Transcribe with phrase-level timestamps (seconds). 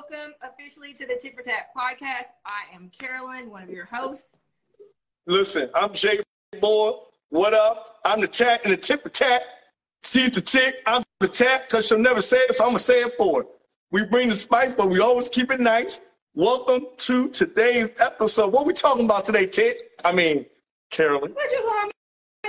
[0.00, 2.28] welcome officially to the Tit for Tat podcast.
[2.46, 4.34] I am Carolyn, one of your hosts.
[5.26, 6.20] Listen, I'm Jay
[6.60, 6.92] Boy.
[7.28, 7.98] What up?
[8.04, 9.42] I'm the tat and the tip for tat.
[10.02, 10.76] She's the tick.
[10.86, 13.42] I'm the tat because she'll never say it, so I'm going to say it for
[13.42, 13.48] her.
[13.90, 16.00] We bring the spice, but we always keep it nice.
[16.34, 18.52] Welcome to today's episode.
[18.52, 19.90] What we talking about today, Tit?
[20.04, 20.46] I mean,
[20.90, 21.32] Carolyn.
[21.32, 21.90] What you call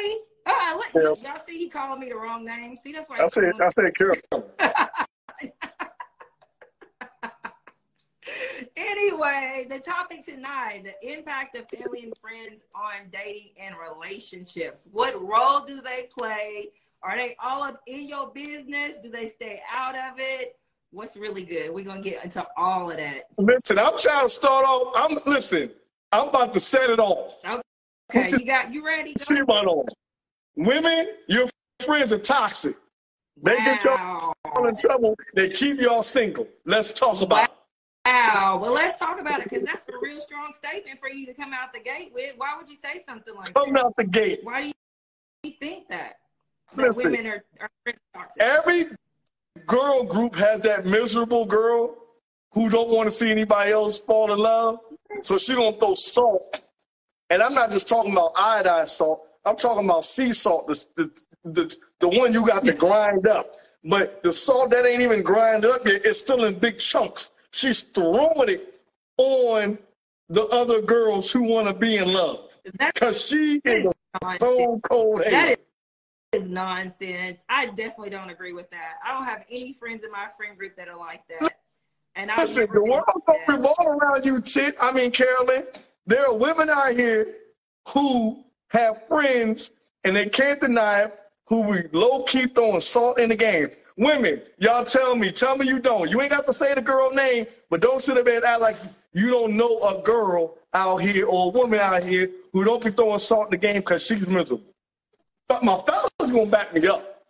[0.02, 0.20] me?
[0.46, 2.78] Uh, let, y'all see he called me the wrong name.
[2.78, 4.22] See, that's why I said, I said, Carolyn.
[8.76, 14.88] anyway, the topic tonight, the impact of family and friends on dating and relationships.
[14.92, 16.70] What role do they play?
[17.04, 18.96] Are they all up in your business?
[19.02, 20.56] Do they stay out of it?
[20.92, 21.72] What's really good?
[21.74, 23.24] We're gonna get into all of that.
[23.38, 24.94] Listen, I'm trying to start off.
[24.96, 25.72] I'm listen.
[26.12, 27.42] I'm about to set it off.
[28.14, 29.14] Okay, you got you ready?
[29.18, 29.46] See Go.
[29.46, 29.86] right on.
[30.58, 31.48] Women, your
[31.80, 32.76] friends are toxic.
[33.42, 34.34] They get y'all
[34.68, 35.16] in trouble.
[35.34, 36.48] They keep y'all single.
[36.66, 37.52] Let's talk about it.
[38.58, 41.54] Well, let's talk about it because that's a real strong statement for you to come
[41.54, 42.34] out the gate with.
[42.38, 43.56] Why would you say something like that?
[43.56, 44.40] Come out the gate.
[44.44, 44.72] Why do
[45.44, 46.20] you think that?
[46.76, 47.12] That Listen.
[47.12, 48.42] women are, are toxic.
[48.42, 48.86] Every
[49.66, 51.98] girl group has that miserable girl
[52.54, 54.80] who don't want to see anybody else fall in love.
[55.22, 56.64] So she gonna throw salt.
[57.30, 59.28] And I'm not just talking about iodine salt.
[59.46, 63.54] I'm talking about sea salt, the, the, the, the one you got to grind up.
[63.84, 67.32] But the salt that ain't even grinded up yet, it's still in big chunks.
[67.52, 68.80] She's throwing it
[69.18, 69.78] on
[70.30, 72.58] the other girls who want to be in love.
[72.78, 73.88] Because she is
[74.36, 75.62] stone cold That hater.
[76.34, 77.44] is nonsense.
[77.50, 78.94] I definitely don't agree with that.
[79.06, 81.58] I don't have any friends in my friend group that are like that.
[82.16, 83.58] And I Listen, never the world don't that.
[83.58, 84.78] revolve around you, chick.
[84.82, 85.66] I mean, Carolyn,
[86.06, 87.36] there are women out here
[87.90, 89.72] who have friends
[90.04, 93.70] and they can't deny it, who we low key throwing salt in the game.
[93.98, 96.10] Women, y'all tell me, tell me you don't.
[96.10, 98.78] You ain't got to say the girl name, but don't sit there and act like
[99.14, 102.92] you don't know a girl out here or a woman out here who don't be
[102.92, 104.64] throwing salt in the game because she's miserable.
[105.48, 107.24] But my fellas gonna back me up.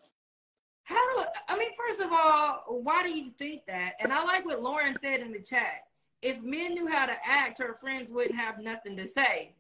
[0.83, 1.69] How do I mean?
[1.75, 3.93] First of all, why do you think that?
[3.99, 5.85] And I like what Lauren said in the chat.
[6.21, 9.55] If men knew how to act, her friends wouldn't have nothing to say.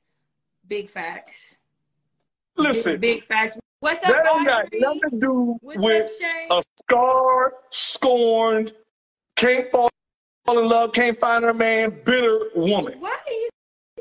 [0.67, 1.55] Big facts.
[2.55, 3.57] Listen, Big facts.
[3.81, 6.11] What's up, that ain't got nothing to do What's with
[6.51, 8.73] a scarred, scorned,
[9.35, 9.89] can't fall
[10.49, 12.99] in love, can't find her man, bitter woman.
[12.99, 13.49] Why do you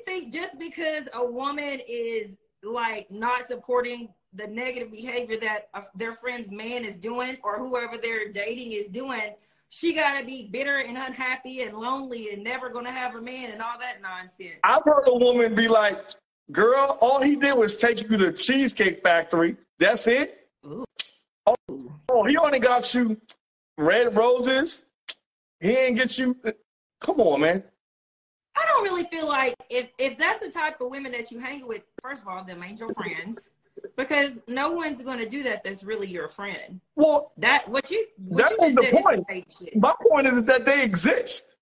[0.05, 6.13] think just because a woman is like not supporting the negative behavior that uh, their
[6.13, 9.35] friend's man is doing or whoever they're dating is doing,
[9.71, 13.21] she got to be bitter and unhappy and lonely and never going to have a
[13.23, 14.59] man and all that nonsense?
[14.63, 16.11] I've heard a woman be like,
[16.53, 19.57] girl, all he did was take you to Cheesecake Factory.
[19.81, 20.47] That's it?
[20.67, 20.85] Ooh.
[21.47, 23.17] Oh, he only got you
[23.79, 24.85] red roses.
[25.59, 26.37] He ain't get you.
[27.01, 27.65] Come on, man.
[28.57, 31.67] I don't really feel like if if that's the type of women that you hang
[31.67, 33.53] with, first of all, them ain't your friends.
[33.97, 36.81] Because no one's gonna do that that's really your friend.
[36.97, 39.77] Well, That what you what That you was the point.
[39.77, 41.57] my point is that they exist.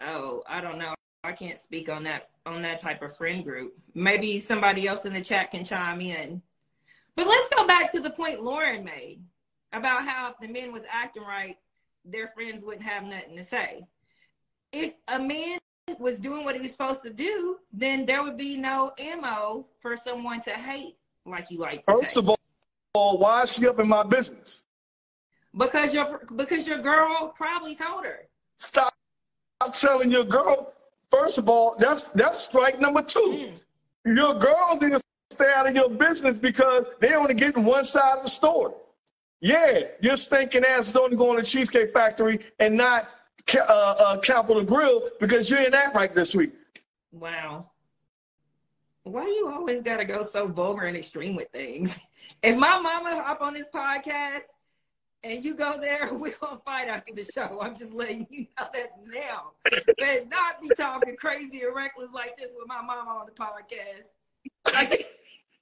[0.00, 0.94] Oh, I don't know.
[1.22, 3.74] I can't speak on that on that type of friend group.
[3.94, 6.42] Maybe somebody else in the chat can chime in.
[7.16, 9.20] But let's go back to the point Lauren made
[9.72, 11.56] about how if the men was acting right,
[12.04, 13.86] their friends wouldn't have nothing to say.
[14.72, 15.58] If a man
[15.98, 19.96] was doing what he was supposed to do, then there would be no ammo for
[19.96, 22.20] someone to hate, like you like to First say.
[22.20, 22.36] of
[22.94, 24.64] all, why is she up in my business?
[25.56, 28.20] because your because your girl probably told her.
[28.58, 28.94] Stop
[29.60, 30.72] stop telling your girl.
[31.10, 33.50] First of all, that's that's strike number two.
[34.06, 34.16] Mm.
[34.16, 35.00] Your girl to
[35.40, 38.74] stay out of your business because they only getting one side of the story.
[39.40, 43.08] Yeah, your stinking ass is only going to Cheesecake Factory and not
[43.54, 43.58] uh,
[43.98, 46.52] uh, Capital Grille because you ain't act right this week.
[47.10, 47.70] Wow.
[49.04, 51.98] Why you always gotta go so vulgar and extreme with things?
[52.42, 54.42] If my mama hop on this podcast
[55.24, 57.60] and you go there, we're gonna fight after the show.
[57.62, 59.52] I'm just letting you know that now.
[59.64, 64.10] But not be talking crazy or reckless like this with my mama on the podcast.
[64.74, 65.00] Like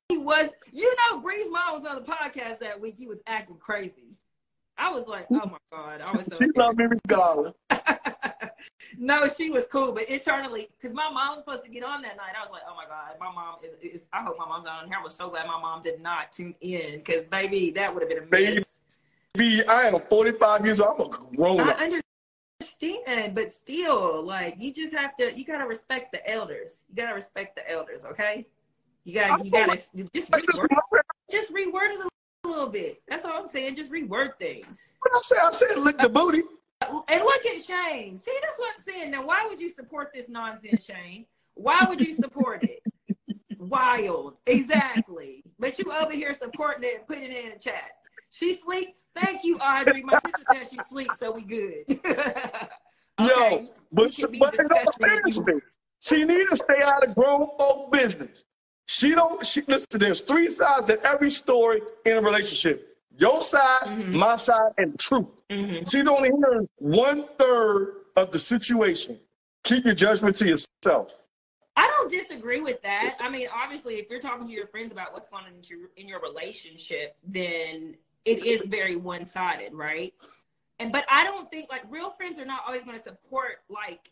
[0.08, 2.96] he was, you know, Bree's mom was on the podcast that week.
[2.96, 4.18] He was acting crazy.
[4.76, 7.52] I was like, oh my god, I was so She loved me regardless.
[8.98, 12.16] no, she was cool, but internally, because my mom was supposed to get on that
[12.16, 13.72] night, I was like, oh my god, my mom is.
[13.82, 14.98] is I hope my mom's not on here.
[14.98, 18.08] I was so glad my mom did not tune in, because baby, that would have
[18.08, 18.54] been a Baby.
[18.56, 18.78] mess.
[19.34, 21.14] B, I am 45 years old.
[21.14, 21.76] I'm a grown up.
[21.78, 22.00] I
[22.60, 25.36] understand, but still, like, you just have to.
[25.36, 26.84] You gotta respect the elders.
[26.88, 28.46] You gotta respect the elders, okay?
[29.08, 29.42] You gotta.
[29.42, 29.78] You gotta
[30.14, 30.68] just reword,
[31.30, 32.00] just reword it
[32.44, 33.00] a little bit.
[33.08, 33.76] That's all I'm saying.
[33.76, 34.92] Just reword things.
[35.00, 35.36] What I say?
[35.42, 36.42] I said lick the booty.
[36.82, 38.18] and look at Shane.
[38.18, 39.10] See, that's what I'm saying.
[39.10, 41.24] Now, why would you support this nonsense, Shane?
[41.54, 42.82] Why would you support it?
[43.58, 45.42] Wild, exactly.
[45.58, 47.92] But you over here supporting it and putting it in the chat.
[48.28, 48.94] She sleep.
[49.16, 50.02] Thank you, Audrey.
[50.02, 51.84] My sister said she sleep, so we good.
[52.04, 52.68] okay.
[53.18, 55.62] Yo, but, but seriously,
[56.00, 58.44] she need to stay out of grown folk business.
[58.88, 59.46] She don't.
[59.46, 60.00] She listen.
[60.00, 62.96] There's three sides to every story in a relationship.
[63.18, 64.16] Your side, mm-hmm.
[64.16, 65.26] my side, and the truth.
[65.50, 65.86] Mm-hmm.
[65.88, 69.20] She's only hearing one third of the situation.
[69.64, 71.26] Keep your judgment to yourself.
[71.76, 73.16] I don't disagree with that.
[73.20, 75.90] I mean, obviously, if you're talking to your friends about what's going on in your,
[75.96, 77.94] in your relationship, then
[78.24, 80.14] it is very one sided, right?
[80.78, 84.10] And but I don't think like real friends are not always going to support like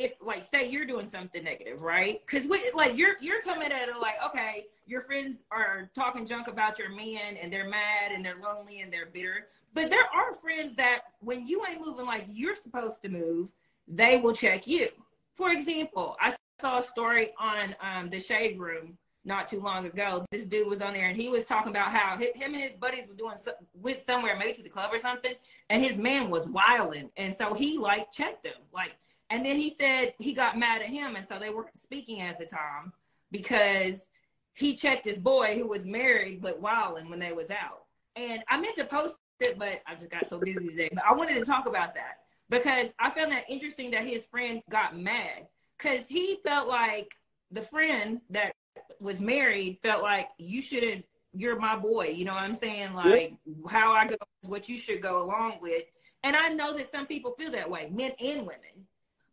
[0.00, 2.20] if like say you're doing something negative, right?
[2.26, 6.48] Because we like you're you're coming at it like okay, your friends are talking junk
[6.48, 9.48] about your man and they're mad and they're lonely and they're bitter.
[9.74, 13.52] But there are friends that when you ain't moving like you're supposed to move,
[13.86, 14.88] they will check you.
[15.34, 20.24] For example, I saw a story on um, the Shade Room not too long ago.
[20.30, 23.06] This dude was on there and he was talking about how him and his buddies
[23.06, 23.36] were doing
[23.74, 25.34] went somewhere, maybe to the club or something,
[25.68, 28.96] and his man was wilding, and so he like checked him, like,
[29.30, 32.38] and then he said he got mad at him, and so they weren't speaking at
[32.38, 32.92] the time
[33.30, 34.08] because
[34.54, 37.84] he checked his boy who was married but wilding when they was out.
[38.16, 40.90] And I meant to post it, but I just got so busy today.
[40.92, 42.18] But I wanted to talk about that
[42.50, 45.46] because I found that interesting that his friend got mad.
[45.78, 47.14] Because he felt like
[47.50, 48.52] the friend that
[48.98, 52.08] was married felt like you shouldn't you're my boy.
[52.08, 52.92] You know what i'm saying?
[52.92, 53.34] Like
[53.68, 55.84] how i go what you should go along with.
[56.22, 58.86] And i know that some people feel that way men and women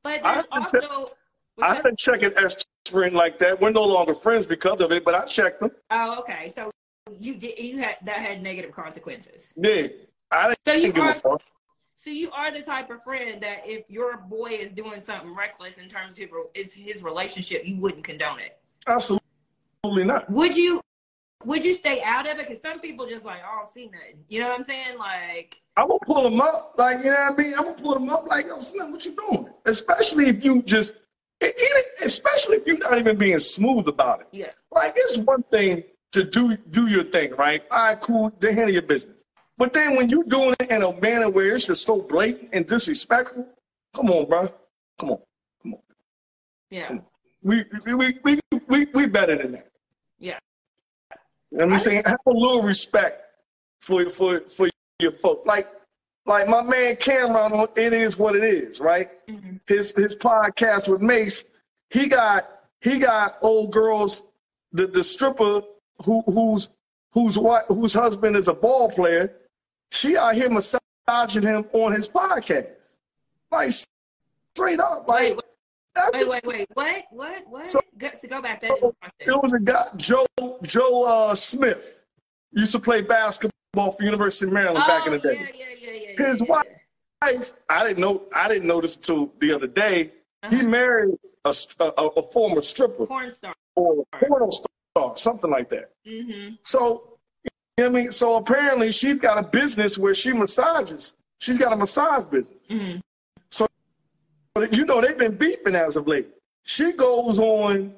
[0.03, 1.11] but there's also
[1.61, 2.31] i've been checking
[2.85, 6.19] friend like that we're no longer friends because of it but i checked them oh
[6.19, 6.71] okay so
[7.19, 9.87] you did you had that had negative consequences yeah
[10.31, 11.41] i didn't so you give are, a fuck.
[12.07, 15.77] So you are the type of friend that if your boy is doing something reckless
[15.77, 18.57] in terms of his, his relationship, you wouldn't condone it.
[18.87, 20.29] Absolutely not.
[20.29, 20.79] Would you?
[21.45, 22.47] Would you stay out of it?
[22.47, 24.23] Because some people just like, I don't see nothing.
[24.27, 24.97] You know what I'm saying?
[24.97, 26.73] Like, I'm gonna pull them up.
[26.77, 27.53] Like, you know what I mean?
[27.53, 28.27] I'm gonna pull them up.
[28.27, 29.47] Like, yo, Slim, what you doing?
[29.65, 30.97] Especially if you just,
[32.01, 34.27] especially if you're not even being smooth about it.
[34.31, 34.51] Yeah.
[34.71, 37.63] Like, it's one thing to do do your thing, right?
[37.71, 38.31] All right, cool.
[38.39, 39.23] Then handle your business.
[39.57, 42.65] But then when you're doing it in a manner where it's just so blatant and
[42.65, 43.47] disrespectful,
[43.95, 44.49] come on, bro.
[44.99, 45.19] Come on.
[45.63, 45.79] Come on.
[46.69, 46.87] Yeah.
[46.87, 47.05] Come on.
[47.43, 49.69] We, we, we, we, we, we better than that.
[50.19, 50.39] Yeah.
[51.51, 52.03] You know what I'm saying?
[52.05, 53.23] Have a little respect
[53.81, 55.45] for for for your folk.
[55.45, 55.67] Like
[56.25, 59.09] like my man Cam'ron, it is what it is, right?
[59.27, 59.57] Mm-hmm.
[59.65, 61.45] His his podcast with Mase,
[61.89, 62.43] he got
[62.81, 64.23] he got old girls,
[64.73, 65.61] the the stripper
[66.05, 66.69] who who's
[67.13, 69.33] whose what whose husband is a ball player.
[69.91, 72.71] She out here massaging him on his podcast,
[73.51, 73.71] like
[74.53, 75.35] straight up, like.
[75.35, 75.39] Wait,
[76.13, 76.67] Wait, wait, wait.
[76.73, 77.05] What?
[77.11, 77.47] What?
[77.47, 77.67] What?
[77.67, 78.61] So, go, so go back.
[78.61, 80.25] That so it was a guy, Joe
[80.63, 81.99] Joe uh, Smith,
[82.51, 85.51] used to play basketball for University of Maryland oh, back in the day.
[85.55, 86.31] Yeah, yeah, yeah, yeah.
[86.33, 88.23] His wife, I didn't know.
[88.33, 90.11] I didn't notice until the other day.
[90.43, 90.55] Uh-huh.
[90.55, 91.15] He married
[91.45, 95.91] a, a, a, former stripper, porn star, or porno star, something like that.
[96.07, 96.55] Mm-hmm.
[96.61, 97.17] So,
[97.77, 101.15] you know I mean, so apparently she's got a business where she massages.
[101.39, 102.67] She's got a massage business.
[102.69, 102.99] Mm-hmm
[104.61, 106.29] you know they've been beefing as of late.
[106.63, 107.93] She goes on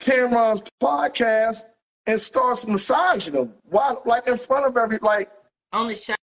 [0.00, 1.64] Cam'ron's podcast
[2.06, 5.30] and starts massaging him while like in front of every like
[5.72, 6.14] on the show.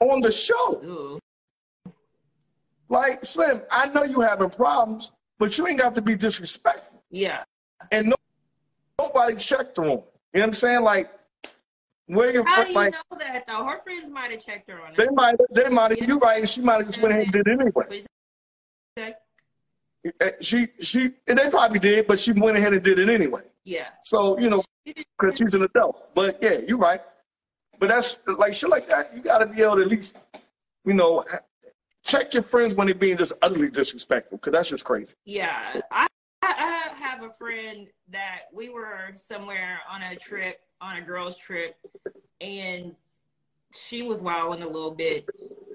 [0.00, 0.82] On the show.
[0.84, 1.18] Ooh.
[2.88, 7.02] Like Slim, I know you having problems, but you ain't got to be disrespectful.
[7.10, 7.44] Yeah.
[7.90, 8.16] And no,
[8.98, 9.88] nobody checked her on.
[9.88, 10.82] You know what I'm saying?
[10.82, 11.10] Like
[12.06, 13.64] where you How do you like, know that though?
[13.64, 14.96] Her friends might have checked her on it.
[14.96, 16.06] They might they might have yeah.
[16.06, 18.04] you right, she might have just went ahead and did it anyway.
[18.98, 19.14] Okay.
[20.20, 20.68] Eh, she
[21.28, 23.42] and they probably did, but she went ahead and did it anyway.
[23.64, 23.88] Yeah.
[24.02, 26.14] So you know, because she's an adult.
[26.14, 27.00] But yeah, you're right.
[27.78, 29.14] But that's like shit like that.
[29.14, 30.16] You got to be able to at least,
[30.84, 31.24] you know,
[32.04, 35.14] check your friends when they're being just ugly disrespectful, because that's just crazy.
[35.24, 36.06] Yeah, I
[36.42, 41.76] I have a friend that we were somewhere on a trip, on a girls' trip,
[42.40, 42.94] and
[43.74, 45.28] she was wilding a little bit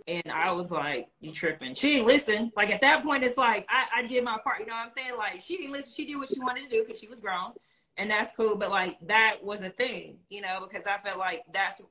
[0.08, 2.52] and I was like, "You tripping?" She didn't listen.
[2.56, 4.60] Like at that point, it's like I, I did my part.
[4.60, 5.18] You know what I'm saying?
[5.18, 5.92] Like she didn't listen.
[5.94, 7.52] She did what she wanted to do because she was grown,
[7.98, 8.56] and that's cool.
[8.56, 11.82] But like that was a thing, you know, because I felt like that's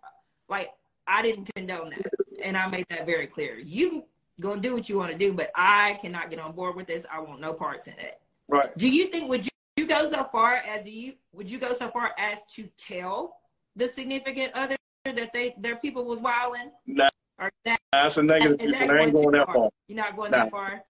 [0.48, 0.70] like
[1.06, 2.10] I didn't condone that,
[2.42, 3.58] and I made that very clear.
[3.58, 4.04] You
[4.40, 7.04] gonna do what you want to do, but I cannot get on board with this.
[7.12, 8.20] I want no parts in it.
[8.48, 8.76] Right.
[8.78, 11.74] Do you think would you, you go so far as do you would you go
[11.74, 13.36] so far as to tell
[13.74, 14.76] the significant other
[15.12, 16.70] that they their people was wilding?
[16.86, 17.08] Nah
[17.38, 18.60] Or that, That's a negative.
[18.60, 19.68] is that ain't going that far.
[19.88, 20.44] You're not going Nah.
[20.44, 20.82] that far.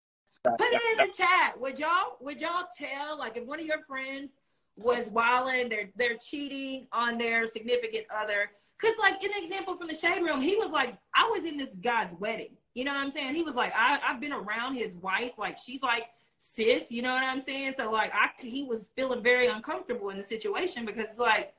[0.45, 1.61] Put it in the chat.
[1.61, 4.37] Would y'all would y'all tell like if one of your friends
[4.77, 8.51] was wilding, they're they're cheating on their significant other?
[8.79, 11.75] Cause like an example from the shade room, he was like, I was in this
[11.77, 12.57] guy's wedding.
[12.75, 13.35] You know what I'm saying?
[13.35, 16.09] He was like, I, I've been around his wife, like she's like
[16.39, 17.75] sis, you know what I'm saying?
[17.77, 21.55] So like I he was feeling very uncomfortable in the situation because it's like,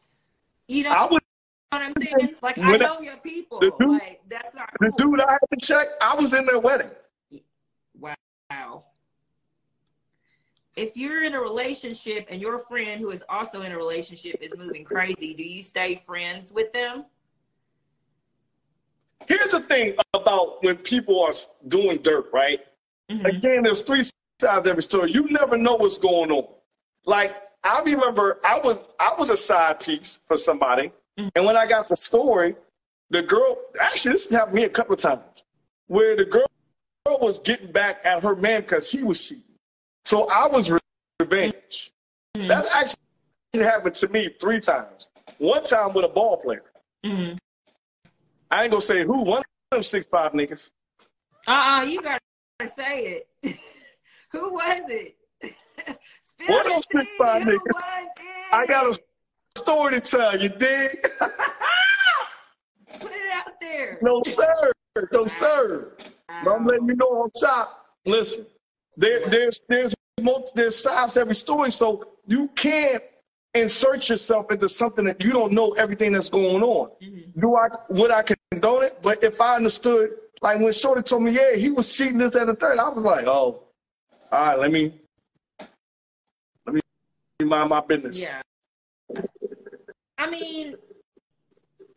[0.67, 1.21] you know I would.
[1.69, 2.36] What I'm saying?
[2.41, 3.59] Like I When I- know your people.
[3.59, 6.59] the dude- like that's not The dude I had to check, I was in their
[6.59, 6.91] wedding.
[8.00, 8.86] Wow.
[10.75, 14.55] If you're in a relationship and your friend who is also in a relationship is
[14.55, 17.05] moving crazy, do you stay friends with them?
[19.27, 21.31] Here's the thing about when people are
[21.67, 22.65] doing dirt, right?
[23.09, 23.25] Mhm.
[23.25, 25.12] Again, there's three sides to every story.
[25.12, 26.47] You never know what's going on.
[27.05, 31.31] Like I remember, I was I was a side piece for somebody, Mhm.
[31.36, 32.55] and when I got the story,
[33.09, 35.45] the girl actually this happened to me a couple of times,
[35.88, 36.45] where the girl
[37.21, 39.43] was getting back at her man because he was cheating.
[40.05, 40.79] So I was re-
[41.19, 41.91] revenge.
[42.36, 42.47] Mhm.
[42.47, 43.00] That's actually
[43.55, 45.09] happened to me three times.
[45.39, 46.63] One time with a ball player.
[47.03, 47.38] Mhm.
[48.51, 49.21] I ain't gonna say who.
[49.24, 50.71] One of them six five niggas.
[51.47, 52.19] Uh-uh, you gotta
[52.75, 53.59] say it.
[54.31, 55.17] who was it?
[56.47, 57.83] One of the those six five niggas.
[58.51, 59.00] I got a
[59.57, 60.91] story to tell you, dig?
[62.99, 63.99] Put it out there.
[64.01, 64.71] no sir,
[65.11, 65.91] no sir.
[66.43, 67.85] But I'm letting you know on top.
[68.05, 68.45] Listen,
[68.95, 73.03] there, there's there's multi, there's sides to every story, so you can't
[73.53, 76.89] insert yourself into something that you don't know everything that's going on.
[77.03, 77.39] Mhm.
[77.39, 78.97] Do I would I condone it?
[79.01, 80.11] But if I understood,
[80.41, 83.03] like when Shorty told me, yeah, he was cheating this and the third, I was
[83.03, 83.63] like, oh,
[84.31, 84.93] all right, let me
[86.65, 86.81] let me
[87.45, 88.19] mind my business.
[88.19, 88.41] Yeah.
[90.17, 90.75] I mean,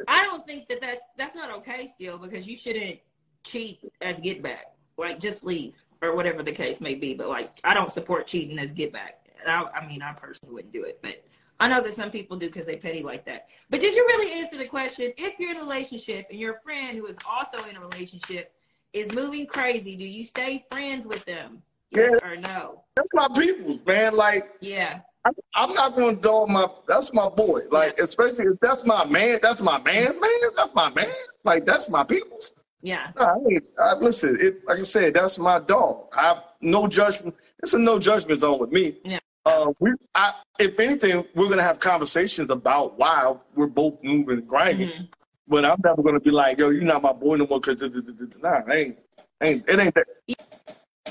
[0.08, 3.00] I don't think that that's that's not okay still because you shouldn't
[3.44, 4.66] cheat as get back.
[4.96, 7.14] Like just leave or whatever the case may be.
[7.14, 9.26] But like I don't support cheating as get back.
[9.46, 11.24] I, I mean, I personally wouldn't do it, but
[11.60, 13.48] I know that some people do because they petty like that.
[13.68, 15.12] But did you really answer the question?
[15.16, 18.52] If you're in a relationship and your friend who is also in a relationship
[18.92, 21.62] is moving crazy, do you stay friends with them?
[21.90, 22.84] Yes or no?
[22.96, 24.16] That's my people's man.
[24.16, 25.00] Like Yeah.
[25.24, 26.66] I, I'm not gonna dog my.
[26.88, 27.62] That's my boy.
[27.70, 29.38] Like especially if that's my man.
[29.42, 30.18] That's my man.
[30.20, 31.12] Man, that's my man.
[31.44, 32.52] Like that's my people's.
[32.82, 33.12] Yeah.
[33.16, 34.38] No, I mean, I, listen.
[34.40, 36.06] It, like I said, that's my dog.
[36.14, 37.34] I no judgment.
[37.62, 38.96] It's a no judgment zone with me.
[39.04, 39.18] Yeah.
[39.44, 44.48] Uh, we, I, if anything, we're gonna have conversations about why we're both moving and
[44.48, 44.88] grinding.
[44.88, 45.08] Mhm.
[45.48, 47.60] But I'm never gonna be like, yo, you're not my boy no more.
[47.60, 48.98] Cause nah, I ain't,
[49.42, 50.06] ain't, it ain't that.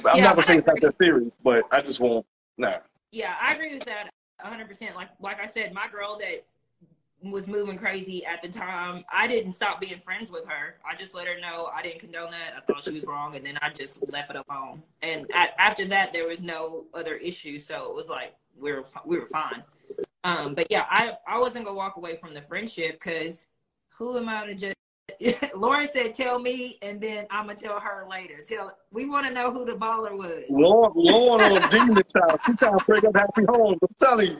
[0.06, 2.26] I'm Yeah, not gonna say it's not that serious, but I just won't.
[2.58, 2.78] Nah.
[3.12, 4.10] Yeah, I agree with that
[4.44, 4.96] 100%.
[4.96, 6.46] Like like I said, my girl that
[7.22, 10.76] was moving crazy at the time, I didn't stop being friends with her.
[10.90, 12.54] I just let her know I didn't condone that.
[12.56, 14.82] I thought she was wrong, and then I just left it alone.
[15.02, 19.20] And after that, there was no other issue, so it was like we were we
[19.20, 19.64] were fine.
[20.24, 23.48] Um, but yeah, I I wasn't gonna walk away from the friendship because
[23.90, 24.76] who am I to just?
[25.56, 29.34] Lauren said, "Tell me, and then I'm gonna tell her later." Tell we want to
[29.34, 30.46] know who the baller was.
[30.50, 32.38] Lauren, Lauren on oh, demon time.
[32.46, 33.78] She trying to break up happy homes.
[33.82, 34.38] I'm telling you.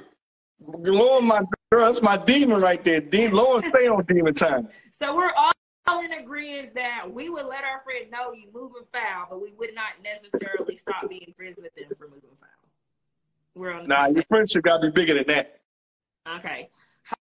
[0.62, 3.02] Lauren, my girl, that's my demon right there.
[3.02, 4.68] De- Lauren, stay on demon time.
[4.92, 9.28] So we're all in agreement that we would let our friend know you moving foul,
[9.30, 12.50] but we would not necessarily stop being friends with them for moving foul.
[13.56, 15.60] We're on the Nah, your friendship got to be bigger than that.
[16.36, 16.70] Okay.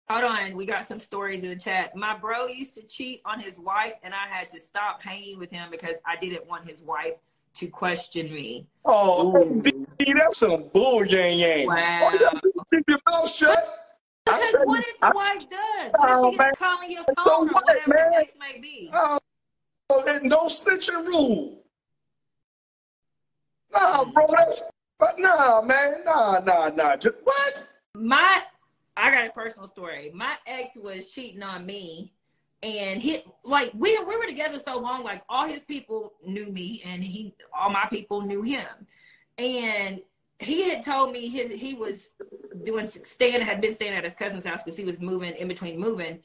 [0.09, 0.55] Hold on.
[0.55, 1.95] We got some stories in the chat.
[1.95, 5.49] My bro used to cheat on his wife, and I had to stop hanging with
[5.51, 7.13] him because I didn't want his wife
[7.55, 8.67] to question me.
[8.83, 9.61] Oh, Ooh.
[9.99, 11.63] That's some bull yang yang.
[11.65, 12.11] Oh, wow.
[12.13, 13.79] Oh, you keep your mouth shut.
[14.25, 15.91] Because said- what if I- wife does?
[15.93, 16.51] Oh, what Oh, if she's man.
[16.57, 18.11] calling your So phone or what, whatever man?
[18.11, 18.89] the case may be?
[18.93, 19.17] Oh,
[19.89, 21.63] oh and don't snitch and rule.
[23.73, 24.61] Nah, bro, that's
[24.99, 26.95] but nah, man, nah, nah, nah.
[26.95, 27.63] Just, what?
[27.95, 28.43] my
[28.97, 30.11] I got a personal story.
[30.13, 32.13] My ex was cheating on me
[32.63, 36.81] and he like we we were together so long, like all his people knew me
[36.85, 38.87] and he all my people knew him.
[39.37, 40.01] And
[40.39, 42.09] he had told me his he was
[42.63, 45.79] doing staying had been staying at his cousin's house because he was moving in between
[45.79, 46.19] moving.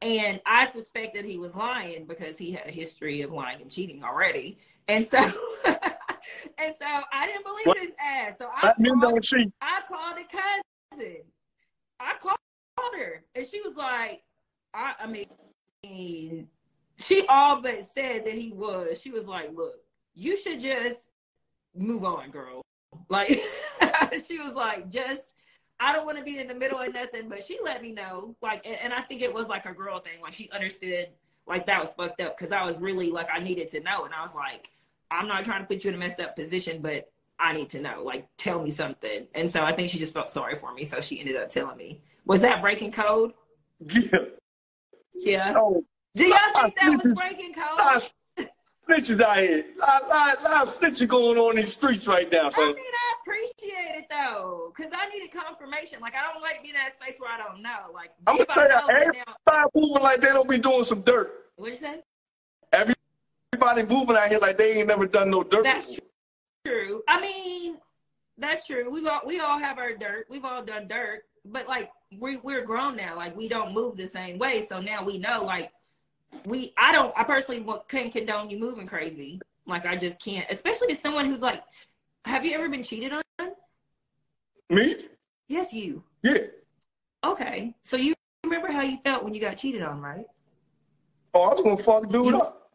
[0.00, 4.04] And I suspected he was lying because he had a history of lying and cheating
[4.04, 4.58] already.
[4.86, 5.18] And so
[5.64, 7.78] and so I didn't believe What?
[7.78, 8.36] his ass.
[8.38, 9.24] So I That called.
[9.60, 11.22] I called a cousin.
[12.04, 12.38] I called
[12.98, 14.22] her, and she was like,
[14.72, 16.48] I, I mean,
[16.96, 19.00] she all but said that he was.
[19.00, 19.76] She was like, look,
[20.14, 21.08] you should just
[21.74, 22.62] move on, girl.
[23.08, 23.28] Like,
[24.26, 25.34] she was like, just,
[25.80, 28.36] I don't want to be in the middle of nothing, but she let me know.
[28.42, 30.20] Like, and, and I think it was like a girl thing.
[30.22, 31.08] Like, she understood
[31.46, 34.14] like that was fucked up because I was really like I needed to know, and
[34.14, 34.70] I was like,
[35.10, 37.80] I'm not trying to put you in a messed up position, but I need to
[37.80, 38.02] know.
[38.04, 39.26] Like, tell me something.
[39.34, 41.76] And so I think she just felt sorry for me, so she ended up telling
[41.76, 42.02] me.
[42.26, 43.32] Was that breaking code?
[43.80, 44.18] Yeah.
[45.14, 45.54] Yeah.
[45.56, 47.78] Oh, Do y'all I- think that was breaking code?
[47.78, 48.12] lot
[48.88, 49.64] snitches out here.
[49.76, 52.50] Lot, lot, of snitching going on in these streets right now.
[52.56, 56.00] I mean, I appreciate it though, because I needed confirmation.
[56.00, 57.92] Like, I don't like being in that space where I don't know.
[57.92, 61.50] Like, I'm gonna tell you, everybody now, moving like they don't be doing some dirt.
[61.56, 62.00] what'd you say?
[62.72, 65.64] Everybody moving out here like they ain't never done no dirt.
[65.64, 65.98] That's before.
[66.00, 66.08] true.
[66.66, 67.78] I mean,
[68.38, 68.90] that's true.
[68.90, 70.26] We all we all have our dirt.
[70.30, 73.16] We've all done dirt, but like we we're grown now.
[73.16, 74.64] Like we don't move the same way.
[74.66, 75.44] So now we know.
[75.44, 75.72] Like
[76.44, 77.12] we, I don't.
[77.16, 79.40] I personally couldn't condone you moving crazy.
[79.66, 80.46] Like I just can't.
[80.50, 81.62] Especially to someone who's like,
[82.24, 83.22] have you ever been cheated on?
[84.70, 84.96] Me?
[85.48, 86.02] Yes, you.
[86.22, 86.38] Yeah.
[87.22, 90.26] Okay, so you remember how you felt when you got cheated on, right?
[91.34, 92.70] Oh, I was gonna fuck dude You- up.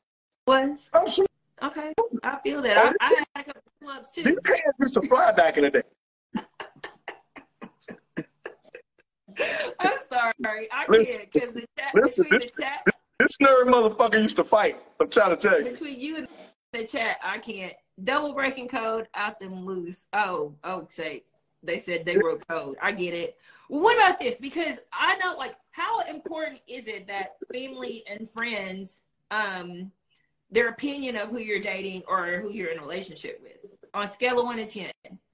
[0.48, 1.26] Was oh, I'm sure
[1.64, 1.94] okay.
[2.24, 2.78] I feel that.
[3.00, 4.24] I, I had a couple clubs too.
[4.24, 5.82] these hands used to fly back in the day.
[9.80, 10.68] I'm sorry.
[10.72, 12.86] I Listen, can't because the chat listen, this- the chat
[13.20, 14.78] This nerd motherfucker used to fight.
[15.02, 15.72] I'm trying to tell you.
[15.72, 16.28] between you and
[16.74, 17.74] the chat, I can't.
[18.04, 20.06] Double breaking code out them loose.
[20.14, 21.24] Oh, oh, say
[21.64, 22.78] they said they broke code.
[22.82, 23.38] I get it.
[23.68, 24.40] What about this?
[24.40, 29.02] Because I know, like, how important is it that family and friends,
[29.32, 29.92] um,
[30.52, 33.58] their opinion of who you're dating or who you're in a relationship with,
[33.94, 34.92] on a scale of one to ten,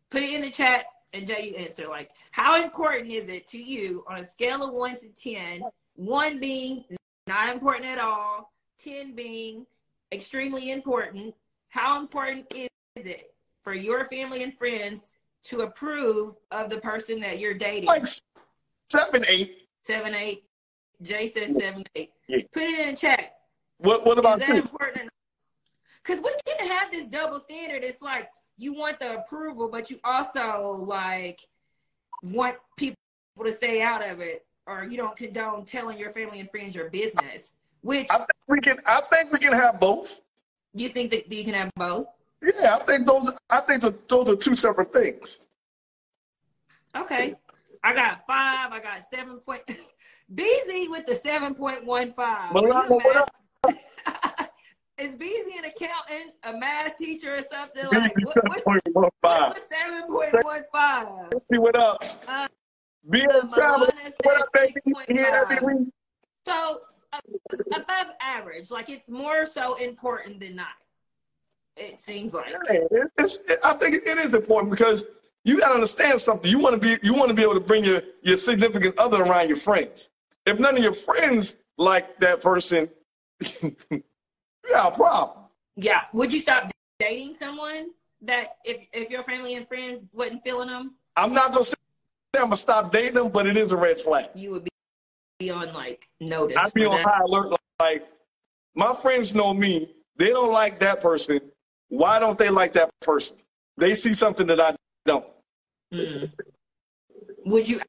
[0.09, 1.87] put it in the chat and Jay, you answer.
[1.87, 5.61] Like, how important is it to you on a scale of one to ten?
[5.95, 6.83] One being
[7.27, 9.65] not important at all, ten being
[10.11, 11.33] extremely important.
[11.69, 17.39] How important is it for your family and friends to approve of the person that
[17.39, 17.87] you're dating?
[17.87, 18.05] Like
[18.89, 19.67] seven, eight.
[19.83, 20.43] Seven, eight.
[21.01, 22.11] Jay says seven, eight.
[22.27, 22.39] Yeah.
[22.51, 23.34] Put it in the chat.
[23.77, 24.63] What what about that you?
[26.03, 27.83] Because we can have this double standard.
[27.83, 31.39] It's like you want the approval, but you also like
[32.23, 32.95] want people
[33.43, 36.89] to stay out of it, or you don't condone telling your family and friends your
[36.89, 37.51] business.
[37.81, 40.21] Which I think we can I think we can have both.
[40.73, 42.07] you think that you can have both?
[42.41, 45.39] Yeah, I think those I think th- those are two separate things.
[46.95, 47.35] Okay.
[47.83, 48.71] I got five.
[48.71, 49.61] I got seven point.
[50.33, 52.53] BZ with the seven point one five.
[52.53, 53.31] Milano, what up?
[54.97, 58.13] Is Beezy an accountant, a math teacher, or something like?
[58.15, 58.91] What, what's, 7.15.
[58.93, 61.29] what's seven point one five?
[61.33, 62.01] Let's see what up.
[62.27, 62.47] Uh,
[63.09, 63.25] Being.
[63.27, 63.91] What up,
[64.25, 64.73] says baby?
[65.09, 65.87] Here every week.
[66.45, 66.81] So
[67.11, 67.19] uh,
[67.75, 70.67] above average, like it's more so important than not.
[71.75, 72.53] It seems like.
[72.69, 75.03] Yeah, it- it's, I think it is important because
[75.43, 76.49] you got to understand something.
[76.49, 79.21] You want to be you want to be able to bring your your significant other
[79.23, 80.09] around your friends.
[80.45, 82.89] If none of your friends like that person,
[84.73, 85.45] a problem.
[85.75, 86.01] Yeah.
[86.13, 90.95] Would you stop dating someone that if if your family and friends wasn't feeling them,
[91.15, 91.75] I'm not gonna say
[92.35, 94.29] I'm gonna stop dating them, but it is a red flag.
[94.35, 94.67] you would
[95.39, 96.57] be, on like notice.
[96.57, 97.05] I'd be on that.
[97.05, 97.55] high alert.
[97.79, 98.07] Like
[98.75, 99.93] my friends know me.
[100.17, 101.39] They don't like that person.
[101.89, 103.37] Why don't they like that person?
[103.77, 104.75] They see something that I
[105.05, 105.25] don't.
[105.93, 106.31] Mm.
[107.45, 107.81] Would you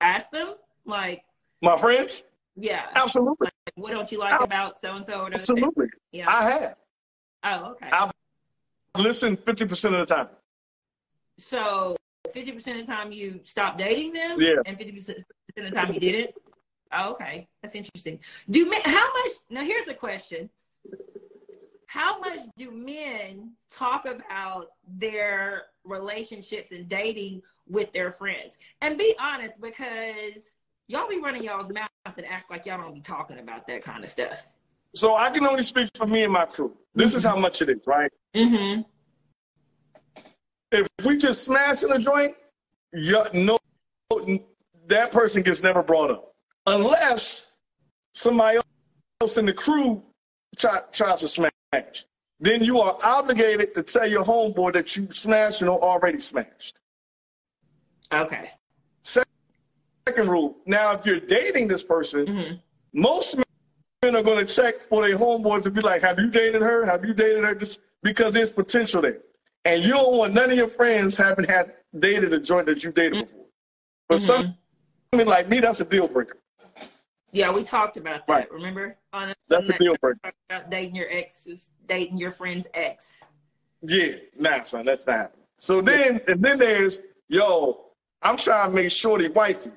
[0.00, 0.54] ask them
[0.84, 1.22] like,
[1.62, 2.24] My friends,
[2.56, 5.28] yeah, absolutely, what don't you like about so and so?
[5.32, 5.86] absolutely.
[6.12, 6.28] Yeah.
[6.28, 6.76] I have.
[7.44, 7.88] Oh, okay.
[7.92, 8.10] I-
[8.96, 10.28] Listen, fifty percent of the time.
[11.38, 11.96] So
[12.32, 14.56] fifty percent of the time you stopped dating them, Yeah.
[14.66, 15.18] and fifty percent
[15.56, 16.34] of the time you didn't.
[16.90, 18.18] Oh, okay, that's interesting.
[18.50, 18.80] Do men?
[18.84, 19.32] How much?
[19.50, 20.50] Now here's a question.
[21.86, 28.58] How much do men talk about their relationships and dating with their friends?
[28.82, 30.42] And be honest, because
[30.88, 34.02] y'all be running y'all's mouth and act like y'all don't be talking about that kind
[34.04, 34.46] of stuff.
[34.94, 36.76] So I can only speak for me and my crew.
[36.94, 38.10] This is how much it is, right?
[38.34, 38.82] Mm-hmm.
[40.72, 42.34] If we just smash in a joint,
[42.92, 43.58] yeah, no,
[44.86, 46.34] that person gets never brought up
[46.66, 47.52] unless
[48.12, 48.58] somebody
[49.20, 50.02] else in the crew
[50.56, 51.52] try, tries to smash.
[52.40, 56.80] Then you are obligated to tell your homeboy that you smashed and or already smashed.
[58.12, 58.50] Okay.
[59.02, 60.56] Second rule.
[60.66, 62.54] Now, if you're dating this person, Mm-hmm.
[63.00, 63.38] most
[64.02, 66.84] men are going to check for their homeboys and be like, "Have you dated her?
[66.84, 69.18] Have you dated her?" Just because there's potential there,
[69.64, 72.92] and you don't want none of your friends having had dated a joint that you
[72.92, 73.46] dated before.
[74.08, 74.54] But Mhm.
[75.12, 76.38] something like me, that's a deal breaker.
[77.32, 78.32] Yeah, we talked about that.
[78.32, 78.50] Right.
[78.52, 80.32] Remember on That's a deal breaker.
[80.48, 83.20] about dating your ex's, dating your friend's ex.
[83.82, 85.16] Yeah, nah, son, that's not.
[85.16, 85.44] happening.
[85.58, 87.84] So then, and then there's, yo,
[88.22, 89.72] I'm trying to make Shorty wifey.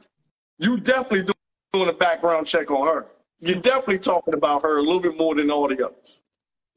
[0.59, 1.33] You definitely
[1.73, 3.07] doing a background check on her.
[3.41, 6.23] You're definitely talking about her a little bit more than all the others.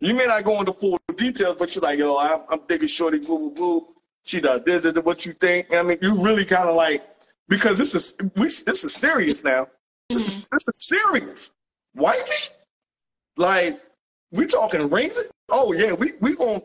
[0.00, 3.18] You may not go into full details, but you're like, yo, I'm, I'm thinking shorty,
[3.18, 3.86] boo, boo, boo.
[4.24, 5.72] She does this, this, this, what you think.
[5.72, 7.04] I mean, you really kind of like,
[7.48, 9.68] because this is, we, this is serious now.
[10.08, 11.50] This is, this is serious.
[11.94, 12.54] Wifey?
[13.36, 13.80] Like,
[14.32, 15.22] we talking rings?
[15.50, 16.62] Oh, yeah, we, we going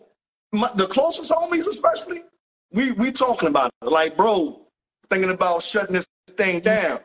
[0.51, 2.23] the closest homies especially,
[2.71, 3.89] we, we talking about it.
[3.89, 4.65] Like, bro,
[5.09, 6.99] thinking about shutting this thing down.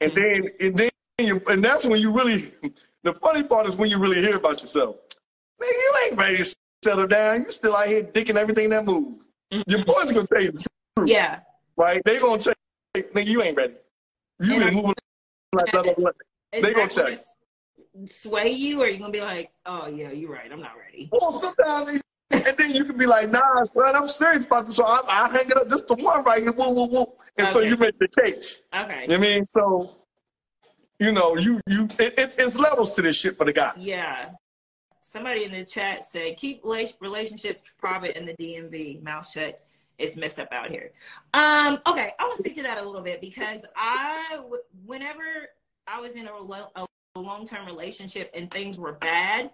[0.00, 0.42] And mm-hmm.
[0.42, 0.90] then, and then,
[1.26, 2.52] you, and that's when you really,
[3.02, 4.96] the funny part is when you really hear about yourself.
[5.60, 7.42] Man, you ain't ready to settle down.
[7.42, 9.26] You still out here dicking everything that moves.
[9.52, 9.70] Mm-hmm.
[9.70, 11.08] Your boys gonna tell you the truth.
[11.08, 11.40] Yeah.
[11.76, 12.02] Right?
[12.04, 12.54] They gonna tell
[12.94, 13.74] you, nigga, you ain't ready.
[14.40, 14.94] You and been moving
[15.52, 16.10] like blah, blah, blah.
[16.52, 17.18] They gonna tell you.
[18.06, 20.50] Sway you, or you gonna be like, oh yeah, you're right.
[20.52, 21.08] I'm not ready.
[21.10, 22.00] Well, sometimes,
[22.30, 24.76] and then you can be like, nah, son, I'm serious about this.
[24.76, 25.68] So I, I hang it up.
[25.68, 26.52] This the one right here.
[26.52, 27.06] Woo, woo, woo.
[27.36, 27.52] And okay.
[27.52, 28.64] so you make the case.
[28.72, 29.02] Okay.
[29.02, 29.97] You know I mean, so
[30.98, 33.72] you know, you you it, it, it's levels to this shit for the guy.
[33.76, 34.30] Yeah.
[35.00, 36.62] Somebody in the chat said, keep
[37.00, 39.64] relationships private in the DMV, mouth shut.
[39.96, 40.92] It's messed up out here.
[41.34, 44.38] Um, okay, I want to speak to that a little bit because I,
[44.84, 45.22] whenever
[45.88, 46.32] I was in a,
[46.76, 49.50] a long-term relationship and things were bad,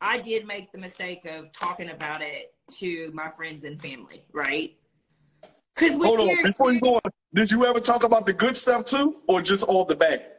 [0.00, 4.76] I did make the mistake of talking about it to my friends and family, right?
[5.74, 8.84] Because hold on, before you go on, did you ever talk about the good stuff
[8.84, 10.37] too, or just all the bad?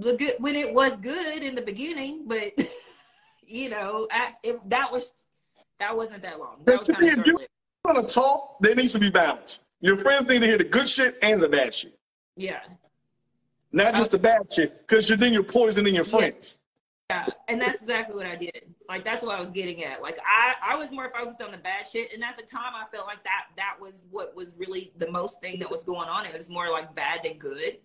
[0.00, 2.52] The good when it was good in the beginning, but
[3.46, 5.14] you know, I, it, that was
[5.78, 6.62] that wasn't that long.
[6.64, 7.38] That of you
[7.84, 9.60] want to talk, there needs to be balance.
[9.80, 11.98] Your friends need to hear the good shit and the bad shit.
[12.36, 12.60] Yeah.
[13.72, 16.58] Not just the bad shit, because you're then you're poisoning your friends.
[17.08, 17.24] Yeah.
[17.26, 18.74] yeah, and that's exactly what I did.
[18.88, 20.02] Like that's what I was getting at.
[20.02, 22.84] Like I, I was more focused on the bad shit, and at the time I
[22.94, 26.26] felt like that that was what was really the most thing that was going on.
[26.26, 27.78] It was more like bad than good.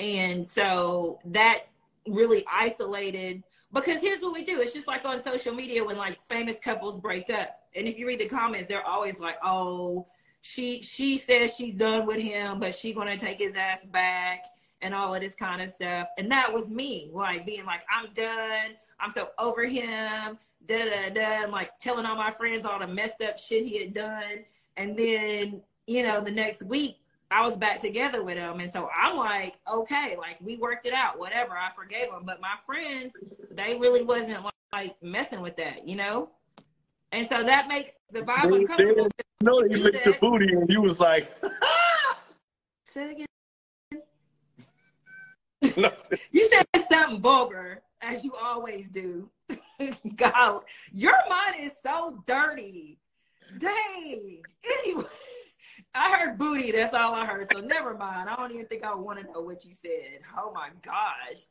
[0.00, 1.66] And so that
[2.08, 4.60] really isolated because here's what we do.
[4.60, 7.60] It's just like on social media when like famous couples break up.
[7.76, 10.06] And if you read the comments, they're always like, oh,
[10.40, 14.46] she she says she's done with him, but she's gonna take his ass back
[14.80, 16.08] and all of this kind of stuff.
[16.16, 18.74] And that was me, like being like, I'm done.
[18.98, 20.38] I'm so over him.
[20.66, 21.42] Da da da.
[21.42, 24.44] And like telling all my friends all the messed up shit he had done.
[24.78, 26.96] And then, you know, the next week
[27.30, 28.60] I was back together with him.
[28.60, 31.52] And so I'm like, okay, like we worked it out, whatever.
[31.52, 32.24] I forgave him.
[32.24, 33.14] But my friends,
[33.50, 36.30] they really wasn't like messing with that, you know?
[37.12, 39.08] And so that makes the vibe uncomfortable.
[39.42, 41.32] No, you licked your booty and you was like,
[42.84, 43.26] say again.
[46.30, 49.28] you said something vulgar, as you always do.
[50.16, 50.62] God,
[50.92, 52.98] your mind is so dirty.
[53.58, 54.42] Dang.
[54.80, 55.04] Anyway.
[55.94, 56.70] I heard booty.
[56.70, 57.48] That's all I heard.
[57.52, 58.28] So never mind.
[58.28, 60.20] I don't even think I want to know what you said.
[60.38, 61.46] Oh my gosh.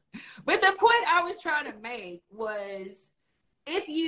[0.45, 3.11] But the point I was trying to make was
[3.67, 4.07] if you,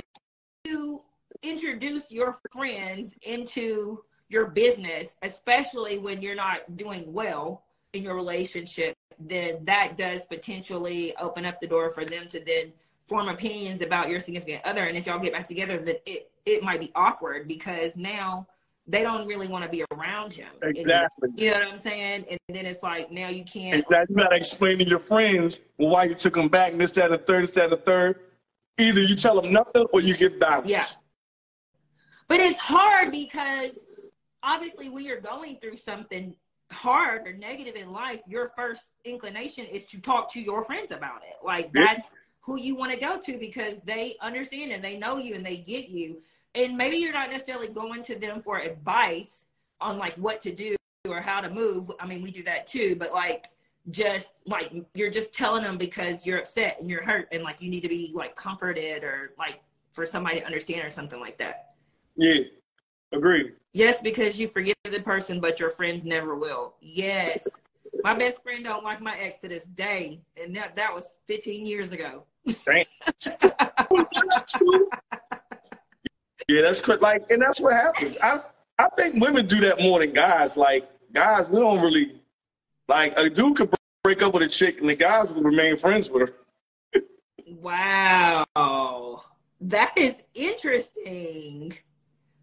[0.64, 1.02] you
[1.42, 8.94] introduce your friends into your business, especially when you're not doing well in your relationship,
[9.18, 12.72] then that does potentially open up the door for them to then
[13.06, 14.84] form opinions about your significant other.
[14.84, 18.46] And if y'all get back together, then it, it might be awkward because now
[18.92, 20.48] they don't really want to be around him.
[20.62, 21.30] Exactly.
[21.34, 22.26] you know what I'm saying?
[22.30, 23.80] And then it's like now you can't.
[23.80, 24.14] Exactly.
[24.14, 27.18] You gotta explain to your friends why you took them back, this, that, and the
[27.18, 28.20] third, this, that, and the third.
[28.78, 30.68] Either you tell them nothing or you get balance.
[30.68, 30.84] Yeah.
[32.28, 33.82] But it's hard because
[34.42, 36.36] obviously when you're going through something
[36.70, 41.22] hard or negative in life, your first inclination is to talk to your friends about
[41.22, 41.36] it.
[41.42, 42.06] Like that's
[42.40, 45.56] who you want to go to because they understand and they know you and they
[45.56, 46.20] get you
[46.54, 49.46] and maybe you're not necessarily going to them for advice
[49.80, 50.76] on like what to do
[51.08, 51.90] or how to move.
[51.98, 53.46] I mean, we do that too, but like
[53.90, 57.68] just like you're just telling them because you're upset and you're hurt and like you
[57.70, 59.60] need to be like comforted or like
[59.90, 61.74] for somebody to understand or something like that.
[62.16, 62.42] Yeah.
[63.12, 63.52] Agree.
[63.72, 66.74] Yes, because you forgive the person, but your friends never will.
[66.80, 67.46] Yes.
[68.02, 70.22] My best friend don't like my ex to this day.
[70.40, 72.24] And that that was 15 years ago.
[76.52, 78.18] Yeah, that's like, and that's what happens.
[78.22, 78.40] I
[78.78, 80.54] I think women do that more than guys.
[80.54, 82.20] Like guys, we don't really
[82.88, 86.10] like a dude could break up with a chick, and the guys would remain friends
[86.10, 87.02] with her.
[87.46, 89.24] wow,
[89.62, 91.72] that is interesting.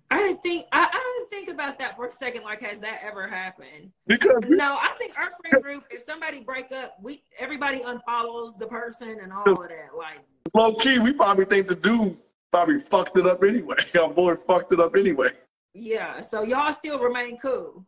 [0.09, 2.41] I didn't think I, I didn't think about that for a second.
[2.43, 3.91] Like, has that ever happened?
[4.07, 8.65] Because no, I think our friend group, if somebody break up, we everybody unfollows the
[8.65, 9.89] person and all of that.
[9.95, 10.21] Like
[10.55, 12.15] low key, we probably think the dude
[12.51, 13.75] probably fucked it up anyway.
[13.99, 15.29] Our boy fucked it up anyway.
[15.73, 17.85] Yeah, so y'all still remain cool.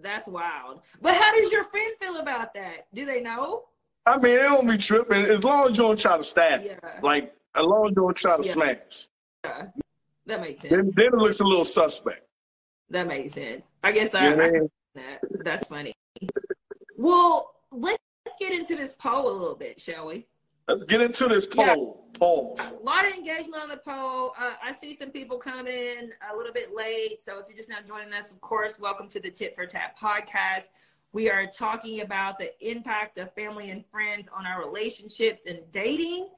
[0.00, 0.82] That's wild.
[1.02, 2.86] But how does your friend feel about that?
[2.94, 3.64] Do they know?
[4.06, 6.62] I mean, they don't be tripping as long as you don't try to stab.
[6.64, 6.78] Yeah.
[7.02, 8.52] Like as long as you don't try to Yeah.
[8.52, 9.08] smash.
[9.44, 9.66] Yeah.
[10.26, 10.94] That makes sense.
[10.94, 12.26] then it looks a little suspect.
[12.90, 13.72] That makes sense.
[13.82, 14.60] I guess I, You know what I I
[14.94, 15.44] that.
[15.44, 15.92] That's funny.
[16.96, 17.98] Well, let's
[18.40, 20.26] get into this poll a little bit, shall we?
[20.68, 21.74] Let's get into this Yeah.
[21.74, 22.04] poll.
[22.18, 22.72] Pause.
[22.72, 24.34] A lot of engagement on the poll.
[24.36, 27.24] Uh, I see some people come in a little bit late.
[27.24, 29.98] So if you're just now joining us, of course, welcome to the Tit for Tat
[29.98, 30.64] podcast.
[31.12, 36.28] We are talking about the impact of family and friends on our relationships and dating.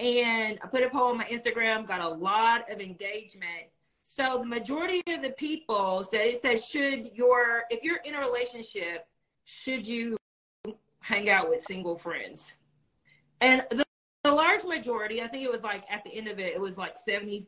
[0.00, 3.68] And I put a poll on my Instagram, got a lot of engagement.
[4.02, 8.20] So the majority of the people said it says, should your, if you're in a
[8.20, 9.06] relationship,
[9.44, 10.16] should you
[11.00, 12.56] hang out with single friends?
[13.40, 13.84] And the,
[14.24, 16.76] the large majority, I think it was like at the end of it, it was
[16.76, 17.46] like 75%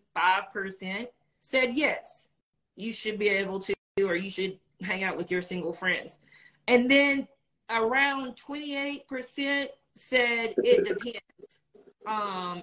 [1.40, 2.28] said yes,
[2.76, 3.74] you should be able to,
[4.04, 6.20] or you should hang out with your single friends.
[6.68, 7.26] And then
[7.70, 11.60] around 28% said it depends.
[12.06, 12.62] Um,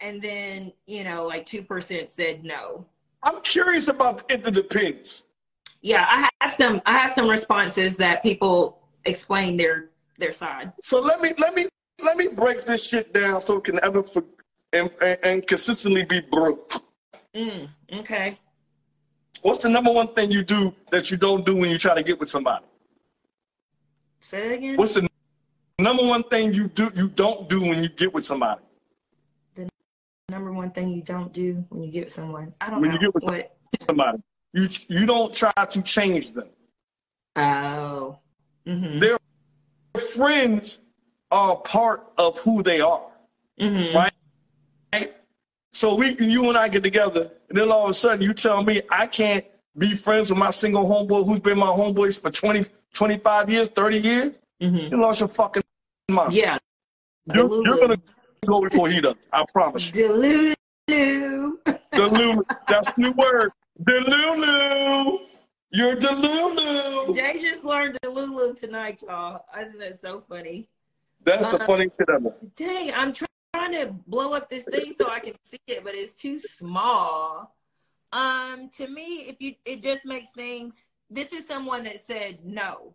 [0.00, 2.86] and then, you know, like 2% said no.
[3.22, 4.44] I'm curious about it.
[4.44, 5.26] Depends.
[5.80, 10.72] Yeah, I have some I have some responses that people explain their their side.
[10.82, 11.66] So let me let me
[12.02, 14.24] let me break this shit down so it can ever for,
[14.72, 16.72] and, and, and consistently be broke.
[17.34, 18.38] Mm, okay.
[19.42, 22.02] What's the number one thing you do that you don't do when you try to
[22.02, 22.64] get with somebody?
[24.20, 24.76] Say it again.
[24.76, 25.08] What's the
[25.78, 28.60] number one thing you do you don't do when you get with somebody?
[29.54, 29.68] The
[30.28, 32.52] number one thing you don't do when you get with someone?
[32.60, 32.80] I don't know.
[32.80, 32.94] When know.
[32.94, 33.56] you get with what?
[33.82, 34.18] Somebody.
[34.54, 36.48] You you don't try to change them.
[37.36, 38.18] Oh.
[38.66, 38.98] Mm-hmm.
[38.98, 39.18] Their
[40.14, 40.80] friends
[41.30, 43.06] are part of who they are.
[43.60, 43.96] Mm-hmm.
[43.96, 44.12] Right?
[44.92, 45.16] Right?
[45.72, 48.62] So we you and I get together, and then all of a sudden you tell
[48.62, 49.44] me I can't
[49.76, 52.64] be friends with my single homeboy who's been my homeboy for 20,
[52.94, 54.40] 25 years, 30 years.
[54.60, 54.92] Mm-hmm.
[54.92, 55.62] You lost your fucking
[56.10, 56.32] mind.
[56.32, 56.58] Yeah.
[57.34, 58.00] You're, you're gonna
[58.46, 59.28] go before he does.
[59.32, 60.08] I promise you.
[60.88, 61.54] Delulu.
[61.92, 62.42] Delulu.
[62.66, 63.52] That's the new word.
[63.82, 65.20] Delulu.
[65.70, 67.14] You're Delulu.
[67.14, 69.44] Jay just learned Delulu tonight, y'all.
[69.52, 70.68] I think that's so funny.
[71.24, 72.34] That's the Uh, funny shit ever.
[72.56, 75.94] Dang, I'm try- trying to blow up this thing so I can see it, but
[75.94, 77.54] it's too small.
[78.12, 80.74] Um, to me, if you, it just makes things.
[81.10, 82.94] This is someone that said no,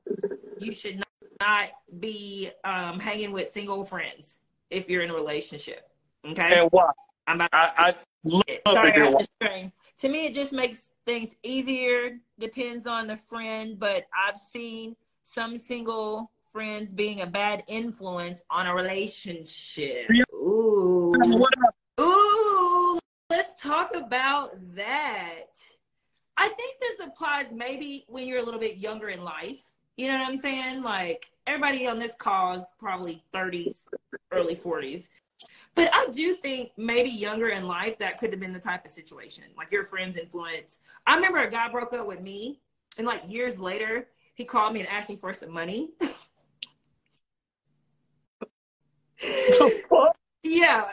[0.59, 1.07] you should not,
[1.39, 5.89] not be um, hanging with single friends if you're in a relationship.
[6.25, 6.89] Okay, And why?
[7.27, 8.71] I'm about I, I.
[8.73, 9.71] Sorry, hear I why.
[9.99, 12.19] To me, it just makes things easier.
[12.39, 18.67] Depends on the friend, but I've seen some single friends being a bad influence on
[18.67, 20.07] a relationship.
[20.33, 21.13] Ooh,
[21.99, 22.99] ooh.
[23.29, 25.47] Let's talk about that.
[26.37, 29.71] I think this applies maybe when you're a little bit younger in life.
[29.97, 30.83] You know what I'm saying?
[30.83, 33.85] Like everybody on this call is probably 30s,
[34.31, 35.09] early 40s.
[35.75, 38.91] But I do think maybe younger in life that could have been the type of
[38.91, 39.45] situation.
[39.57, 40.79] Like your friends influence.
[41.07, 42.59] I remember a guy broke up with me,
[42.99, 45.89] and like years later, he called me and asked me for some money.
[49.59, 50.17] The fuck?
[50.43, 50.85] yeah,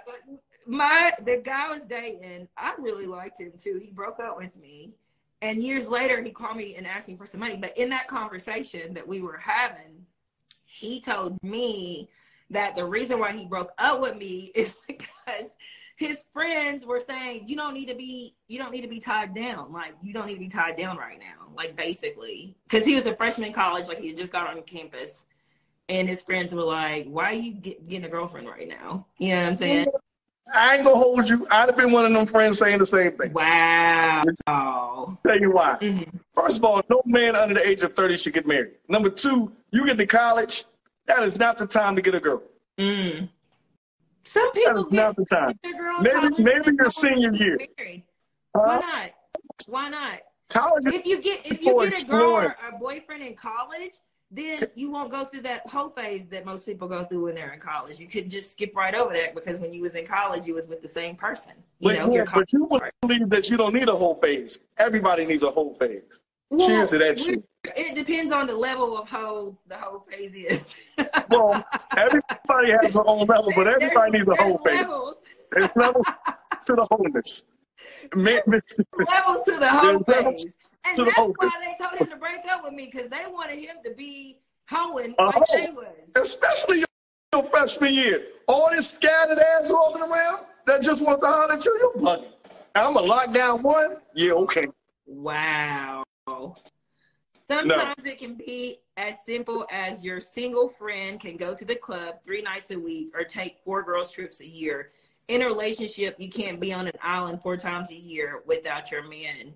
[0.66, 3.80] my the guy I was dating, I really liked him too.
[3.82, 4.92] He broke up with me,
[5.42, 7.56] and years later, he called me and asked me for some money.
[7.56, 10.06] But in that conversation that we were having,
[10.64, 12.08] he told me
[12.50, 15.50] that the reason why he broke up with me is because
[15.96, 19.34] his friends were saying you don't need to be you don't need to be tied
[19.34, 22.94] down like you don't need to be tied down right now like basically because he
[22.94, 25.26] was a freshman in college like he had just got on campus
[25.90, 29.30] and his friends were like why are you get, getting a girlfriend right now you
[29.34, 29.86] know what i'm saying
[30.52, 31.46] I ain't gonna hold you.
[31.48, 33.32] I'd have been one of them friends saying the same thing.
[33.32, 34.24] wow
[35.24, 35.76] Tell you why.
[35.80, 36.08] Mhm.
[36.34, 38.72] First of all, no man under the age of 30 should get married.
[38.88, 40.64] Number two, you get to college,
[41.06, 42.42] that is not the time to get a girl.
[42.78, 43.28] mm.
[44.24, 45.46] some people is get, not the time.
[45.48, 47.56] get their girl Maybe- maybe your senior year.
[47.78, 48.02] married.
[48.52, 49.10] why Uh, not
[49.68, 53.34] why not college if you get if you get a girl or a boyfriend in
[53.36, 53.92] college,
[54.30, 57.52] then you won't go through that whole phase that most people go through when they're
[57.52, 57.98] in college.
[57.98, 60.68] You could just skip right over that because when you was in college, you was
[60.68, 61.52] with the same person.
[61.80, 62.68] You but, know, yeah, but you
[63.02, 64.60] believe that you don't need a whole phase.
[64.78, 66.02] Everybody needs a whole phase.
[66.48, 67.42] Well, Cheers to that shit.
[67.76, 70.76] It depends on the level of how the whole phase is.
[71.30, 71.64] Well,
[71.96, 74.78] everybody has their own level, but everybody There's- needs a whole phase.
[74.78, 75.16] Levels,
[75.52, 76.06] There's levels
[76.66, 77.44] to the wholeness.
[78.14, 78.62] Levels
[79.44, 80.46] to the whole phase.
[80.84, 83.76] And that's why they told him to break up with me because they wanted him
[83.84, 85.86] to be hoeing A like they was.
[86.16, 86.88] especially your,
[87.34, 88.24] your freshman year.
[88.48, 92.32] All this scattered ass walking around that just wants to holler at you, you're bugging.
[92.74, 93.96] I'm a lockdown one.
[94.14, 94.66] Yeah, okay.
[95.06, 96.04] Wow.
[97.48, 102.22] Sometimes it can be as simple as your single friend can go to the club
[102.24, 104.92] three nights a week or take four girls trips a year.
[105.26, 109.02] In a relationship, you can't be on an island four times a year without your
[109.02, 109.52] man.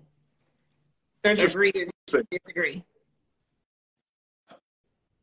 [1.25, 1.71] Agree
[2.13, 2.83] or disagree?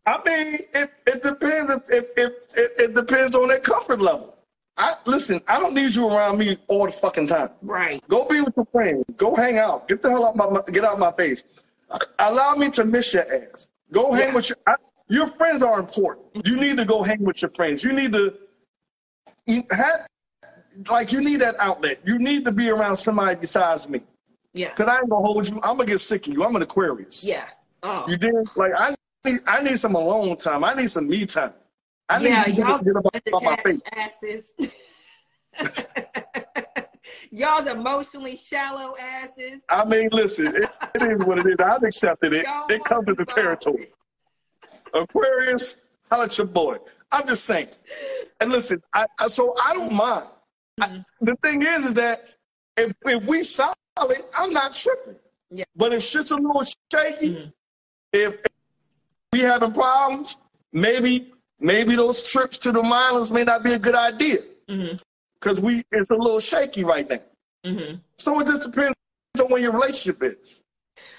[0.05, 1.91] I mean, it, it depends.
[1.91, 4.37] If, if, it, it depends on their comfort level.
[4.77, 5.41] I listen.
[5.47, 7.51] I don't need you around me all the fucking time.
[7.63, 8.03] Right.
[8.09, 9.05] Go be with your friends.
[9.17, 9.87] Go hang out.
[9.87, 11.45] Get the hell out my get out of my face.
[12.19, 13.69] Allow me to miss your ass.
[13.93, 14.35] Go hang Yeah.
[14.35, 14.59] with your.
[14.67, 14.75] I,
[15.09, 16.33] your friends are important.
[16.35, 16.49] Mm-hmm.
[16.49, 17.85] You need to go hang with your friends.
[17.85, 18.35] You need to
[19.47, 20.07] you have
[20.89, 22.01] like you need that outlet.
[22.05, 24.01] You need to be around somebody besides me.
[24.55, 24.73] Yeah.
[24.75, 25.57] Cause I ain't gonna hold you.
[25.57, 26.45] I'm gonna get sick of you.
[26.45, 27.25] I'm an Aquarius.
[27.25, 27.47] Yeah.
[27.83, 28.05] Oh.
[28.09, 30.63] You did like I need I need some alone time.
[30.65, 31.53] I need some me time.
[32.09, 33.81] I yeah, need y'all to get up off my face.
[33.97, 34.53] asses.
[37.31, 39.63] Y'all's emotionally shallow asses.
[39.71, 41.57] I mean, listen, it, it is what it is.
[41.65, 42.45] I've accepted it.
[42.45, 43.89] Y'all It comes with the territory.
[44.93, 45.77] Aquarius,
[46.11, 46.77] holla at your boy.
[47.11, 47.71] I'm just saying.
[48.41, 50.27] And listen, I, I so I don't mind.
[50.81, 51.05] I, Mhm.
[51.21, 52.25] the thing is, is that
[52.77, 55.17] if if we solid, I'm not tripping.
[55.51, 55.65] Yeah.
[55.77, 57.53] But if shit's a little shaky, Mhm.
[58.13, 58.37] if
[59.33, 60.37] we having problems,
[60.73, 64.39] maybe maybe those trips to the islands may not be a good idea
[65.35, 67.21] because we it's a little shaky right now.
[67.65, 68.97] hmm So it just depends
[69.41, 70.65] on where your relationship is.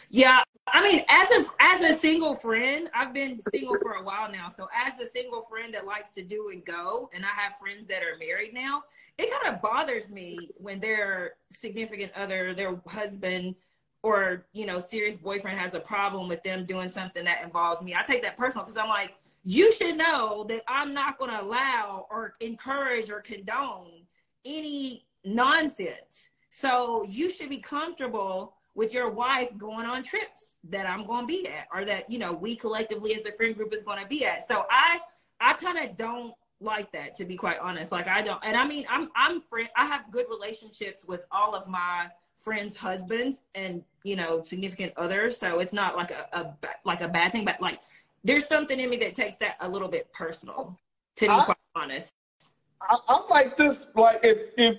[0.09, 0.43] Yeah,
[0.75, 4.49] I mean, as a as a single friend, I've been single for a while now.
[4.49, 7.85] So as a single friend that likes to do and go, and I have friends
[7.87, 8.83] that are married now,
[9.19, 13.53] it kind of bothers me when their significant other, their husband,
[14.01, 17.93] or you know, serious boyfriend has a problem with them doing something that involves me.
[17.93, 21.39] I take that personal because I'm like, you should know that I'm not going to
[21.39, 24.07] allow or encourage or condone
[24.43, 26.29] any nonsense.
[26.49, 31.27] So you should be comfortable with your wife going on trips that I'm going to
[31.27, 34.07] be at or that, you know, we collectively as a friend group is going to
[34.07, 34.47] be at.
[34.47, 34.99] So I,
[35.39, 37.91] I kind of don't like that to be quite honest.
[37.91, 41.53] Like I don't, and I mean, I'm, I'm friend, I have good relationships with all
[41.53, 45.37] of my friends' husbands and, you know, significant others.
[45.37, 46.53] So it's not like a, a
[46.85, 47.79] like a bad thing, but like
[48.23, 50.77] there's something in me that takes that a little bit personal
[51.17, 52.13] to be I- quite honest.
[52.81, 53.87] I, I'm like this.
[53.95, 54.77] Like if if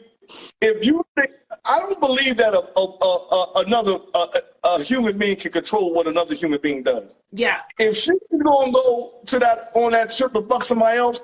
[0.61, 1.31] if you think
[1.65, 4.29] I don't believe that a, a, a, another a,
[4.65, 7.17] a human being can control what another human being does.
[7.33, 7.61] Yeah.
[7.79, 11.21] If she's gonna go to that on that trip to fuck somebody else,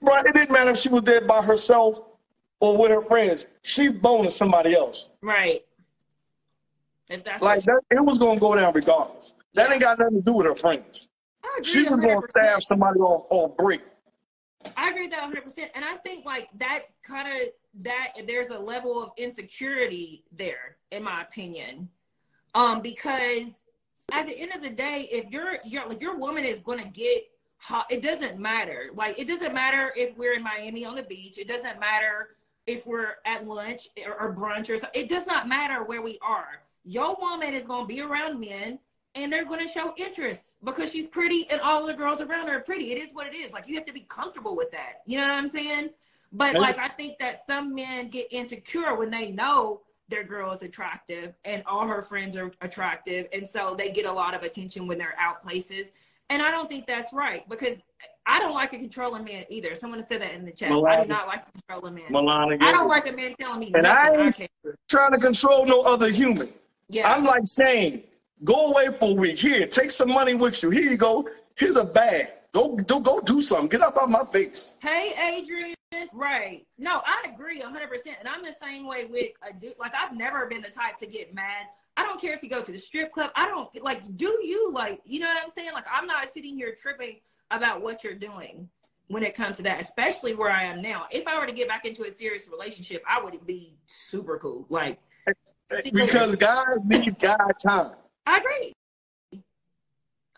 [0.00, 0.24] right?
[0.24, 2.02] it didn't matter if she was there by herself
[2.60, 3.46] or with her friends.
[3.62, 5.10] She's boning somebody else.
[5.22, 5.64] Right.
[7.08, 9.34] If that's Like that, it was gonna go down regardless.
[9.54, 11.08] That ain't got nothing to do with her friends.
[11.62, 13.80] She was gonna stab somebody off off break.
[14.76, 15.70] I agree with that 100%.
[15.74, 17.48] And I think like that kind of
[17.82, 21.88] that there's a level of insecurity there in my opinion.
[22.54, 23.62] Um because
[24.12, 27.24] at the end of the day if you're you're like your woman is to get
[27.58, 28.90] hot it doesn't matter.
[28.94, 31.38] Like it doesn't matter if we're in Miami on the beach.
[31.38, 35.00] It doesn't matter if we're at lunch or, or brunch or something.
[35.00, 36.62] It does not matter where we are.
[36.84, 38.78] Your woman is to be around men
[39.14, 42.58] and they're going to show interest because she's pretty and all the girls around her
[42.58, 42.92] are pretty.
[42.92, 43.52] It is what it is.
[43.52, 45.02] Like you have to be comfortable with that.
[45.06, 45.90] You know what I'm saying?
[46.32, 50.62] But like I think that some men get insecure when they know their girl is
[50.62, 54.86] attractive and all her friends are attractive and so they get a lot of attention
[54.86, 55.92] when they're out places.
[56.30, 57.78] And I don't think that's right because
[58.26, 59.74] I don't like a controlling man either.
[59.74, 60.70] Someone said that in the chat.
[60.70, 62.14] I do not like a controlling man.
[62.62, 65.66] I don't like a man telling me And I nothing I ain't- trying to control
[65.66, 66.48] no other human.
[66.88, 67.12] Yeah.
[67.12, 68.04] I'm like Shane.
[68.44, 69.38] go away for a week.
[69.38, 70.70] Here, take some money with you.
[70.70, 71.28] Here you go.
[71.56, 72.28] Here's a bag.
[72.52, 73.68] Go do go do something.
[73.68, 74.74] Get up out of my face.
[74.80, 75.74] Hey, Adrian.
[76.12, 76.66] Right.
[76.78, 77.72] No, I agree 100%.
[78.18, 79.74] And I'm the same way with a dude.
[79.78, 81.66] Like, I've never been the type to get mad.
[81.96, 83.30] I don't care if you go to the strip club.
[83.34, 85.72] I don't, like, do you, like, you know what I'm saying?
[85.72, 88.68] Like, I'm not sitting here tripping about what you're doing
[89.08, 91.06] when it comes to that, especially where I am now.
[91.10, 94.66] If I were to get back into a serious relationship, I would be super cool.
[94.68, 95.00] Like,
[95.92, 97.92] Because guys need guy time.
[98.26, 98.72] I agree.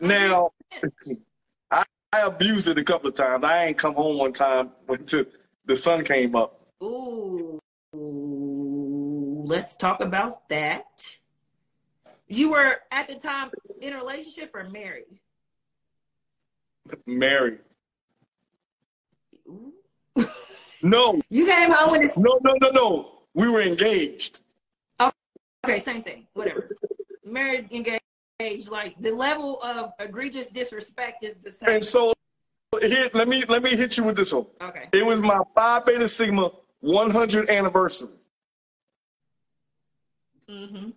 [0.00, 0.52] Now,
[1.70, 1.84] I,
[2.14, 3.44] I abused it a couple of times.
[3.44, 5.26] I ain't come home one time when the,
[5.66, 6.60] the sun came up.
[6.82, 7.60] Ooh,
[9.44, 10.86] let's talk about that.
[12.28, 13.50] You were at the time
[13.80, 15.20] in a relationship or married?
[17.06, 17.60] Married.
[20.82, 22.16] No, You came home with this.
[22.16, 23.08] no, no, no, no.
[23.34, 24.40] We were engaged.
[24.98, 25.12] Oh,
[25.64, 26.26] okay, same thing.
[26.34, 26.68] Whatever.
[27.24, 28.00] Married, engaged.
[28.68, 31.68] Like the level of egregious disrespect is the same.
[31.68, 32.12] And so
[32.80, 34.46] here, let me let me hit you with this one.
[34.60, 34.88] Okay.
[34.92, 36.50] It was my Phi Beta Sigma
[36.82, 38.08] 100th anniversary.
[40.48, 40.90] Mm-hmm.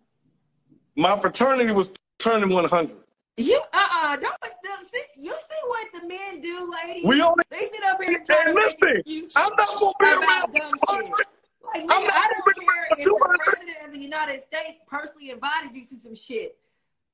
[0.96, 2.96] My fraternity was turning 100.
[3.38, 4.36] You uh uh don't
[4.94, 7.06] see, you see what the men do, ladies.
[7.06, 9.32] We only they sit up here and Hey, try to make.
[9.36, 11.06] I'm not gonna be About around dumb for shit.
[11.06, 11.28] 200.
[11.74, 15.32] Like, I'm nigga, not I don't care if the president of the United States personally
[15.32, 16.58] invited you to some shit.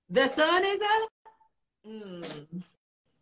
[0.10, 1.10] The sun is up.
[1.88, 2.64] Mm,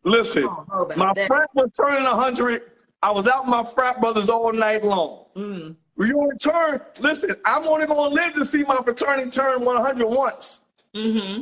[0.03, 1.27] Listen, I don't know about my that.
[1.27, 2.61] frat was turning 100.
[3.01, 5.25] I was out with my frat brothers all night long.
[5.35, 5.75] Mm.
[6.01, 10.61] Only turn, listen, I'm only gonna live to see my fraternity turn 100 once.
[10.95, 11.41] Mm-hmm.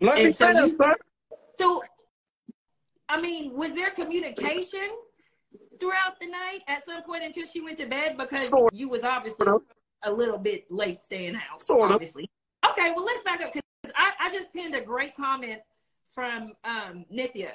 [0.00, 0.94] Let me so finish, you- son.
[1.58, 1.82] So,
[3.08, 4.88] I mean, was there communication
[5.78, 8.16] throughout the night at some point until she went to bed?
[8.16, 9.62] Because Sort you was obviously of.
[10.04, 11.60] a little bit late staying out.
[11.60, 11.94] Sort of.
[11.96, 12.30] obviously.
[12.70, 13.62] Okay, well, let's back up because
[13.94, 15.60] I, I just pinned a great comment
[16.14, 17.52] from um, Nithya.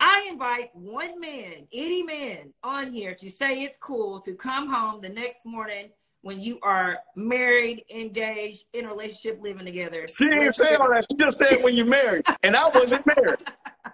[0.00, 5.00] I invite one man, any man, on here to say it's cool to come home
[5.00, 5.90] the next morning
[6.22, 10.06] when you are married, engaged, in a relationship, living together.
[10.08, 11.06] She Let's saying all that.
[11.10, 12.24] She just said when you're married.
[12.42, 13.38] And I wasn't married.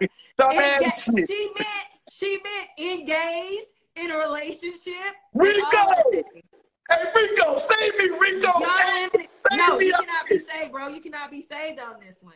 [0.35, 1.27] Stop asking me.
[1.27, 1.69] she meant
[2.11, 4.95] she meant engaged in a relationship.
[5.35, 5.53] Rico!
[5.53, 6.43] and all that thing.
[6.89, 8.61] Hey, Rico, save me, Rico.
[8.61, 9.23] Y'all
[9.53, 10.89] No, you cannot be saved, bro.
[10.89, 12.35] You cannot be saved on this one.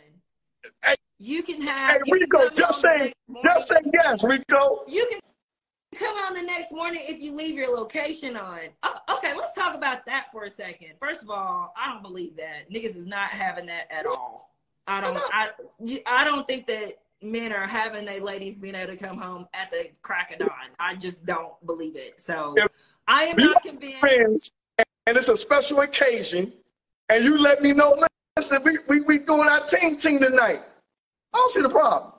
[0.85, 2.03] Hey, You can have.
[2.03, 3.12] can Rico, just say,
[3.45, 4.83] just say yes, Rico.
[4.89, 5.21] You can
[5.95, 8.61] come on the next morning if you leave your location on.
[8.83, 10.91] Oh, okay, let's talk about that for a second.
[11.01, 14.55] First of all, I don't believe that niggas is not having that at all.
[14.87, 15.21] I don't.
[15.33, 15.49] I.
[16.07, 19.71] I don't think that men are having their ladies being able to come home at
[19.71, 20.51] the crack of dawn.
[20.79, 22.21] I just don't believe it.
[22.21, 22.71] So If-
[23.07, 24.01] I am not convinced.
[24.01, 26.53] friends, and it's a special occasion,
[27.09, 28.03] and you let me know,
[28.37, 30.62] listen, we, we, we doing our team team tonight.
[31.35, 32.12] I don't see the problem.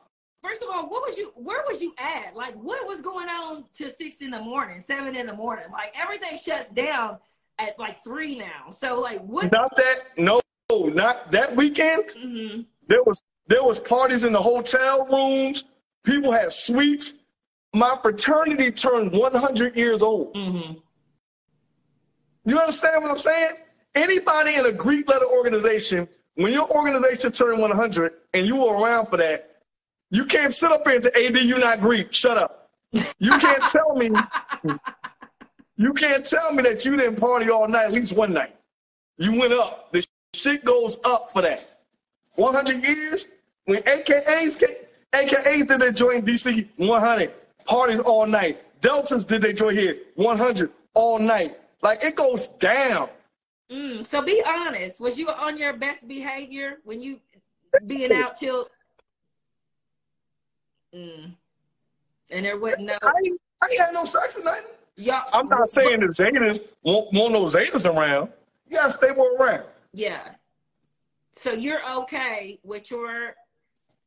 [0.44, 1.32] First of all, what was you?
[1.36, 2.36] Where was you at?
[2.36, 5.66] Like, what was going on to six in the morning, seven in the morning?
[5.72, 7.18] Like, everything shuts down
[7.58, 8.70] at like three now.
[8.70, 9.52] So, like, what?
[9.52, 10.42] Not that, no,
[10.72, 12.12] not that weekend.
[12.20, 15.64] hmm There was there was parties in the hotel rooms.
[16.04, 17.16] People had suites.
[17.74, 20.36] My fraternity turned 100 years old.
[20.36, 20.74] hmm
[22.46, 23.56] You understand what I'm saying?
[23.96, 29.08] Anybody in a Greek letter organization, when your organization turned 100 and you were around
[29.08, 29.56] for that,
[30.12, 32.14] you can't sit up here and say, AD, you're not Greek.
[32.14, 32.70] Shut up.
[32.92, 34.12] You can't tell me.
[35.78, 38.56] You can't tell me that you didn't party all night, at least one night.
[39.18, 39.92] You went up.
[39.92, 41.66] The shit goes up for that.
[42.36, 43.28] 100 years?
[43.66, 44.76] When AKAs, came,
[45.14, 47.34] AKAs did they join DC 100,
[47.66, 48.62] parties all night.
[48.82, 51.58] Deltas did they join here 100 all night.
[51.82, 53.10] Like it goes down.
[53.72, 55.00] Mm, so be honest.
[55.00, 57.20] Was you on your best behavior when you
[57.88, 58.68] being out till?
[60.94, 61.34] Mm.
[62.32, 64.66] And there wasn't no I ain't, I ain't had no sex or nothing.
[64.96, 65.24] y'all.
[65.34, 68.30] I'm not saying the Zetas won't, want no Zetas around.
[68.70, 69.66] You gotta stay more around.
[69.94, 70.30] Yeah.
[71.34, 73.36] So you're okay with your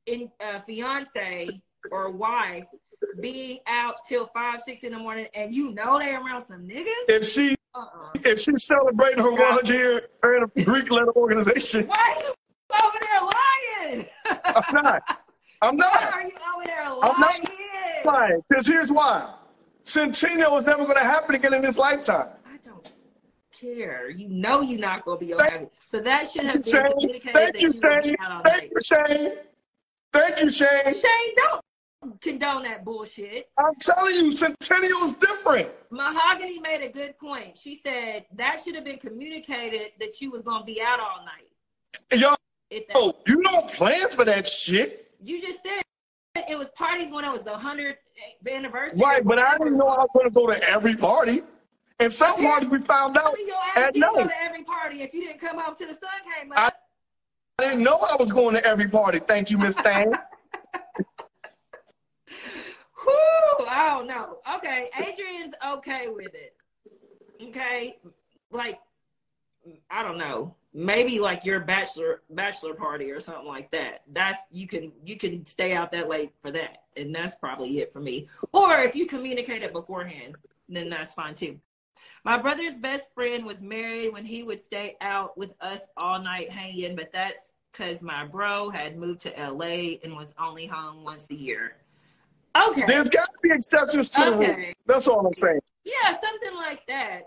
[0.07, 2.67] in uh, fiance or wife
[3.21, 6.87] being out till five, six in the morning, and you know they around some niggas?
[7.09, 8.11] If she Uh-uh.
[8.25, 12.35] if she's celebrating her 100 year in a Greek letter organization, Why are you
[12.85, 13.21] over there
[13.93, 14.07] lying?
[14.45, 15.03] I'm not.
[15.63, 16.13] I'm Why not.
[16.13, 17.01] are you over there lying?
[17.03, 17.51] I'm not
[18.05, 18.41] lying?
[18.49, 19.35] Because here's why.
[19.85, 22.29] Centennial is never going to happen again in this lifetime.
[22.47, 22.93] I don't
[23.59, 24.11] care.
[24.11, 25.67] You know you're not gonna be okay.
[25.87, 27.33] So that should have been Shane, communicated.
[27.35, 28.17] thank you, you Shane.
[28.45, 29.33] Thank you, Shane.
[30.13, 30.85] Thank you, Shane.
[30.85, 31.61] Shane, don't
[32.21, 33.51] condone that bullshit.
[33.59, 35.69] I'm telling you, Centennial is different.
[35.91, 37.59] Mahogany made a good point.
[37.59, 42.21] She said that should have been communicated that you was gonna be out all night.
[42.21, 42.35] Yo,
[42.71, 45.11] that, you don't plan for that shit.
[45.23, 45.83] you just said
[46.49, 47.99] it was parties when it was the hundredth
[48.49, 49.01] anniversary.
[49.01, 51.43] Right, but I didn't know I was going to go to every party.
[52.01, 52.47] And some Okay.
[52.47, 55.13] parties we found out I mean, your ass at did go to every party if
[55.13, 56.75] you didn't come home till the sun came I- up.
[57.59, 59.19] I didn't know I was going to every party.
[59.19, 60.13] Thank you, Miss Thang.
[63.03, 64.39] Whew, I don't know.
[64.57, 66.55] Okay, Adrian's okay with it.
[67.43, 67.99] Okay,
[68.51, 68.81] like
[69.91, 74.03] I don't know, maybe like your bachelor bachelor party or something like that.
[74.13, 77.93] That's you can you can stay out that late for that, and that's probably it
[77.93, 78.29] for me.
[78.53, 80.37] Or if you communicate it beforehand,
[80.69, 81.61] then that's fine too.
[82.25, 86.51] My brother's best friend was married when he would stay out with us all night
[86.51, 91.29] hanging, but that's because my bro had moved to LA and was only home once
[91.31, 91.77] a year.
[92.57, 92.85] Okay.
[92.87, 94.73] There's got to be exceptions to the rule.
[94.87, 95.61] That's all I'm saying.
[95.85, 97.23] Yeah, something like that.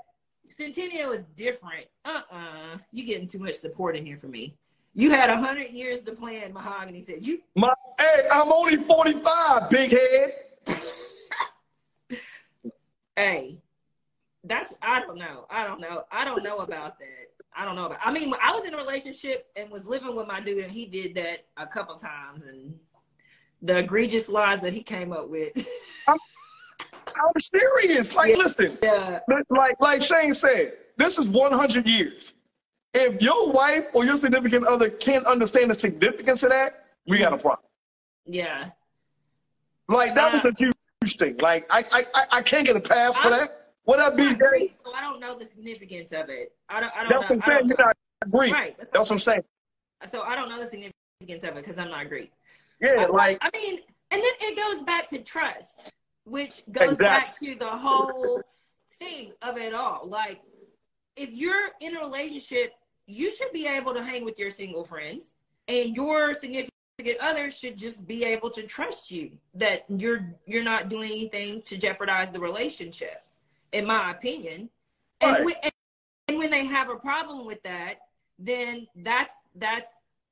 [0.50, 1.86] Centennial is different.
[2.06, 2.78] Uh-uh.
[2.92, 4.56] You're getting too much support in here for me.
[4.94, 7.26] You had a hundred years to plan, Mahogany said.
[7.26, 10.78] You My, hey, I'm only 45, big head.
[13.16, 13.62] hey,
[14.44, 15.46] that's I don't know.
[15.50, 16.04] I don't know.
[16.12, 17.08] I don't know about that.
[17.56, 18.00] I don't know about.
[18.04, 20.86] I mean, I was in a relationship and was living with my dude, and he
[20.86, 22.76] did that a couple times, and
[23.62, 25.52] the egregious lies that he came up with.
[26.08, 26.18] I'm,
[27.08, 28.16] I'm serious.
[28.16, 28.38] Like, Yeah.
[28.38, 32.34] listen, yeah, like like Shane said, this is 100 years.
[32.94, 37.34] If your wife or your significant other can't understand the significance of that, we got
[37.34, 37.66] a problem.
[38.26, 38.70] yeah.
[39.88, 40.54] Like that was uh, a
[41.02, 41.38] huge thing.
[41.40, 43.58] Like I I I- I can't get a pass for I'm- that.
[43.88, 44.34] Would that be?
[44.36, 46.54] Greek, so I don't know the significance of it.
[46.70, 46.94] I don't.
[46.96, 47.36] I don't That's know.
[47.38, 47.68] what I'm saying.
[47.68, 47.98] You're not
[48.30, 48.54] Greek.
[48.54, 48.78] Right.
[48.78, 49.44] That's, That's what I'm saying.
[50.10, 50.94] so I don't know the significance
[51.44, 52.32] of it because I'm not Greek.
[52.82, 53.80] Yeah, like I mean,
[54.10, 55.92] and then it goes back to trust,
[56.26, 58.42] which goes back to the whole
[59.00, 60.08] thing of it all.
[60.08, 60.42] Like,
[61.16, 62.74] if you're in a relationship,
[63.06, 65.34] you should be able to hang with your single friends,
[65.68, 66.70] and your significant
[67.20, 71.78] other should just be able to trust you that you're you're not doing anything to
[71.78, 73.24] jeopardize the relationship,
[73.72, 74.70] in my opinion.
[75.22, 75.46] And, Right.
[75.46, 75.56] when,
[76.28, 77.96] and when they have a problem with that,
[78.40, 79.92] then that's that's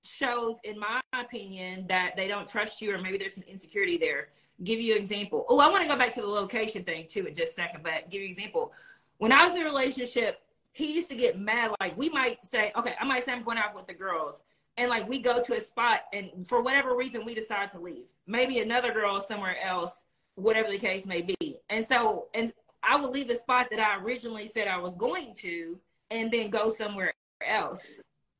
[0.09, 4.29] shows, in my opinion, that they don't trust you, or maybe there's some insecurity there.
[4.63, 5.45] Give you an example.
[5.47, 7.83] Oh, I want to go back to the location thing too in just a second,
[7.83, 8.73] but give you an example.
[9.17, 10.41] When I was in a relationship,
[10.73, 11.71] he used to get mad.
[11.79, 14.43] Like we might say, okay, I might say I'm going out with the girls,
[14.77, 18.07] and like we go to a spot, and for whatever reason we decide to leave.
[18.27, 20.03] Maybe another girl somewhere else,
[20.35, 21.57] whatever the case may be.
[21.69, 22.51] And so, and
[22.83, 25.79] I would leave the spot that I originally said I was going to,
[26.11, 27.13] and then go somewhere
[27.45, 27.95] else,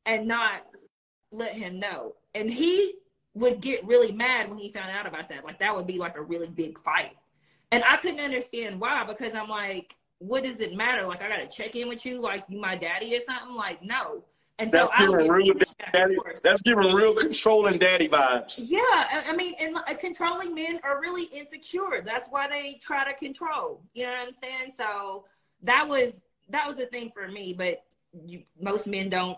[0.06, 0.66] and not
[1.32, 2.16] let him know.
[2.36, 2.96] And he
[3.34, 5.46] would get really mad when he found out about that.
[5.46, 7.16] Like that would be like a really big fight.
[7.72, 11.06] And I couldn't understand why because I'm like, what does it matter?
[11.08, 13.56] Like I gotta check in with you like you my daddy or something?
[13.56, 14.24] Like no.
[14.58, 15.54] And so that's would giving real
[15.94, 16.18] daddy.
[16.44, 18.62] That's giving real controlling daddy vibes.
[18.66, 22.02] Yeah, I I mean, and like, controlling men are really insecure.
[22.04, 23.82] That's why they try to control.
[23.94, 24.74] You know what I'm saying?
[24.76, 25.26] So
[25.64, 26.20] that was
[26.50, 27.54] that was a thing for me.
[27.58, 27.86] But
[28.26, 29.38] you, most men don't,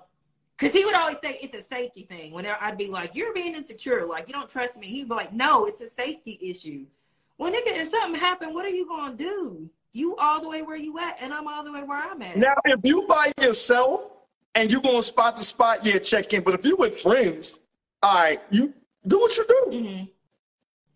[0.62, 2.34] because he would always say it's a safety thing.
[2.34, 5.34] Whenever I'd be like, "You're being insecure, like you don't trust me," he'd be like,
[5.34, 6.86] "No, it's a safety issue."
[7.39, 9.70] Well, nigga, if something happened, what are you gonna do?
[9.93, 12.38] You all the way where you at, and I'm all the way where I'm at.
[12.38, 14.12] Now, if you by yourself
[14.55, 16.43] and you going to spot to spot, yeah, check in.
[16.43, 17.62] But if you with friends,
[18.01, 18.74] all right, you
[19.07, 19.64] do what you do.
[19.66, 20.03] hmm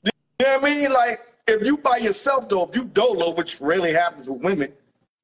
[0.04, 0.94] You know what I mean?
[0.94, 4.72] Like, if you by yourself, though, if you dolo, which rarely happens with women,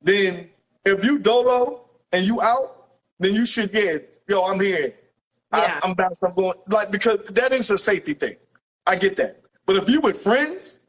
[0.01, 0.49] then
[0.85, 2.87] if you dolo and you out,
[3.19, 3.99] then you should, yeah,
[4.31, 4.93] yo, I'm here.
[5.53, 5.79] Yeah.
[5.83, 6.13] I, I'm back.
[6.23, 8.37] I'm going, like, because that is a safety thing.
[8.87, 9.41] I get that.
[9.65, 10.79] But if you with friends,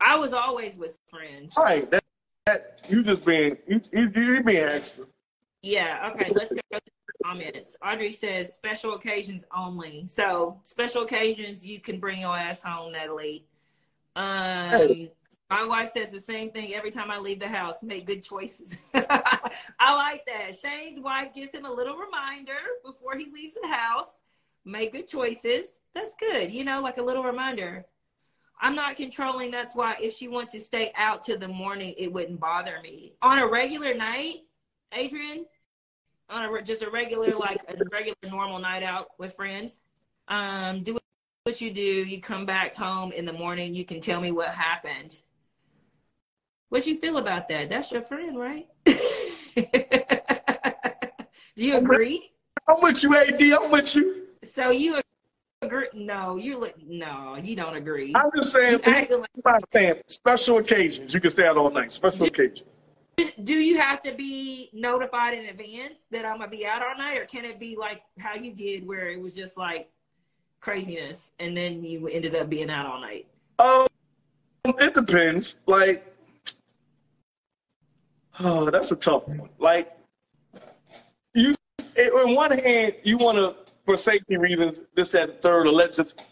[0.00, 1.56] I was always with friends.
[1.56, 2.04] all right, that,
[2.46, 5.06] that you just being, you, you, you being extra.
[5.62, 7.76] Yeah, okay, let's go to the comments.
[7.84, 10.06] Audrey says special occasions only.
[10.06, 13.46] So special occasions you can bring your ass home that late.
[14.16, 15.08] Um
[15.50, 17.82] my wife says the same thing every time I leave the house.
[17.82, 18.76] Make good choices.
[18.94, 20.58] I like that.
[20.58, 24.20] Shane's wife gives him a little reminder before he leaves the house.
[24.64, 25.80] Make good choices.
[25.94, 26.50] That's good.
[26.50, 27.84] You know, like a little reminder.
[28.60, 29.50] I'm not controlling.
[29.50, 33.14] That's why if she wants to stay out till the morning, it wouldn't bother me.
[33.20, 34.44] On a regular night,
[34.92, 35.44] Adrian,
[36.30, 39.82] on a just a regular like a regular normal night out with friends,
[40.28, 40.96] um, do
[41.42, 41.82] what you do.
[41.82, 43.74] You come back home in the morning.
[43.74, 45.20] You can tell me what happened.
[46.74, 47.68] What you feel about that?
[47.68, 48.66] That's your friend, right?
[48.84, 48.94] do
[51.54, 52.32] you agree?
[52.68, 53.40] I'm with you, AD.
[53.40, 54.24] I'm with you.
[54.42, 55.00] So you
[55.62, 55.86] agree?
[55.94, 58.12] No, you li- no, you don't agree.
[58.16, 61.14] I'm just saying, You like- saying special occasions.
[61.14, 61.92] You can say that all night.
[61.92, 62.64] Special occasions.
[63.44, 67.20] do you have to be notified in advance that I'm gonna be out all night,
[67.20, 69.90] or can it be like how you did, where it was just like
[70.58, 73.28] craziness, and then you ended up being out all night?
[73.60, 73.86] Um,
[74.64, 75.58] it depends.
[75.66, 76.10] Like,
[78.40, 79.48] oh, that's a tough one.
[79.58, 79.96] Like,
[81.34, 81.54] you,
[81.98, 83.54] on one hand, you want to,
[83.84, 86.24] for safety reasons, this, that, and third, or let just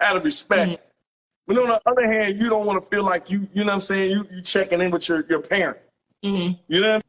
[0.00, 0.72] out of respect.
[0.72, 0.78] Mhm.
[1.46, 3.74] But on the other hand, you don't want to feel like you, you know what
[3.74, 4.10] I'm saying?
[4.10, 5.78] You, you checking in with your, your parent.
[6.24, 6.60] Mm-hmm.
[6.66, 7.04] You know what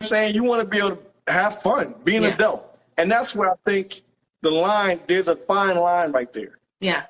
[0.00, 0.34] I'm saying?
[0.34, 2.34] You want to be able to have fun, be an Yeah.
[2.34, 2.78] adult.
[2.98, 4.02] And that's where I think
[4.42, 6.58] the line, there's a fine line right there.
[6.80, 7.06] Yeah,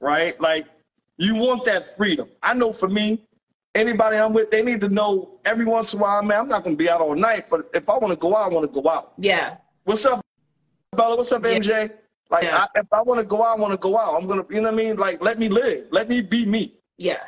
[0.00, 0.38] right?
[0.40, 0.66] Like
[1.16, 2.28] you want that freedom.
[2.42, 3.20] I know for me,
[3.74, 6.64] anybody I'm with, they need to know every once in a while, man, I'm not
[6.64, 8.80] gonna be out all night, but if I want to go out, I want to
[8.82, 9.12] go out.
[9.18, 10.20] yeah, What's up,
[10.96, 11.16] Bella?
[11.16, 11.58] What's up, Yeah.
[11.58, 11.92] MJ?
[12.30, 12.66] Like Yeah.
[12.74, 14.14] I, if I want to go out, I want to go out.
[14.20, 14.96] I'm gonna, you know what I mean?
[14.96, 16.78] Like let me live, let me be me.
[16.96, 17.24] yeah,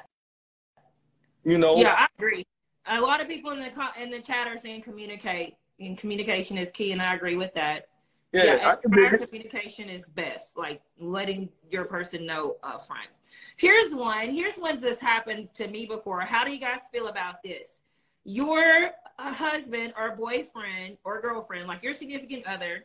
[1.44, 1.76] You know?
[1.76, 1.94] yeah.
[1.98, 2.46] I agree.
[2.86, 6.56] A lot of people in the co- in the chat are saying communicate, and communication
[6.56, 7.88] is key, and I agree with that.
[8.32, 13.08] Yeah, I can communication is best, like letting your person know upfront.
[13.56, 14.30] Here's one.
[14.30, 16.20] Here's one that's happened to me before.
[16.20, 17.80] How do you guys feel about this?
[18.26, 22.84] your husband or boyfriend or girlfriend, like your significant other,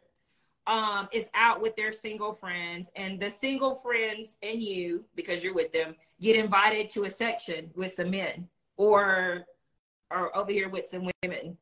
[0.68, 5.56] um, is out with their single friends, and the single friends and you, because you're
[5.56, 8.48] with them, get invited to a section with some men
[8.78, 9.46] or
[10.12, 11.58] or over here with some women.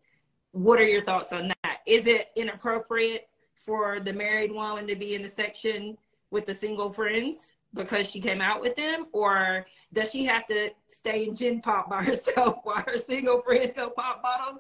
[0.51, 1.77] What are your thoughts on that?
[1.85, 5.97] Is it inappropriate for the married woman to be in the section
[6.31, 10.69] with the single friends because she came out with them, or does she have to
[10.87, 14.59] stay in gen pop by herself while her single friends go pop bottles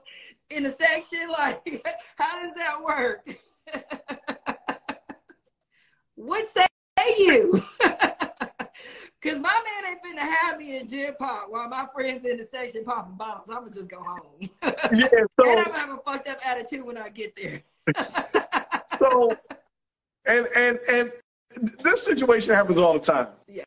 [0.49, 1.19] in the section?
[1.39, 1.85] Like,
[2.17, 3.27] how does that work?
[6.15, 6.65] what say
[7.17, 7.63] you?
[9.21, 12.47] Cause my man ain't finna have me in gen pop while my friends in the
[12.49, 13.47] section popping bottles.
[13.49, 14.49] I'm gonna just go home.
[14.63, 15.07] Yeah,
[15.39, 17.61] so, and I'm gonna have a fucked up attitude when I get there.
[18.97, 19.29] so
[20.25, 21.11] and and and
[21.83, 23.27] this situation happens all the time.
[23.47, 23.63] Yeah.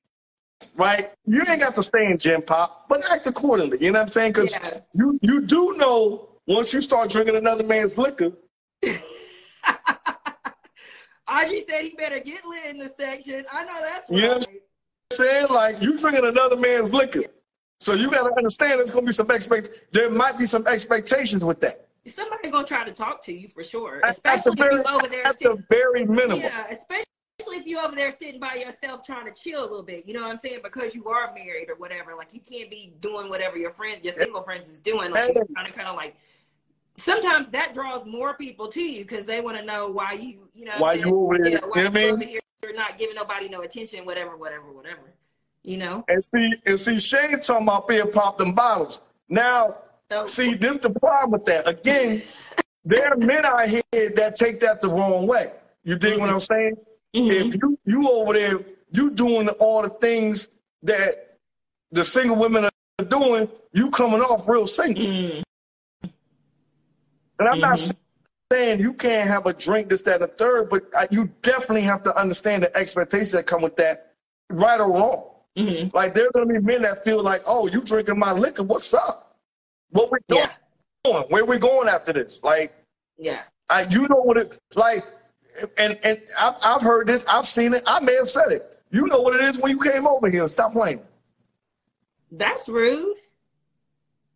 [0.76, 1.10] Right?
[1.26, 3.78] You ain't got to stay in gen pop, but act accordingly.
[3.80, 4.32] You know what I'm saying?
[4.32, 4.80] Because Yeah.
[4.94, 8.32] you you do know once you start drinking another man's liquor,
[11.28, 13.44] Audrey said he better get lit in the section.
[13.52, 14.20] I know that's right.
[14.20, 14.46] Yes.
[15.12, 17.22] saying like you drinking another man's liquor.
[17.80, 19.86] So you got to understand there's going to be some expect.
[19.92, 21.88] There might be some expectations with that.
[22.06, 24.86] Somebody gonna try to talk to you for sure, At, at the especially very, if
[24.88, 26.40] you over there at the very minimum.
[26.40, 27.04] Yeah, especially
[27.54, 30.06] if you over there sitting by yourself trying to chill a little bit.
[30.06, 30.60] You know what I'm saying?
[30.62, 32.14] Because you are married or whatever.
[32.16, 35.10] Like you can't be doing whatever your friend, your single friends is doing.
[35.10, 36.16] Like you're trying to kind of like.
[36.98, 40.66] Sometimes that draws more people to you because they want to know why you, you
[40.66, 41.48] know, Why you over there?
[41.48, 42.14] You why know what I you mean?
[42.14, 45.14] over here you're not giving nobody no attention, whatever, whatever, whatever.
[45.64, 46.04] You know.
[46.08, 49.00] And see, and see, Shane talking about being popped them bottles.
[49.28, 49.76] Now,
[50.10, 51.66] So, see, this the problem with that.
[51.66, 52.22] Again,
[52.84, 55.52] there are men out here that take that the wrong way.
[55.84, 56.76] You dig what I'm saying?
[57.14, 57.30] Mhm.
[57.30, 58.60] If you you over there,
[58.90, 60.48] you doing all the things
[60.82, 61.38] that
[61.90, 65.04] the single women are doing, you coming off real single.
[65.04, 65.42] Mm.
[67.38, 67.94] And I'm not Mhm.
[68.50, 72.02] saying you can't have a drink, this, that, and the third, but you definitely have
[72.04, 74.14] to understand the expectations that come with that,
[74.50, 75.28] right or wrong.
[75.56, 75.92] Mhm.
[75.92, 79.36] Like there's gonna be men that feel like, oh, you drinking my liquor, what's up?
[79.90, 80.48] What we doing?
[81.04, 81.22] Yeah.
[81.28, 82.42] Where we going after this?
[82.42, 82.72] Like,
[83.18, 83.42] Yeah.
[83.68, 85.04] I, you know what it like,
[85.78, 88.80] and and I've, I've heard this, I've seen it, I may have said it.
[88.90, 90.46] You know what it is when you came over here.
[90.48, 91.00] Stop playing.
[92.30, 93.16] That's rude.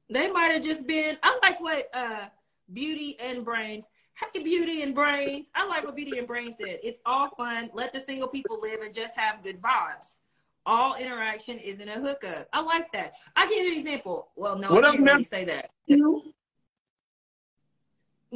[0.09, 1.19] They might have just been.
[1.23, 2.27] I like what uh,
[2.73, 3.87] Beauty and Brains.
[4.33, 5.49] Hey, Beauty and Brains.
[5.55, 6.79] I like what Beauty and Brains said.
[6.83, 7.71] It's all fun.
[7.75, 10.17] Let the single people live and just have good vibes.
[10.65, 12.49] All interaction isn't a hookup.
[12.53, 13.15] I like that.
[13.37, 14.29] I give you an example.
[14.37, 15.25] Well, no, What I up, can't really man?
[15.25, 15.71] say that.
[15.87, 16.33] You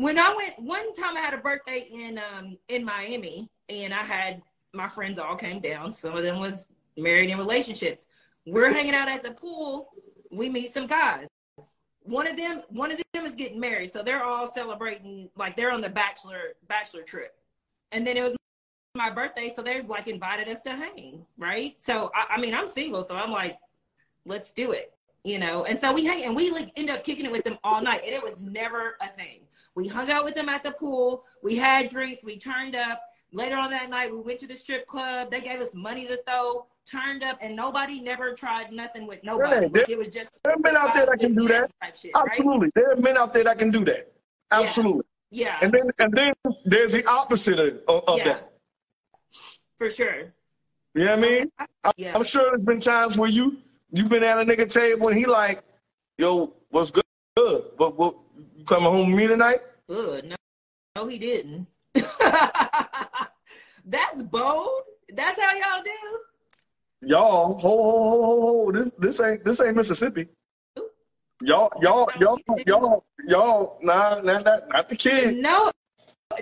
[0.01, 4.03] when I went one time I had a birthday in um in Miami and I
[4.03, 4.41] had
[4.73, 5.93] my friends all came down.
[5.93, 8.07] Some of them was married in relationships.
[8.47, 9.91] We're hanging out at the pool.
[10.31, 11.27] We meet some guys.
[12.03, 13.93] One of them one of them is getting married.
[13.93, 17.37] So they're all celebrating like they're on the bachelor bachelor trip.
[17.93, 18.37] And then it was
[18.95, 21.79] my birthday, so they like invited us to hang, right?
[21.79, 23.59] So I, I mean I'm single, so I'm like,
[24.25, 24.95] let's do it.
[25.25, 27.59] You know, and so we hang and we like end up kicking it with them
[27.63, 29.43] all night, and it was never a thing.
[29.77, 31.25] We hung out with them at the pool.
[31.43, 32.25] We had drinks.
[32.25, 33.01] We turned up.
[33.33, 35.31] Later on that night, we went to the strip club.
[35.31, 36.67] They gave us money to throw.
[36.91, 39.67] Turned up, and nobody never tried nothing with nobody.
[39.67, 39.73] Right.
[39.73, 41.71] Like it was just There are men out there that can do that.
[41.97, 42.25] shit, right?
[42.27, 42.71] absolutely.
[42.75, 44.11] There are men out there that can do that.
[44.51, 45.05] Absolutely.
[45.31, 46.33] Yeah, And then and then
[46.65, 48.25] there's the opposite of, of, Yeah.
[48.25, 48.53] that.
[49.79, 50.33] for sure.
[50.95, 51.53] You know what I mean?
[51.85, 52.13] I, Yeah.
[52.17, 53.59] I'm sure there's been times where you
[53.93, 55.63] you've been at a nigga table and he like,
[56.19, 57.05] yo, what's good?
[57.37, 57.65] Good.
[57.77, 58.21] What, what, you
[58.67, 59.61] coming home with me tonight?
[59.89, 60.25] Good.
[60.25, 60.37] No,
[60.97, 61.67] no, he didn't.
[63.85, 64.83] That's bold.
[65.13, 67.09] That's how y'all do.
[67.09, 68.73] Y'all, ho, ho, ho, ho, ho.
[68.73, 70.29] This this ain't this ain't Mississippi.
[71.43, 75.39] Y'all, y'all, y'all, y'all, y'all, nah, nah, not, not the kid.
[75.39, 75.71] No,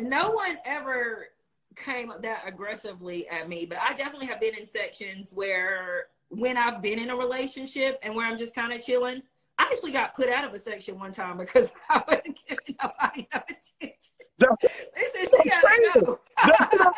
[0.00, 1.28] no one ever
[1.76, 6.82] came that aggressively at me, but I definitely have been in sections where when I've
[6.82, 9.22] been in a relationship and where I'm just kind of chilling,
[9.59, 13.28] I actually got put out of a section one time because I wasn't giving nobody
[13.32, 13.98] no attention.
[14.38, 16.20] That's, They said she gotta go.
[16.46, 16.92] that's what I'm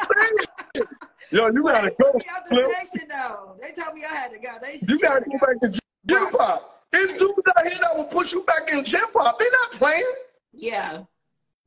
[0.77, 0.87] saying.
[1.33, 3.57] Yo, you gotta put go, out the section though.
[3.63, 4.57] They told me I had to go.
[4.61, 6.85] They You gotta had go back to gen pop.
[6.93, 9.39] It's dudes out here that will put you back in gen pop.
[9.39, 10.13] They're not playing.
[10.53, 11.05] Yeah,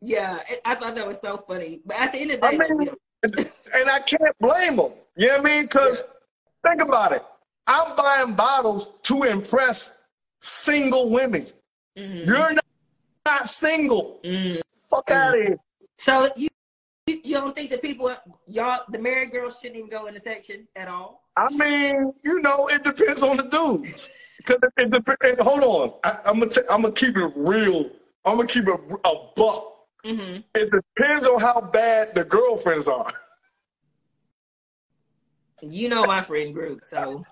[0.02, 0.40] yeah.
[0.66, 2.90] I thought that was so funny, but at the end of the day, we mean,
[3.24, 4.92] and I can't blame them.
[5.16, 5.62] You know what I mean?
[5.64, 6.04] Because
[6.68, 7.24] think about it.
[7.66, 9.98] I'm buying bottles to impress
[10.44, 11.42] single women.
[11.98, 12.28] Mhm.
[12.28, 12.66] You're not,
[13.26, 14.20] not single.
[14.24, 14.62] Mhm.
[14.90, 15.58] Fuck out of here.
[15.98, 16.50] So you
[17.08, 18.14] you you don't think that people,
[18.48, 21.24] y'all, the married girls shouldn't even go in the section at all?
[21.36, 24.10] I mean, you know, it depends on the dudes.
[24.46, 25.40] Cause it, it depends.
[25.42, 27.90] Hold on, I, am gonna t- I'm gonna keep it real.
[28.26, 29.70] I'm gonna keep it a buck.
[30.06, 30.42] Mm-hmm.
[30.56, 33.14] It depends on how bad the girlfriends are.
[35.62, 37.24] You know my friend group, so.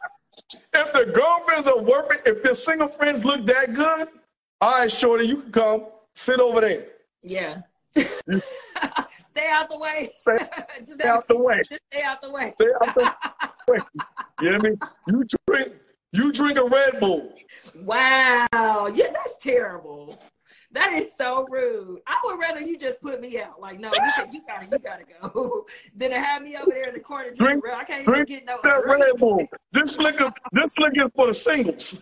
[0.74, 4.08] If the girlfriends are working, if your single friends look that good,
[4.62, 6.86] all right, shorty, you can come sit over there.
[7.24, 7.62] Yeah.
[7.96, 10.12] stay out the way.
[10.18, 10.38] Stay,
[10.84, 11.58] stay out the way.
[11.58, 12.52] Just stay out the way.
[12.52, 13.14] Stay out the
[13.68, 13.80] way.
[14.42, 14.80] You know what I mean?
[15.08, 15.74] You drink,
[16.14, 17.34] you drink a Red Bull.
[17.84, 18.48] Wow.
[18.94, 20.20] Yeah, that's terrible.
[20.74, 21.99] That is so rude.
[22.07, 23.59] I would rather you just put me out.
[23.59, 25.65] Like, no, you, can, you gotta, you gotta go.
[25.95, 27.59] than to have me over there in the corner drinking.
[27.59, 29.03] Drink, I can't drink even get no that drink.
[29.03, 29.45] Red Bull.
[29.74, 32.01] This liquor, this liquor for the singles.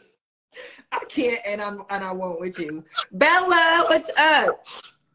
[0.92, 2.84] I can't, and I'm, and I won't with you.
[3.12, 4.66] Bella, what's up?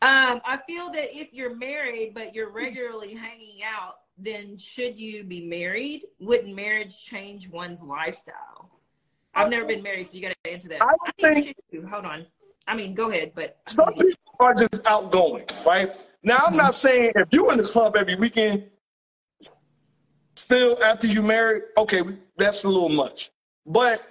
[0.03, 5.25] Um, I feel that if you're married but you're regularly hanging out, then should you
[5.25, 6.03] be married?
[6.21, 8.71] Wouldn't marriage change one's lifestyle?
[9.35, 10.83] I've never been married, so you got to answer that.
[10.83, 12.27] I, I think, think hold on.
[12.67, 15.97] I mean, go ahead, but some people are just outgoing, right?
[16.23, 16.57] Now, I'm mm-hmm.
[16.57, 18.65] not saying if you're in the club every weekend,
[20.37, 22.03] still after you married, okay,
[22.37, 23.31] that's a little much.
[23.67, 24.03] But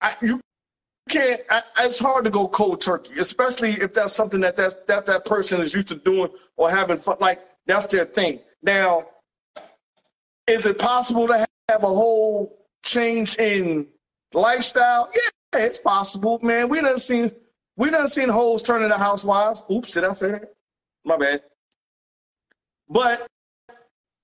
[0.00, 0.40] I, you
[1.08, 1.40] can't.
[1.50, 5.24] I, it's hard to go cold turkey, especially if that's something that that's, that that
[5.24, 7.16] person is used to doing or having fun.
[7.20, 8.40] Like that's their thing.
[8.62, 9.06] Now,
[10.46, 13.86] is it possible to have a whole change in
[14.34, 15.10] lifestyle?
[15.14, 16.68] Yeah, it's possible, man.
[16.68, 17.32] We done seen
[17.76, 19.64] we done seen hoes turn into housewives.
[19.70, 20.52] Oops, did I say that?
[21.04, 21.42] My bad.
[22.88, 23.26] But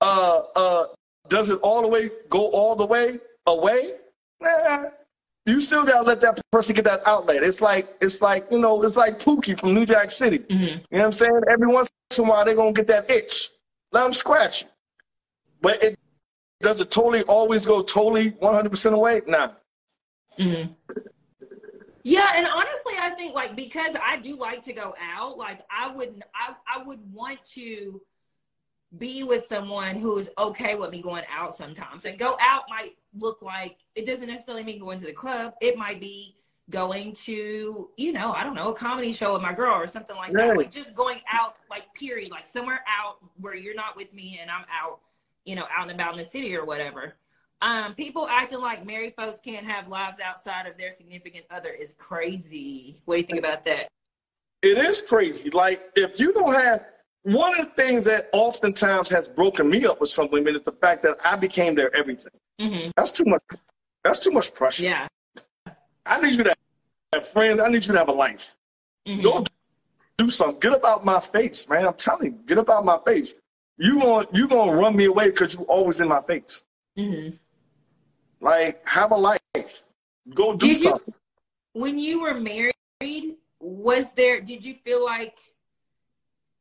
[0.01, 0.87] uh uh
[1.29, 3.91] does it all the way go all the way away?
[4.41, 4.85] Nah,
[5.47, 7.43] you still gotta let that person get that outlet.
[7.43, 10.41] It's like it's like you know it's like Pookie from New Jack City.
[10.41, 10.63] Mm-hmm.
[10.63, 11.41] You know what I'm saying?
[11.51, 13.51] Every once in a while they're gonna get that itch.
[13.93, 14.67] Let them scratch.
[15.61, 15.99] But it
[16.61, 19.23] does it totally always go totally 100% away?
[19.27, 19.51] Nah.
[20.39, 20.73] Mm-hmm.
[22.03, 25.93] Yeah, and honestly, I think like because I do like to go out, like I
[25.93, 28.01] wouldn't, I I would want to
[28.97, 32.05] be with someone who is okay with me going out sometimes.
[32.05, 35.55] And go out might look like it doesn't necessarily mean going to the club.
[35.61, 36.37] It might be
[36.71, 40.17] going to, you know, I don't know, a comedy show with my girl or something
[40.17, 40.57] like that.
[40.57, 44.51] Like just going out, like period, like somewhere out where you're not with me and
[44.51, 45.01] I'm out,
[45.45, 47.15] you know, out and about in the city or whatever.
[47.61, 51.95] Um, people acting like married folks can't have lives outside of their significant other is
[51.99, 53.01] crazy.
[53.05, 53.89] What do you think about that?
[54.63, 55.51] It is crazy.
[55.51, 56.87] Like if you don't have
[57.23, 60.73] one of the things that oftentimes has broken me up with some women is the
[60.73, 62.33] fact that I became their everything.
[62.61, 62.91] Mm-hmm.
[62.97, 63.43] That's too much.
[64.05, 64.85] That's too much pressure.
[64.85, 65.09] Yeah.
[66.07, 66.55] I need you to
[67.13, 67.61] have friends.
[67.61, 68.57] I need you to have a life.
[69.07, 69.23] Mm-hmm.
[69.23, 69.45] Go
[70.17, 70.61] do something.
[70.61, 71.87] Get up out my face, man.
[71.87, 73.35] I'm telling you, get up out my face.
[73.79, 76.65] You going you gonna run me away because you always in my face.
[76.99, 77.37] Mm-hmm.
[78.41, 79.41] Like, have a life.
[80.35, 81.15] Go do did something.
[81.75, 84.41] You, when you were married, was there?
[84.41, 85.39] Did you feel like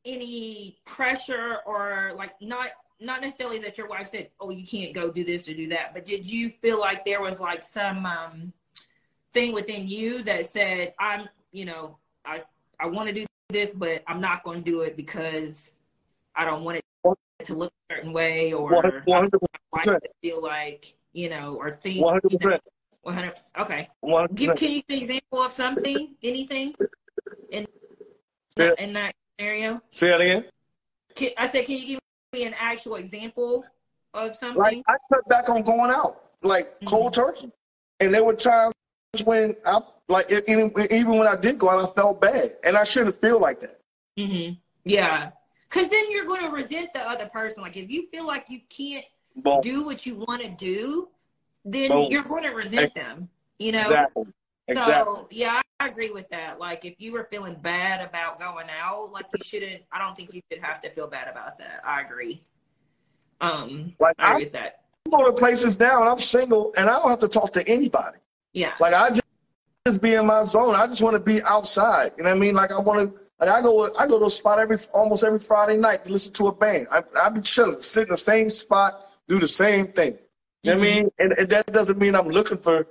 [0.05, 2.69] any pressure or like not?
[2.99, 5.93] Not necessarily that your wife said, "Oh, you can't go do this or do that,"
[5.93, 8.53] but did you feel like there was like some um,
[9.33, 12.41] thing within you that said, "I'm, you know, I
[12.79, 15.71] I want to do this, but I'm not going to do it because
[16.35, 19.41] I don't want it to look a certain way or 100%.
[19.75, 22.03] I feel like you know, or think.
[22.03, 22.61] One hundred percent.
[23.01, 23.39] One hundred.
[23.59, 23.89] Okay.
[24.01, 24.27] One.
[24.33, 24.55] Give.
[24.55, 26.15] Can you give me an example of something?
[26.23, 26.75] Anything?
[27.51, 27.67] In
[28.57, 28.71] yeah.
[28.77, 29.81] in that scenario.
[29.91, 30.45] Say it again.
[31.15, 31.99] Can, I said, can you give
[32.33, 33.65] me an actual example
[34.13, 34.57] of something?
[34.57, 36.87] Like I cut back on going out, like mm-hmm.
[36.87, 37.51] cold turkey,
[37.99, 38.73] and there were times
[39.23, 39.79] when I
[40.09, 43.59] like even when I did go out, I felt bad, and I shouldn't feel like
[43.61, 43.79] that.
[44.19, 44.55] Mm-hmm.
[44.83, 45.31] Yeah,
[45.69, 47.63] because then you're going to resent the other person.
[47.63, 49.05] Like if you feel like you can't
[49.37, 49.61] Boom.
[49.61, 51.09] do what you want to do,
[51.63, 52.07] then Boom.
[52.09, 53.29] you're going to resent them.
[53.59, 53.81] You know.
[53.81, 54.25] Exactly.
[54.67, 55.13] Exactly.
[55.15, 56.59] So yeah, I agree with that.
[56.59, 59.83] Like if you were feeling bad about going out, like you shouldn't.
[59.91, 61.81] I don't think you should have to feel bad about that.
[61.85, 62.43] I agree.
[63.39, 64.81] Um, like I agree I, with that.
[65.05, 67.65] I'm going to places now, and I'm single, and I don't have to talk to
[67.67, 68.17] anybody.
[68.51, 68.73] Yeah.
[68.79, 69.21] Like I just,
[69.85, 70.75] just be in my zone.
[70.75, 72.11] I just want to be outside.
[72.17, 72.55] You know what I mean?
[72.55, 73.19] Like I want to.
[73.39, 76.33] Like I go, I go to a spot every almost every Friday night to listen
[76.33, 76.87] to a band.
[76.91, 80.17] I I be chilling, sit in the same spot, do the same thing.
[80.63, 80.95] You know what I mm-hmm.
[81.03, 81.11] mean?
[81.19, 82.87] And, and, that doesn't mean I'm looking for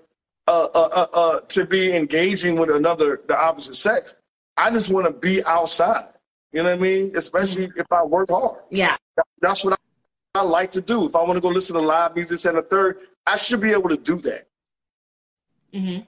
[0.47, 4.17] uh, uh, uh, uh, to be engaging with another, the opposite sex.
[4.57, 6.09] I just want to be outside.
[6.53, 7.13] You know what I mean?
[7.17, 7.81] Especially mm-hmm.
[7.81, 8.63] if I work hard.
[8.71, 8.97] Yeah.
[9.41, 11.07] that's what I, I, like to do.
[11.07, 13.73] If I want to go listen to live music and a third, I should be
[13.73, 14.47] able to do that.
[15.75, 15.99] hmm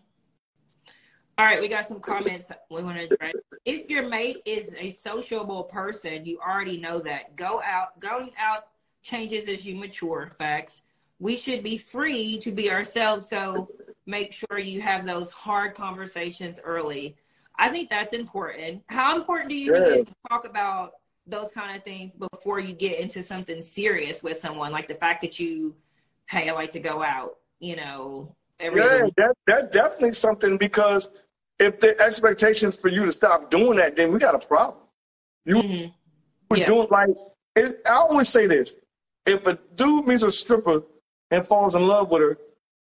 [1.39, 3.35] All right, we got some comments we want to address.
[3.65, 7.37] If your mate is a sociable person, you already know that.
[7.37, 8.65] Go out, going out
[9.03, 10.33] changes as you mature.
[10.37, 10.83] Facts.
[11.21, 13.29] We should be free to be ourselves.
[13.29, 13.69] So
[14.05, 17.15] make sure you have those hard conversations early.
[17.57, 18.83] I think that's important.
[18.89, 22.59] How important do you think it is to talk about those kind of things before
[22.59, 24.73] you get into something serious with someone?
[24.73, 25.77] Like the fact that you,
[26.29, 31.25] hey, I like to go out, you know, every Yeah, that, that's definitely something because
[31.59, 34.83] if the expectations for you to stop doing that, then we got a problem.
[35.45, 35.95] You Mhm.
[36.51, 36.67] were Yeah.
[36.67, 37.11] doing like
[37.57, 38.77] it, I always say this:
[39.27, 40.83] if a dude meets a stripper
[41.31, 42.39] and falls in love with her,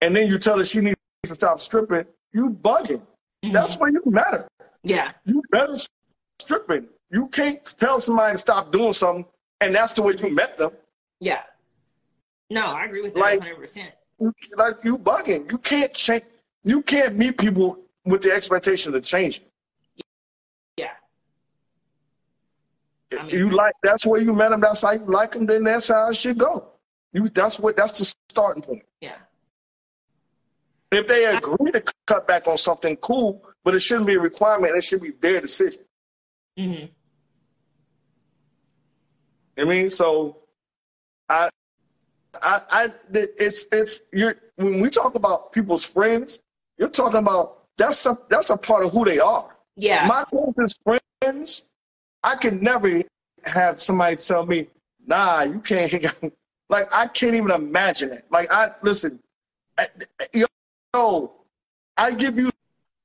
[0.01, 3.01] and then you tell her she needs to stop stripping, you bugging.
[3.43, 3.53] Mhm.
[3.53, 4.47] That's where you matter.
[4.83, 5.11] Yeah.
[5.25, 5.75] You better
[6.39, 6.87] stripping.
[7.09, 9.25] You can't tell somebody to stop doing something,
[9.61, 10.71] and that's the way you met them.
[11.19, 11.43] Yeah.
[12.49, 13.93] No, I agree with that Like- 100%.
[14.19, 15.51] You, like you bugging.
[15.51, 16.23] You can't change.
[16.63, 19.41] You can't meet people with the expectation to change.
[20.77, 20.91] Yeah.
[23.17, 24.61] I mean- you like that's where you met them.
[24.61, 25.45] That's how you like them.
[25.45, 26.69] Then that's how it should go.
[27.13, 28.83] You that's what that's the starting point.
[29.01, 29.15] Yeah.
[30.91, 34.75] If they agree to cut back on something, cool, but it shouldn't be a requirement.
[34.75, 35.83] It should be their decision.
[36.57, 36.85] hmm
[39.57, 40.37] I mean, so
[41.29, 41.49] I,
[42.41, 46.39] I, I, it's, it's, you're, when we talk about people's friends,
[46.79, 49.55] you're talking about that's a, that's a part of who they are.
[49.75, 50.05] Yeah.
[50.07, 51.63] My closest friends,
[52.23, 53.01] I could never
[53.45, 54.67] have somebody tell me,
[55.05, 56.19] nah, you can't hang out.
[56.69, 58.25] Like, I can't even imagine it.
[58.31, 59.19] Like, I, listen,
[59.77, 59.87] I,
[60.93, 61.33] yo,
[61.97, 62.49] I give you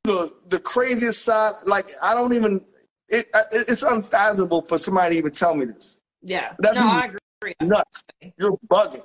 [0.05, 1.57] the, the craziest side.
[1.67, 2.63] Like, I don't even,
[3.09, 6.01] it, it's unfathomable for somebody to even tell me this.
[6.23, 6.53] yeah.
[6.61, 7.11] That no, I
[7.41, 7.55] agree.
[7.61, 8.05] Nuts.
[8.39, 9.05] You're bugging.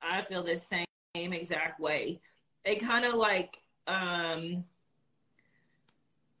[0.00, 2.20] I feel the same exact way.
[2.64, 4.64] It kind of like, um,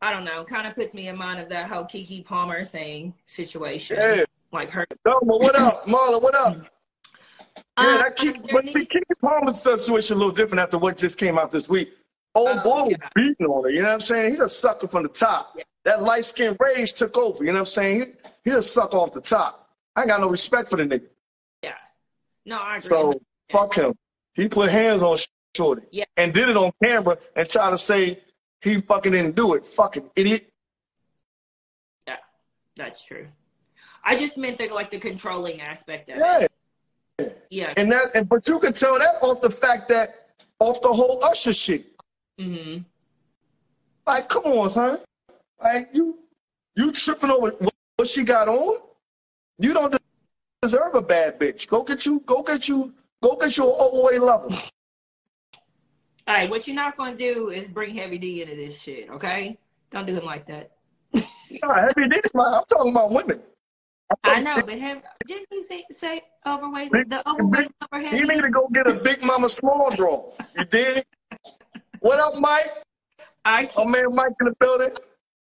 [0.02, 3.14] I don't know, kind of puts me in mind of that whole Keke Palmer thing
[3.26, 3.96] situation.
[3.98, 4.24] Yeah.
[4.52, 4.86] Like her.
[5.04, 5.84] Thelma, what up?
[5.84, 6.56] Marla, what up?
[7.78, 10.96] Yeah, Um, that keep, there but see, Keke Palmer's situation a little different after what
[10.96, 11.92] just came out this week.
[12.34, 14.30] Old Oh, boy was beating on her, you know what I'm saying?
[14.32, 15.52] He's a sucker from the top.
[15.56, 15.64] Yeah.
[15.84, 18.14] That light skinned rage took over, you know what I'm saying?
[18.44, 19.68] He, he'll a sucker off the top.
[19.96, 21.06] I ain't got no respect for the nigga.
[21.62, 21.74] yeah.
[22.46, 22.88] No, I agree.
[22.88, 23.20] So
[23.50, 23.94] fuck him.
[24.34, 25.18] He put hands on
[25.56, 26.04] Shorty Yeah.
[26.16, 28.20] and did it on camera and tried to say
[28.62, 29.64] he fucking didn't do it.
[29.64, 30.48] Fucking idiot.
[32.06, 32.16] yeah,
[32.76, 33.26] that's true.
[34.04, 36.46] I just meant the like the controlling aspect of Yeah.
[37.18, 37.46] it.
[37.50, 37.74] Yeah.
[37.76, 41.22] And that, and but you could tell that off the fact that off the whole
[41.24, 41.86] Usher shit.
[42.38, 42.78] hmm
[44.06, 44.98] Like, come on, son.
[45.62, 46.18] Like you,
[46.76, 47.50] you tripping over
[47.96, 48.78] what, she got on?
[49.58, 49.94] You don't
[50.62, 51.68] deserve a bad bitch.
[51.68, 54.48] Go get you, go get you, go get your OA lover.
[56.30, 59.10] All right, what you're not going to do is bring Heavy D into this shit,
[59.10, 59.58] okay?
[59.90, 60.70] Don't do him like that.
[61.12, 62.44] Heavy D is my.
[62.44, 63.42] I'm talking about women.
[64.22, 66.92] I know, but have, didn't he say, say overweight?
[66.92, 70.28] Big- the overweight over You need to go get a big mama small draw.
[70.56, 71.04] You did.
[71.98, 72.70] What up, Mike?
[73.44, 74.92] I keep Oh man, Mike in the building.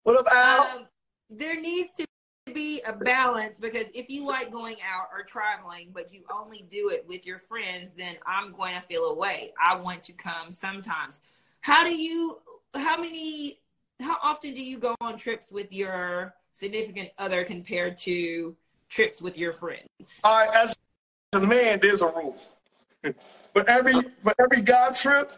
[0.05, 0.61] What up, Al?
[0.61, 0.87] um,
[1.28, 2.07] there needs to
[2.53, 6.90] be a balance because if you like going out or traveling, but you only do
[6.90, 9.53] it with your friends, then I'm going to feel away.
[9.62, 11.20] I want to come sometimes.
[11.61, 12.38] How do you,
[12.74, 13.61] how many,
[14.01, 18.57] how often do you go on trips with your significant other compared to
[18.88, 20.20] trips with your friends?
[20.22, 20.76] All right, as
[21.34, 22.36] a man, there's a rule.
[23.53, 25.32] for every for every guy trip,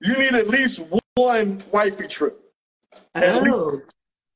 [0.00, 0.82] you need at least
[1.14, 2.38] one wifey trip.
[3.14, 3.80] Oh,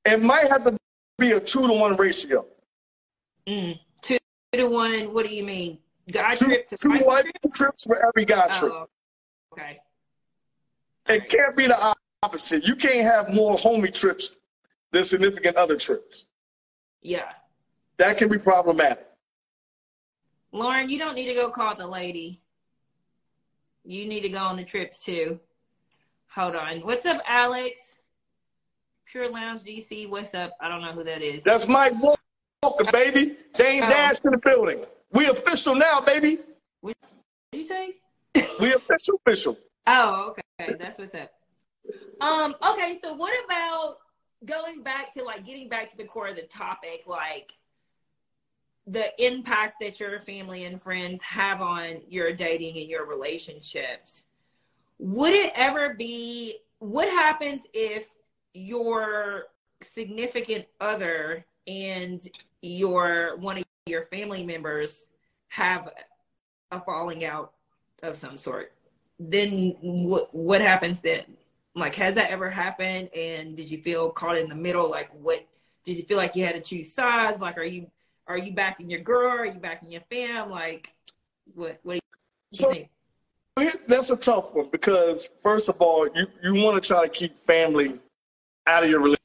[0.04, 0.76] It might have to
[1.18, 2.46] be a two to one ratio.
[3.46, 3.78] mm.
[4.02, 4.18] two
[4.52, 5.12] to one.
[5.12, 5.78] What do you mean?
[6.10, 7.54] Guy Two, trip to two wifey trip?
[7.54, 8.72] trips for every guy trip.
[8.72, 8.88] Oh,
[9.52, 9.80] okay.
[11.08, 12.66] It can't be the opposite.
[12.66, 14.36] You can't have more homie trips
[14.90, 16.26] than significant other trips.
[17.02, 17.32] Yeah.
[17.98, 19.06] That can be problematic.
[20.52, 22.40] Lauren, you don't need to go call the lady.
[23.84, 25.38] You need to go on the trips too.
[26.28, 26.80] Hold on.
[26.80, 27.93] What's up, Alex?
[29.14, 30.08] Pure Lounge DC.
[30.08, 30.56] What's up?
[30.60, 31.44] I don't know who that is.
[31.44, 31.92] That's Mike
[32.64, 33.36] Walker, baby.
[33.52, 33.88] Dame Oh.
[33.88, 34.84] Dash in the building.
[35.12, 36.38] We official now, baby.
[36.80, 36.96] What
[37.52, 37.94] did you say?
[38.58, 39.56] We official, official.
[39.86, 40.74] Oh, okay.
[40.78, 41.30] That's what's up.
[42.20, 43.98] Um, okay, so what about
[44.46, 47.52] going back to like getting back to the core of the topic, like
[48.86, 54.24] the impact that your family and friends have on your dating and your relationships?
[54.98, 58.13] Would it ever be what happens if
[58.54, 59.44] your
[59.82, 62.26] significant other and
[62.62, 65.06] your one of your family members
[65.48, 65.90] have
[66.70, 67.52] a falling out
[68.02, 68.72] of some sort?
[69.18, 71.24] then what what happens then?
[71.76, 73.10] Like, has that ever happened?
[73.16, 74.88] And did you feel caught in the middle?
[74.88, 75.44] Like, what
[75.84, 77.40] did you feel like you had to choose sides?
[77.40, 77.90] Like, are you
[78.26, 79.30] are you backing your girl?
[79.30, 80.50] Are you backing your fam?
[80.50, 80.92] Like,
[81.54, 82.00] what what do you
[82.52, 82.90] So think?
[83.86, 87.36] that's a tough one because first of all, you, you want to try to keep
[87.36, 88.00] family
[88.66, 89.16] out of your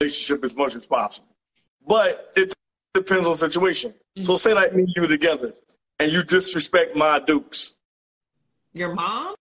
[0.00, 1.34] relationship as much as possible.
[1.86, 2.54] But it
[2.94, 3.94] depends on the situation.
[4.20, 5.52] So say like me and you together
[5.98, 7.74] and you disrespect my dukes.
[8.72, 9.34] Your mom?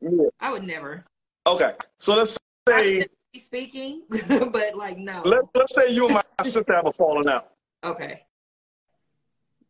[0.00, 0.28] Yeah.
[0.40, 1.04] I would never.
[1.46, 1.72] Okay.
[1.98, 3.06] So let's say
[3.36, 5.22] speaking, but like no.
[5.24, 7.50] let, let's say you and my sister have a falling out.
[7.82, 8.22] Okay.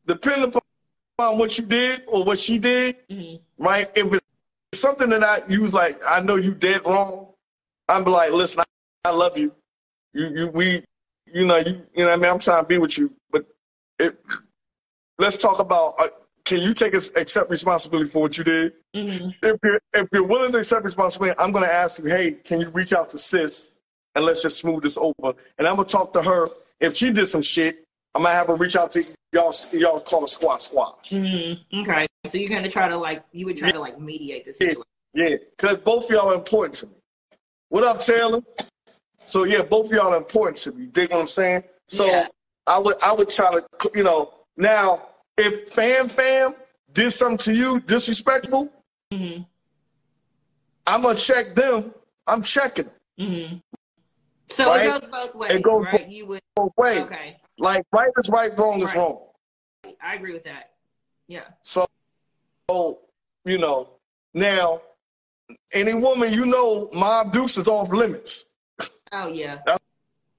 [0.06, 3.90] Depending upon what you did or what she did, hmm right?
[3.94, 7.28] If it's something that I use like I know you did wrong,
[7.88, 8.64] I'm like, listen,
[9.04, 9.52] I, love you.
[10.12, 10.84] You you we
[11.32, 13.44] you know you you know what I mean I'm trying to be with you, but
[13.98, 14.18] it,
[15.18, 16.08] let's talk about uh,
[16.44, 18.72] can you take us accept responsibility for what you did?
[18.94, 22.60] hmm If you're if you're willing to accept responsibility, I'm gonna ask you, hey, can
[22.60, 23.76] you reach out to sis
[24.14, 25.34] and let's just smooth this over?
[25.58, 26.48] And I'm gonna talk to her.
[26.80, 27.84] If she did some shit,
[28.14, 29.02] I might have her reach out to
[29.32, 29.52] y'all.
[29.72, 31.10] Y'all call it squash squash.
[31.10, 32.06] hmm Okay.
[32.26, 34.82] So you're gonna try to like you would try to like mediate the situation.
[35.14, 36.92] Yeah, because both of y'all are important to me.
[37.68, 38.40] What up, Taylor?
[39.26, 40.82] So yeah, both of y'all are important to me.
[40.82, 41.64] You dig what I'm saying?
[41.88, 42.28] So Yeah.
[42.66, 46.54] I would I would try to you know now if fam fam
[46.92, 48.70] did something to you disrespectful,
[49.12, 49.42] hmm
[50.86, 51.94] I'm gonna check them.
[52.26, 53.56] I'm checking them hmm
[54.50, 54.86] So Right?
[54.86, 56.08] it goes both ways, goes right?
[56.08, 56.40] You would.
[56.56, 56.98] both ways.
[57.00, 57.40] Okay.
[57.58, 58.98] Like right is right, wrong is Right.
[58.98, 59.20] wrong.
[60.02, 60.72] I agree with that.
[61.28, 61.44] Yeah.
[61.62, 61.86] So,
[62.70, 63.00] so
[63.44, 63.88] you know
[64.34, 64.80] now
[65.72, 68.46] any woman you know, Mob Deuce is off limits.
[69.14, 69.56] Oh yeah.
[69.64, 69.78] That's-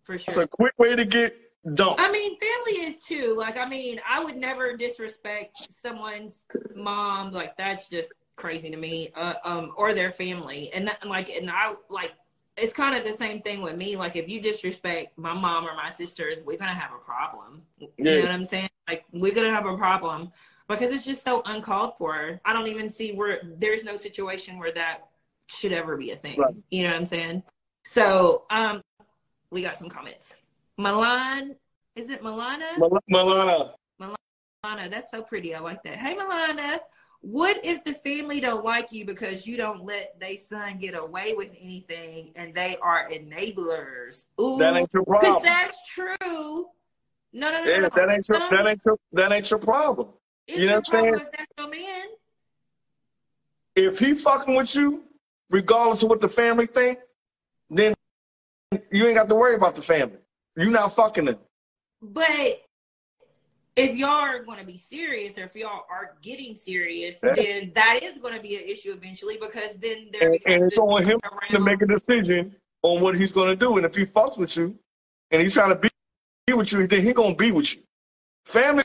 [0.03, 0.25] For sure.
[0.27, 1.35] It's a quick way to get
[1.73, 1.99] dumped.
[1.99, 3.35] I mean, family is too.
[3.35, 6.43] Like, I mean, I would never disrespect someone's
[6.75, 7.31] mom.
[7.31, 9.09] Like, that's just crazy to me.
[9.15, 12.11] Uh, um, or their family, and that, like, and I like.
[12.57, 13.97] It's kind of the same thing with me.
[13.97, 17.63] Like, if you disrespect my mom or my sisters, we're gonna have a problem.
[17.79, 18.15] You Yeah.
[18.15, 18.69] know what I'm saying?
[18.87, 20.31] Like, we're gonna have a problem
[20.69, 22.39] because it's just so uncalled for.
[22.45, 25.09] I don't even see where there's no situation where that
[25.47, 26.39] should ever be a thing.
[26.39, 26.55] Right.
[26.69, 27.43] You know what I'm saying?
[27.85, 28.81] So, um,
[29.51, 30.35] we got some comments.
[30.77, 31.55] Milan,
[31.95, 32.77] is it Milana?
[32.77, 33.71] Milana,
[34.01, 35.55] Milana, that's so pretty.
[35.55, 35.95] I like that.
[35.95, 36.79] Hey, Milana,
[37.21, 41.33] what if the family don't like you because you don't let they son get away
[41.35, 44.25] with anything and they are enablers?
[44.41, 45.43] Ooh, that ain't your because problem.
[45.43, 46.67] that's true.
[47.33, 47.89] No, no, no, Yeah, no, no.
[47.95, 50.09] that ain't your that ain't your that ain't your problem.
[50.47, 51.13] it's you know your what I'm saying?
[51.15, 52.05] If that's your man.
[53.75, 55.03] If he fucking with you,
[55.49, 56.99] regardless of what the family think,
[58.95, 60.17] you ain't got to worry about the family.
[60.55, 61.37] You not fucking them.
[62.01, 62.61] But
[63.75, 67.33] if y'all are going to be serious, or if y'all are getting serious, Yeah.
[67.33, 70.77] then that is going to be an issue eventually because then there And, and it's
[70.77, 73.77] on him around- to make a decision on what he's gonna do.
[73.77, 74.77] And if he fucks with you
[75.31, 75.89] and he's trying to be,
[76.47, 77.81] be with you, then he gonna be with you.
[78.45, 78.83] Family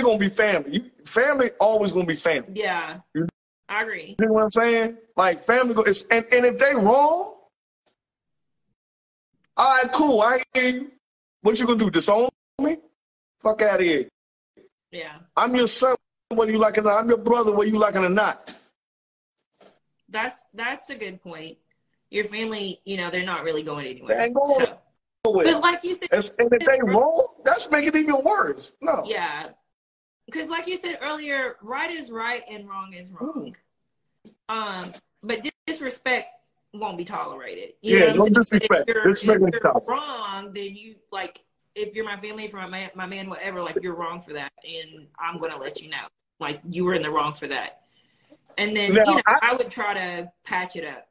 [0.00, 0.72] gonna be family.
[0.72, 2.48] You, family always gonna be family.
[2.54, 3.28] Yeah, You-
[3.68, 4.16] I agree.
[4.18, 4.96] You know what I'm saying?
[5.16, 7.34] Like family go it's, and, and if they wrong,
[9.56, 10.20] all right, cool.
[10.20, 10.92] I hear you.
[11.42, 11.90] What you gonna do?
[11.90, 12.28] Disown
[12.60, 12.76] me?
[13.40, 14.08] Fuck out of here.
[14.90, 15.96] Yeah, I'm your son,
[16.30, 16.98] whether you like it or not.
[17.00, 18.54] I'm your brother, whether you like it or not.
[20.08, 21.58] that's that's a good point.
[22.10, 24.20] Your family, you know, they're not really going They anywhere.
[24.20, 24.78] ain't going So,
[25.24, 25.44] nowhere.
[25.46, 28.74] but like you said, And, and if they wrong, that's making it even worse.
[28.80, 29.02] No.
[29.04, 29.48] yeah,
[30.26, 33.56] because like you said earlier, right is right and wrong is wrong.
[34.48, 34.92] Um,
[35.22, 36.28] but disrespect
[36.78, 37.74] won't be tolerated.
[37.82, 38.88] You Yeah, what disrespect.
[38.88, 41.42] If you're, Disrespect if you're wrong, then you like
[41.74, 44.52] if you're my family, for my man, my man, whatever, like you're wrong for that,
[44.64, 46.06] and I'm gonna let you know,
[46.40, 47.82] like you were in the wrong for that.
[48.58, 51.06] And then Now, you know, I- I, would try to patch it up.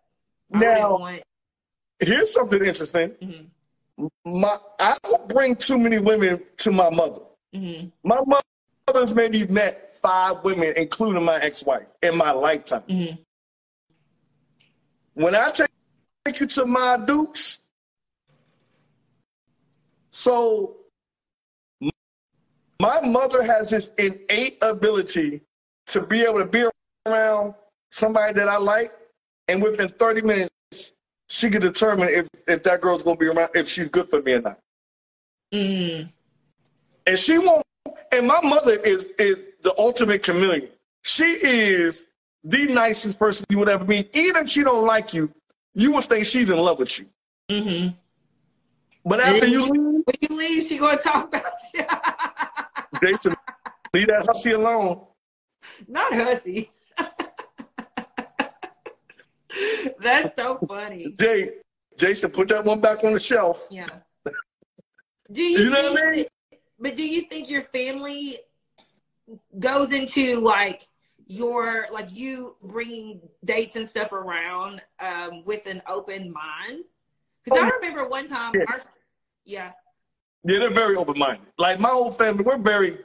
[0.54, 1.22] I Now, want.
[2.00, 3.12] here's something interesting.
[3.22, 7.22] mhm, My I don't bring too many women to my mother.
[7.54, 8.20] mhm, My
[8.88, 12.84] mother's maybe met five women, including my ex-wife, in my lifetime.
[12.90, 13.20] mhm.
[15.16, 15.70] When I take
[16.26, 17.62] take you to my dukes,
[20.12, 20.78] so
[22.80, 25.42] my mother has this innate ability
[25.88, 26.66] to be able to be
[27.06, 27.54] around
[27.92, 28.92] somebody that I like,
[29.48, 30.94] and within 30 minutes,
[31.30, 34.34] she can determine if, if that girl's gonna be around, if she's good for me
[34.34, 34.60] or not.
[35.54, 36.10] Mm,
[37.06, 37.64] And she won't.
[38.12, 40.70] And my mother is is the ultimate chameleon.
[41.04, 42.08] She is
[42.48, 44.16] the nicest person you would ever meet.
[44.16, 45.32] Even if she don't like you,
[45.74, 47.06] you would think she's in love with you.
[47.52, 47.96] mhm.
[49.04, 51.44] But after you leave, When you leave, she gonna talk about
[51.74, 51.86] you.
[53.08, 53.36] Jason,
[53.94, 55.02] leave that hussy alone.
[55.88, 56.70] Not hussy.
[60.00, 61.14] That's so funny.
[61.20, 61.52] Jay,
[61.98, 63.68] Jason, put that one back on the shelf.
[63.72, 63.88] Yeah.
[65.32, 66.26] Do you, You know think, what I mean?
[66.78, 68.38] but do you think your family
[69.58, 70.88] goes into like
[71.28, 76.84] your like you bringing dates and stuff around um, with an open mind?
[77.44, 78.66] Because I Oh, remember one time, yeah.
[78.68, 78.82] our,
[79.46, 79.72] yeah,
[80.44, 81.46] Yeah, they're very open minded.
[81.58, 82.98] Like my whole family, we're very,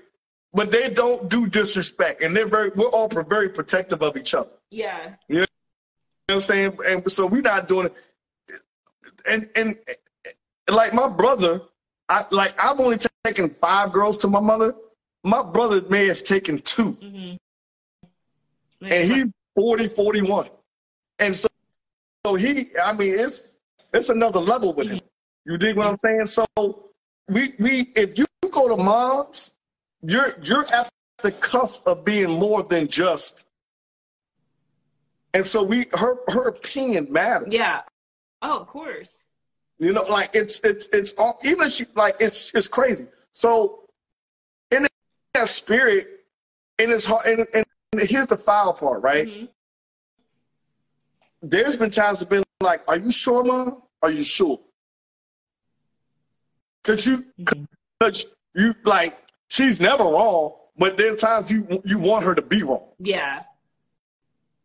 [0.53, 2.71] but they don't do disrespect, and they're very.
[2.75, 4.51] We're all very protective of each other.
[4.71, 5.47] yeah, You know
[6.27, 6.79] what I'm saying?
[6.87, 7.95] And so we're not doing it.
[9.29, 9.77] And and,
[10.71, 11.61] like my brother,
[12.09, 14.75] I like I've only taken five girls to my mother.
[15.25, 17.35] My brother may has taken two, hmm
[18.83, 19.24] and he's
[19.55, 20.49] 40, 41.
[21.18, 21.49] And so,
[22.24, 23.57] so he, I mean, it's
[23.93, 25.01] it's another level with him.
[25.45, 26.26] You dig what I'm saying?
[26.26, 26.47] So
[27.28, 29.55] we we if you go to mom's,
[30.03, 30.89] you're you're at
[31.22, 33.47] the cusp of being more than just.
[35.35, 37.49] And so we her her opinion matters.
[37.51, 37.83] yeah.
[38.43, 39.26] Oh, of course.
[39.78, 43.07] You know, like it's it's it's all even she like it's it's crazy.
[43.33, 43.85] So
[44.70, 44.87] in
[45.35, 46.24] that spirit,
[46.78, 47.64] in his heart, and, and
[47.99, 49.26] here's the foul part, right?
[49.26, 49.49] Mhm.
[51.43, 53.82] There's been times have been like, "Are you sure, mom?
[54.03, 54.61] Are you sure?"
[56.84, 57.66] Cause you, Mhm.
[58.01, 59.18] cause you like
[59.49, 62.88] she's never wrong, but there's times you you want her to be wrong.
[62.99, 63.45] Yeah.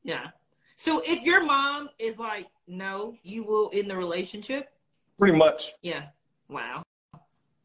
[0.04, 0.32] Yeah.
[0.76, 4.72] So if your mom is like, no, you will in the relationship.
[5.18, 6.10] Pretty much, Yeah.
[6.50, 6.84] Wow.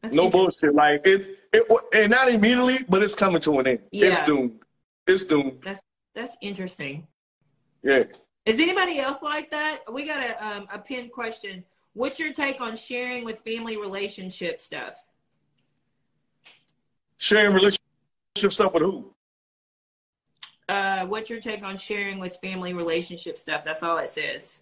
[0.01, 0.73] That's no bullshit.
[0.73, 3.79] Like it's it, and not immediately, but it's coming to an end.
[3.91, 4.07] Yeah.
[4.07, 4.59] It's doomed.
[6.13, 7.07] That's interesting.
[7.83, 8.03] Yeah.
[8.45, 9.81] Is anybody else like that?
[9.91, 11.63] We got a um, a pinned question.
[11.93, 14.95] What's your take on sharing with family relationship stuff?
[17.17, 17.79] Sharing relationship
[18.49, 19.13] stuff with who?
[20.69, 23.63] Uh, what's your take on sharing with family relationship stuff?
[23.63, 24.61] That's all it says.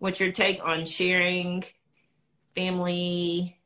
[0.00, 1.64] What's your take on sharing
[2.56, 3.58] family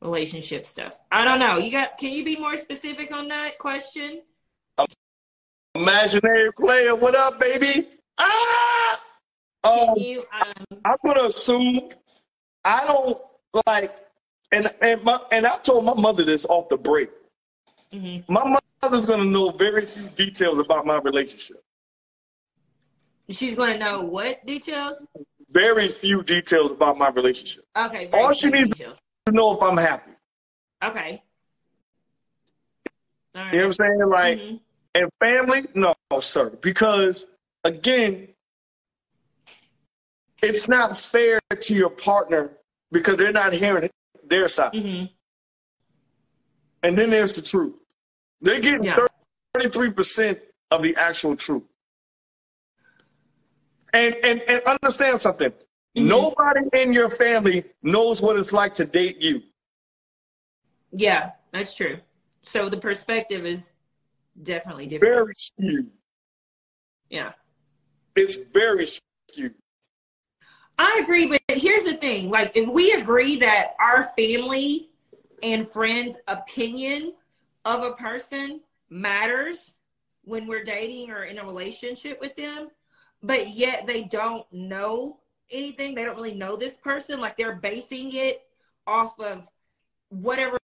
[0.00, 1.00] relationship stuff?
[1.10, 1.56] I don't know.
[1.56, 1.96] You got?
[1.96, 4.22] Can you be more specific on that question?
[5.74, 7.88] Imaginary player, what up, baby?
[8.18, 9.00] Ah!
[9.64, 10.24] Um, you?
[10.32, 11.80] Um, I'm gonna assume
[12.64, 13.18] I don't
[13.66, 13.96] like,
[14.50, 17.10] and and my and I told my mother this off the break.
[17.92, 18.24] mhm.
[18.28, 21.62] My mother's gonna know very few details about my relationship.
[23.30, 25.04] She's going to know what details?
[25.50, 27.64] Very few details about my relationship.
[27.76, 28.10] Okay.
[28.12, 28.98] All she needs- details.
[29.26, 30.10] To know if I'm happy.
[30.82, 31.22] Okay.
[33.34, 33.52] Right.
[33.54, 34.08] You know what I'm saying?
[34.10, 34.60] Like, Mhm.
[34.94, 37.26] And family, no, sir, because
[37.64, 38.28] again,
[40.42, 42.50] it's not fair to your partner
[42.90, 43.88] because they're not hearing
[44.24, 44.72] their side.
[44.72, 45.10] Mhm.
[46.82, 47.74] And then there's the truth.
[48.40, 49.06] They're getting Yeah.
[49.54, 50.40] 33%
[50.70, 51.62] of the actual truth.
[53.92, 55.52] And, and, and understand something.
[55.96, 56.06] Mhm.
[56.06, 59.42] Nobody in your family knows what it's like to date you.
[60.90, 62.00] Yeah, that's true.
[62.42, 63.71] So the perspective is
[64.40, 65.14] definitely different.
[65.14, 65.90] Very skewed.
[67.10, 67.32] Yeah.
[68.16, 69.54] It's very skewed.
[70.78, 72.30] I agree, but here's the thing.
[72.30, 74.90] Like if we agree that our family
[75.42, 77.14] and friends' opinion
[77.64, 78.60] of a person
[78.90, 79.74] matters
[80.24, 82.68] when we're dating or in a relationship with them,
[83.22, 85.20] but yet they don't know
[85.50, 88.42] anything, they don't really know this person, like they're basing it
[88.86, 89.48] off of
[90.08, 90.58] whatever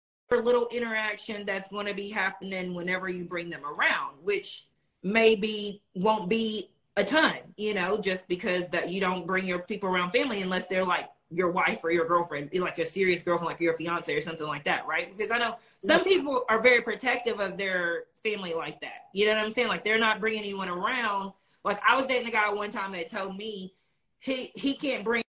[0.41, 4.65] little interaction that's going to be happening whenever you bring them around, which
[5.03, 9.89] maybe won't be a ton, you know, just because that you don't bring your people
[9.89, 13.49] around family unless they're like your wife or your girlfriend, be like a serious girlfriend,
[13.49, 15.11] like your fiance or something like that, right?
[15.11, 19.07] Because I know some people are very protective of their family like that.
[19.13, 19.67] You know what I'm saying?
[19.67, 21.33] Like they're not bringing anyone around.
[21.63, 23.73] Like I was dating a guy one time that told me
[24.19, 25.23] he he can't bring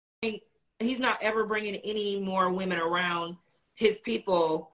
[0.79, 3.37] he's not ever bringing any more women around
[3.75, 4.73] his people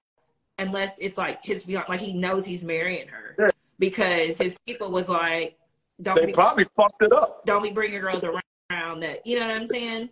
[0.59, 3.49] unless it's like his like he knows he's marrying her Yeah.
[3.79, 5.57] because his people was like
[6.01, 7.45] don't They be probably fucked it up.
[7.45, 10.09] don't be bringing girls around that you know what i'm saying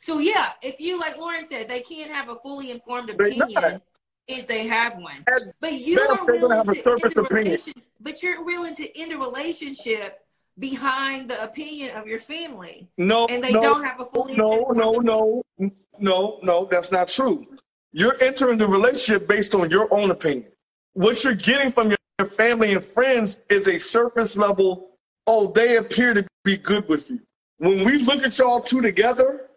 [0.00, 3.80] so yeah if you like lauren said they can't have a fully informed opinion
[4.26, 5.24] if they have one
[5.60, 7.58] but you are willing have a to surface end a opinion.
[8.00, 10.20] but you're willing to end a relationship
[10.58, 14.70] behind the opinion of your family No, and they no, don't have a fully no,
[14.74, 15.04] no, opinion.
[15.04, 17.46] no, no, no, that's not true.
[17.92, 20.50] You're entering the relationship based on your own opinion.
[20.92, 24.90] What you're getting from your family and friends is a surface level,
[25.26, 27.20] oh, they appear to be good with you.
[27.58, 29.48] When we look at y'all two together,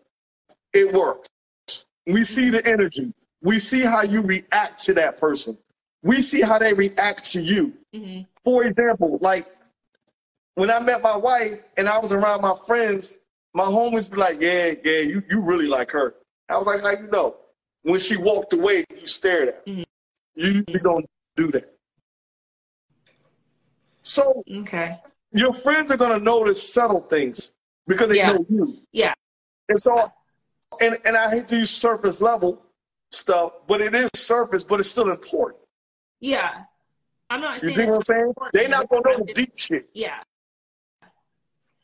[0.73, 1.27] it works.
[2.07, 3.13] We see the energy.
[3.43, 5.57] We see how you react to that person.
[6.03, 7.73] We see how they react to you.
[7.93, 8.25] Mhm.
[8.43, 9.47] For example, like
[10.55, 13.19] when I met my wife and I was around my friends,
[13.53, 16.15] my homies be like, yeah, yeah, you, you really like her.
[16.49, 17.35] I was like, how you know?
[17.83, 19.61] When she walked away, you stared at her.
[19.65, 19.85] Mhm.
[20.35, 21.05] You, you don't
[21.35, 21.65] do that.
[24.03, 24.99] So Okay.
[25.31, 27.53] your friends are gonna notice subtle things
[27.87, 28.33] because they Yeah.
[28.33, 28.77] know you.
[28.91, 29.13] Yeah.
[29.69, 30.11] And so,
[30.79, 32.61] and and I hate to use surface level
[33.11, 35.61] stuff, but it is surface, but it's still important.
[36.19, 36.65] Yeah.
[37.29, 38.33] I'm not You saying think what I'm saying?
[38.53, 39.89] They're not gonna know the deep shit.
[39.93, 40.21] Yeah.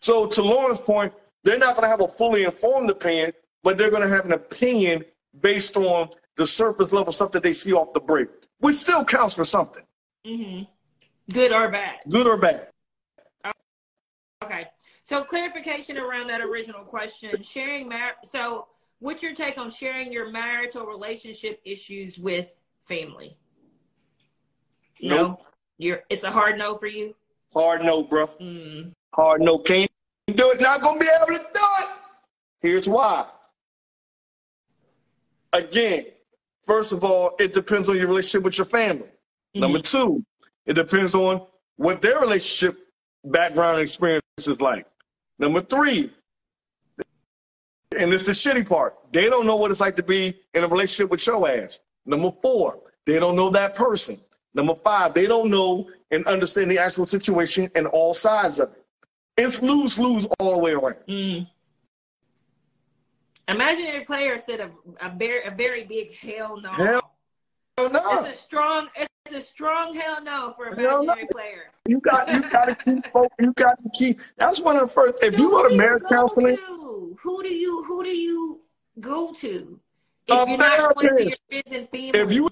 [0.01, 1.13] So to Lauren's point,
[1.43, 3.33] they're not gonna have a fully informed opinion,
[3.63, 5.05] but they're gonna have an opinion
[5.41, 9.35] based on the surface level stuff that they see off the break, which still counts
[9.35, 9.83] for something,
[10.25, 10.61] hmm
[11.31, 11.95] Good or bad.
[12.09, 12.67] good or bad.
[14.43, 14.67] Okay.
[15.01, 17.41] So clarification around that original question.
[17.41, 18.67] Sharing mar- so
[18.99, 23.37] what's your take on sharing your marital relationship issues with family?
[25.01, 25.39] No.
[25.77, 27.15] You're it's a hard no for you?
[27.53, 28.27] Hard no, bro.
[28.27, 28.93] Mm.
[29.15, 29.57] Hard no.
[29.59, 29.89] Can't
[30.27, 30.61] do it.
[30.61, 31.87] Not gonna be able to do it.
[32.61, 33.27] Here's why.
[35.57, 36.05] Again,
[36.65, 39.09] first of all, it depends on your relationship with your family.
[39.55, 40.23] Number two,
[40.67, 41.47] it depends on
[41.77, 42.77] what their relationship
[43.25, 44.85] background experience is like.
[45.39, 46.11] Number three,
[47.97, 50.67] and it's the shitty part, they don't know what it's like to be in a
[50.67, 51.79] relationship with your ass.
[52.05, 54.17] Number four, they don't know that person.
[54.53, 58.83] Number five, they don't know and understand the actual situation and all sides of it.
[59.37, 60.95] It's lose lose all the way around.
[61.07, 61.47] Mm.
[63.47, 64.71] Imaginary player said a,
[65.05, 66.71] a very a very big hell no.
[66.71, 67.11] Hell
[67.77, 68.25] no.
[68.25, 71.13] It's a strong it's a strong hell no for Hell no.
[71.13, 71.71] imaginary player.
[71.87, 73.31] You got you got to keep folk.
[73.39, 74.19] You got to keep.
[74.37, 75.23] That's one of the first.
[75.23, 77.17] If So you go to marriage counseling, to?
[77.21, 78.59] Who do you who do you
[78.99, 79.79] go to?
[80.29, 81.41] A If you're not going to your therapist.
[81.51, 82.19] friends and family.
[82.19, 82.49] if you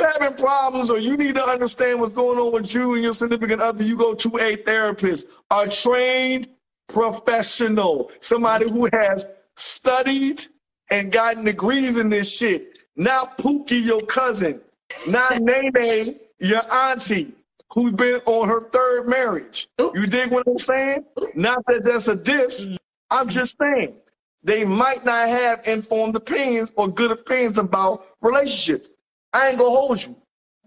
[0.00, 3.62] having problems or you need to understand what's going on with you and your significant
[3.62, 6.48] other, you go to a therapist, a trained
[6.88, 9.26] professional, somebody who has
[9.56, 10.44] studied
[10.90, 12.78] and gotten degrees in this shit.
[12.96, 14.60] Not Pookie, your cousin,
[15.08, 17.34] not Nene, your auntie,
[17.72, 19.68] who's been on her third marriage.
[19.80, 19.96] Oop.
[19.96, 21.04] You dig what I'm saying?
[21.34, 22.64] Not that that's a diss.
[22.64, 22.76] Mm.
[23.10, 23.94] I'm just saying
[24.42, 28.90] they might not have informed opinions or good opinions about relationships.
[29.32, 30.16] I ain't gonna hold you.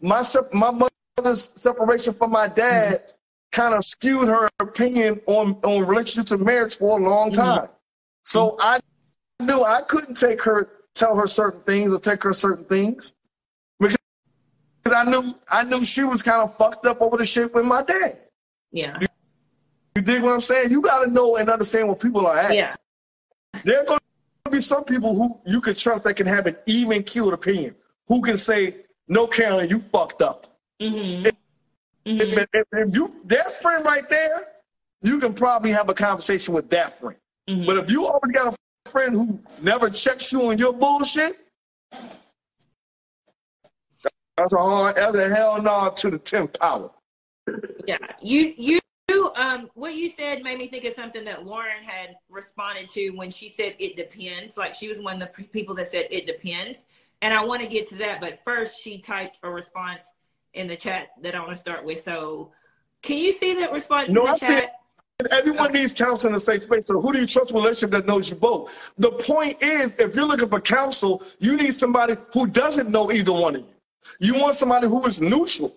[0.01, 0.87] My my
[1.17, 3.13] mother's separation from my dad mm.
[3.51, 7.35] kind of skewed her opinion on on relationships and marriage for a long mm.
[7.35, 7.69] time.
[8.23, 8.79] So I
[9.39, 13.13] knew I couldn't take her, tell her certain things or take her certain things
[13.79, 13.97] because
[14.95, 17.81] I knew I knew she was kind of fucked up over the shit with my
[17.83, 18.17] dad.
[18.71, 18.97] yeah.
[19.95, 20.71] You dig what I'm saying?
[20.71, 22.53] You got to know and understand where people are at.
[22.53, 22.75] Yeah.
[23.65, 23.99] There are going
[24.45, 27.75] to be some people who you can trust that can have an even keeled opinion,
[28.07, 28.77] who can say,
[29.07, 30.45] "No, Carolyn, you fucked up."
[30.81, 34.47] hmm If, if, if you that friend right there,
[35.01, 37.17] you can probably have a conversation with that friend.
[37.49, 41.37] Hmm But if you already got a friend who never checks you on your bullshit,
[44.37, 46.91] that's a hard, a hell no to the tenth power.
[47.87, 48.79] Yeah, you you
[49.35, 53.31] um what you said made me think of something that Lauren had responded to when
[53.31, 54.55] she said it depends.
[54.57, 56.85] Like she was one of the people that said it depends,
[57.21, 58.21] and I want to get to that.
[58.21, 60.11] But first, she typed a response
[60.53, 62.03] in the chat that I want to start with.
[62.03, 62.51] So,
[63.01, 64.78] can you see that response No, in the I chat?
[65.31, 66.83] Everyone needs counsel in a safe space.
[66.85, 68.93] So who do you trust relationship that knows you both?
[68.97, 73.33] The point is, if you're looking for counsel, you need somebody who doesn't know either
[73.33, 73.67] one of you.
[74.19, 75.75] You want somebody who is neutral.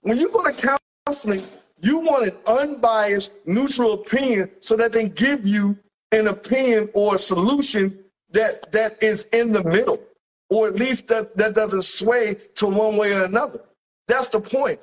[0.00, 1.44] When you go to counseling,
[1.80, 5.78] you want an unbiased, neutral opinion so that they give you
[6.10, 7.96] an opinion or a solution
[8.32, 10.02] that that is in the middle,
[10.50, 13.60] or at least that, that doesn't sway to one way or another.
[14.08, 14.80] That's the point.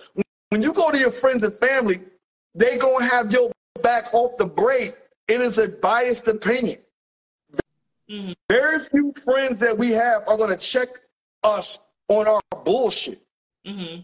[0.49, 2.01] When you go to your friends and family,
[2.55, 4.91] they gonna have your back off the break.
[5.27, 6.79] It is a biased opinion.
[8.09, 8.35] Mhm.
[8.49, 10.89] Very few friends that we have are gonna check
[11.43, 13.21] us on our bullshit.
[13.65, 13.99] hmm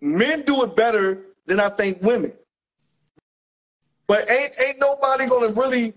[0.00, 2.32] Men do it better than I think women.
[4.06, 5.94] But ain't ain't nobody gonna really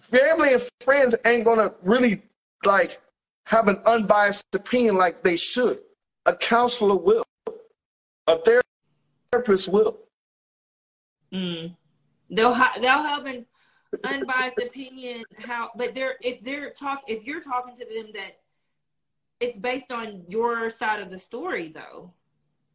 [0.00, 2.22] family and friends ain't gonna really
[2.64, 3.00] like
[3.46, 5.78] have an unbiased opinion like they should.
[6.26, 7.24] A counselor will.
[8.26, 8.38] A
[9.32, 10.00] therapist will.
[11.32, 11.74] Mm.
[12.30, 13.46] They'll they'll have an
[14.04, 18.40] unbiased opinion how, but they're if they're talk if you're talking to them that
[19.40, 22.12] it's based on your side of the story though.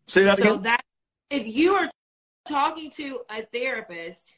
[0.08, 0.62] Say that so again.
[0.64, 0.82] that
[1.30, 1.90] if you are
[2.46, 4.34] talking to a therapist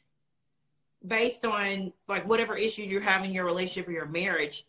[1.06, 4.66] based on like whatever issues you're having in your relationship or your marriage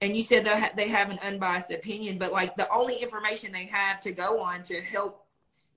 [0.00, 3.52] and you said they, ha- they have an unbiased opinion but like the only information
[3.52, 5.26] they have to go on to help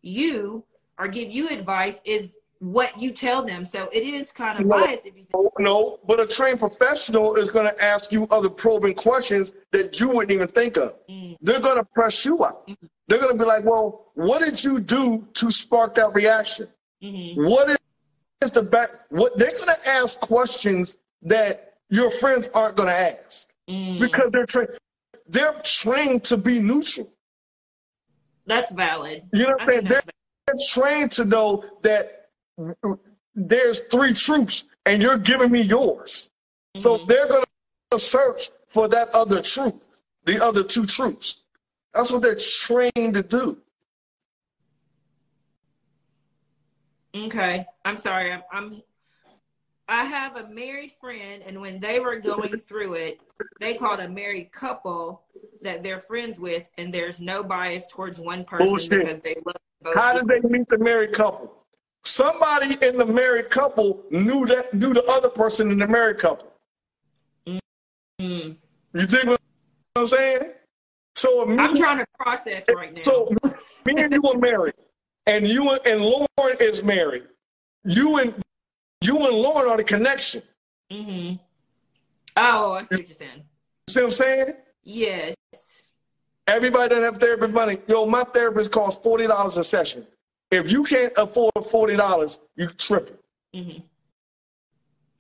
[0.02, 0.64] you
[0.98, 3.66] or give you advice is what you tell them.
[3.66, 5.52] So it is kind of no, biased if you think.
[5.58, 10.08] No, but a trained professional is going to ask you other probing questions that you
[10.10, 10.94] wouldn't even think of.
[11.10, 11.38] Mm.
[11.42, 12.68] They're going to press you up.
[12.68, 12.86] Mm-hmm.
[13.08, 16.68] They're going to be like, well, what did you do to spark that reaction?
[17.04, 17.44] Mm-hmm.
[17.44, 17.82] What
[18.42, 18.90] is the back?
[19.10, 24.00] What they're going to ask questions that your friends aren't going to ask mm.
[24.00, 24.70] because they're trained.
[25.28, 27.12] They're trained to be neutral.
[28.46, 29.24] That's valid.
[29.34, 29.84] You know what I'm saying?
[29.86, 30.02] They're,
[30.46, 32.21] they're trained to know that
[33.36, 36.30] there's three truths and you're giving me yours.
[36.76, 36.82] Mm-hmm.
[36.82, 37.44] So they're going
[37.92, 41.44] to search for that other truth, the other two truths.
[41.94, 43.58] That's what they're trained to do.
[47.14, 48.32] Okay, I'm sorry.
[48.32, 48.82] I'm, I'm
[49.92, 53.20] I have a married friend, and when they were going through it,
[53.60, 55.24] they called a married couple
[55.62, 58.92] that they're friends with, and there's no bias towards one person Bullshit.
[58.92, 59.96] because they love both.
[59.96, 61.61] How did they meet the married couple?
[62.04, 66.52] Somebody in the married couple knew that knew the other person in the married couple.
[67.48, 68.54] Mm-hmm.
[69.00, 69.40] You think what
[69.96, 70.52] I'm saying?
[71.16, 72.96] So me, I'm trying to process right now.
[72.96, 73.36] So
[73.86, 74.74] me and you are married,
[75.28, 77.24] and you and Lauren is married.
[77.84, 78.34] You and
[79.02, 80.42] you and Lauren are the connection.
[80.92, 81.36] Mm-hmm.
[82.38, 83.44] Oh, I see what you're saying.
[83.88, 84.54] See what I'm saying?
[84.84, 85.36] Yes.
[86.48, 87.78] Everybody doesn't have therapy money.
[87.88, 90.08] Yo, my therapist costs forty dollars a session.
[90.52, 93.18] If you can't afford forty dollars, you tripping.
[93.56, 93.80] Mm-hmm.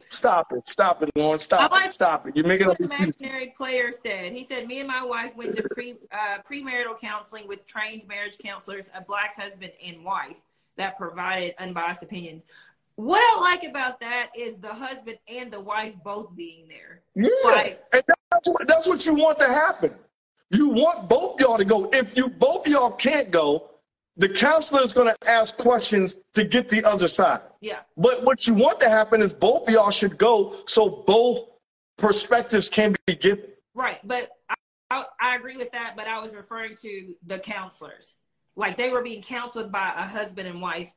[0.09, 0.67] Stop it!
[0.67, 1.39] Stop it, Lauren!
[1.39, 1.93] Stop like it!
[1.93, 2.35] Stop it!
[2.35, 4.33] You're making up imaginary player said.
[4.33, 8.37] He said, "Me and my wife went to pre uh, premarital counseling with trained marriage
[8.37, 10.35] counselors, a black husband and wife
[10.75, 12.43] that provided unbiased opinions."
[12.95, 17.01] What I like about that is the husband and the wife both being there.
[17.15, 19.95] Yeah, like, and that's what, that's what you want to happen.
[20.49, 21.89] You want both y'all to go.
[21.93, 23.70] If you both y'all can't go,
[24.21, 27.41] the counselor is going to ask questions to get the other side.
[27.59, 27.79] Yeah.
[27.97, 31.49] But what you want to happen is both of y'all should go so both
[31.97, 33.45] perspectives can be given.
[33.73, 33.99] Right.
[34.03, 34.53] But I,
[34.91, 35.95] I, I agree with that.
[35.95, 38.13] But I was referring to the counselors.
[38.55, 40.93] Like they were being counseled by a husband and wife,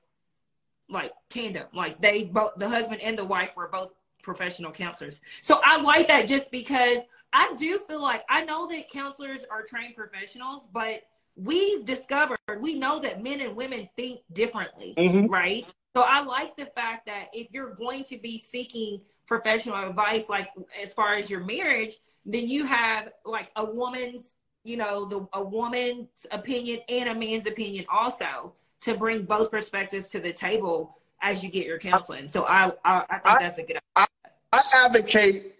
[0.91, 1.65] like tandem.
[1.73, 3.93] Like they both, the husband and the wife were both
[4.23, 5.23] professional counselors.
[5.41, 6.99] So I like that just because
[7.33, 11.05] I do feel like I know that counselors are trained professionals, but
[11.37, 15.27] we've discovered we know that men and women think differently, mm-hmm.
[15.27, 15.67] right?
[15.97, 20.49] So I like the fact that if you're going to be seeking professional advice, like
[20.83, 21.95] as far as your marriage,
[22.27, 27.47] then you have like a woman's, you know, the a woman's opinion and a man's
[27.47, 32.29] opinion also to bring both perspectives to the table as you get your counseling.
[32.29, 33.79] So I I, I think I, that's a good.
[33.97, 34.07] I,
[34.53, 35.55] I advocate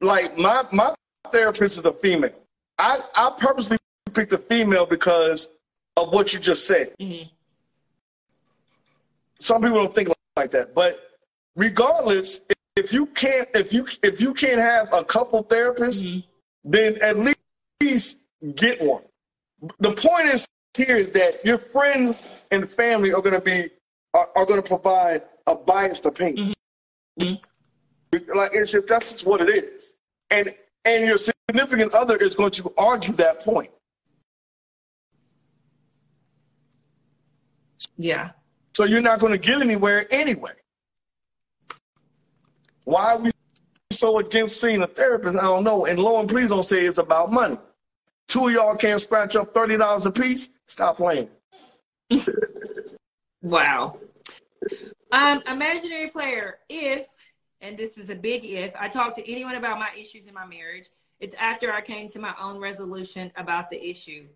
[0.00, 0.94] like my my
[1.30, 2.30] therapist is a female.
[2.78, 3.78] I I purposely
[4.10, 5.50] picked a female because
[5.96, 6.94] of what you just said.
[7.00, 7.28] Mm-hmm.
[9.38, 11.00] Some people don't think like that, but
[11.56, 12.40] regardless,
[12.76, 16.20] if you can't if you if you can't have a couple therapists, mm-hmm.
[16.70, 18.18] then at least
[18.54, 19.02] get one.
[19.78, 20.46] The point is
[20.76, 23.68] here is that your friends and family are going to be
[24.14, 26.54] are, are going to provide a biased opinion.
[27.20, 28.36] Mm-hmm.
[28.36, 29.92] Like it's just that's just what it is,
[30.30, 30.54] and
[30.84, 33.70] and your significant other is going to argue that point.
[37.96, 38.30] Yeah.
[38.74, 40.52] So you're not going to get anywhere anyway.
[42.84, 43.30] Why are we
[43.92, 45.36] so against seeing a therapist?
[45.36, 45.86] I don't know.
[45.86, 47.58] And Lauren, please don't say it's about money.
[48.28, 50.50] Two of y'all can't scratch up thirty dollars a piece.
[50.66, 51.28] Stop playing.
[53.42, 53.98] wow.
[55.12, 56.58] Um, imaginary player.
[56.68, 57.06] If
[57.60, 60.46] and this is a big if I talk to anyone about my issues in my
[60.46, 60.88] marriage,
[61.18, 64.26] it's after I came to my own resolution about the issue.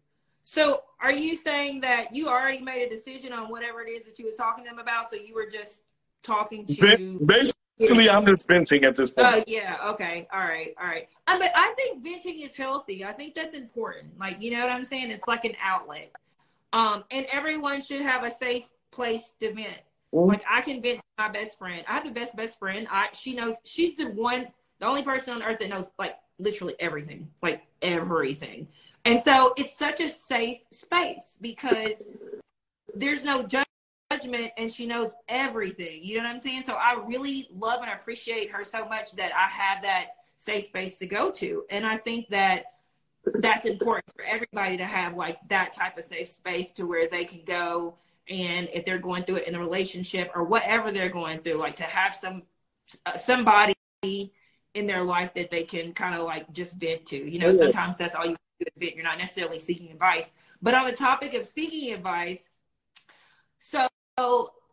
[0.44, 4.18] So are you saying that you already made a decision on whatever it is that
[4.18, 5.10] you were talking to them about?
[5.10, 5.82] So you were just
[6.22, 9.26] talking to basically I'm just venting at this point.
[9.26, 10.28] Oh uh, yeah, okay.
[10.30, 11.08] All right, all right.
[11.26, 13.06] I but I think venting is healthy.
[13.06, 14.18] I think that's important.
[14.18, 15.10] Like, you know what I'm saying?
[15.10, 16.10] It's like an outlet.
[16.74, 19.80] Um, and everyone should have a safe place to vent.
[20.12, 20.28] Mm-hmm.
[20.28, 21.84] Like I can vent to my best friend.
[21.88, 22.86] I have the best best friend.
[22.90, 24.48] I she knows she's the one
[24.78, 27.30] the only person on earth that knows like literally everything.
[27.42, 28.68] Like everything.
[29.04, 32.02] And so it's such a safe space because
[32.94, 36.02] there's no judgment and she knows everything.
[36.02, 36.64] You know what I'm saying?
[36.66, 40.06] So I really love and appreciate her so much that I have that
[40.36, 41.64] safe space to go to.
[41.70, 42.64] And I think that
[43.36, 47.24] that's important for everybody to have like that type of safe space to where they
[47.24, 47.96] can go
[48.28, 51.76] and if they're going through it in a relationship or whatever they're going through like
[51.76, 52.42] to have some
[53.06, 57.38] uh, somebody in their life that they can kind of like just vent to you
[57.38, 58.36] know sometimes that's all you
[58.76, 58.94] event.
[58.94, 60.30] You're not necessarily seeking advice.
[60.62, 62.48] But on the topic of seeking advice,
[63.58, 63.88] so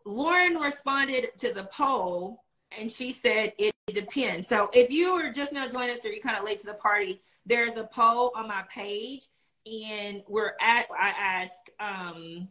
[0.05, 2.43] Lauren responded to the poll
[2.77, 4.47] and she said it depends.
[4.47, 6.73] So if you are just now joining us or you're kind of late to the
[6.73, 9.27] party, there's a poll on my page
[9.65, 12.47] and we're at I ask um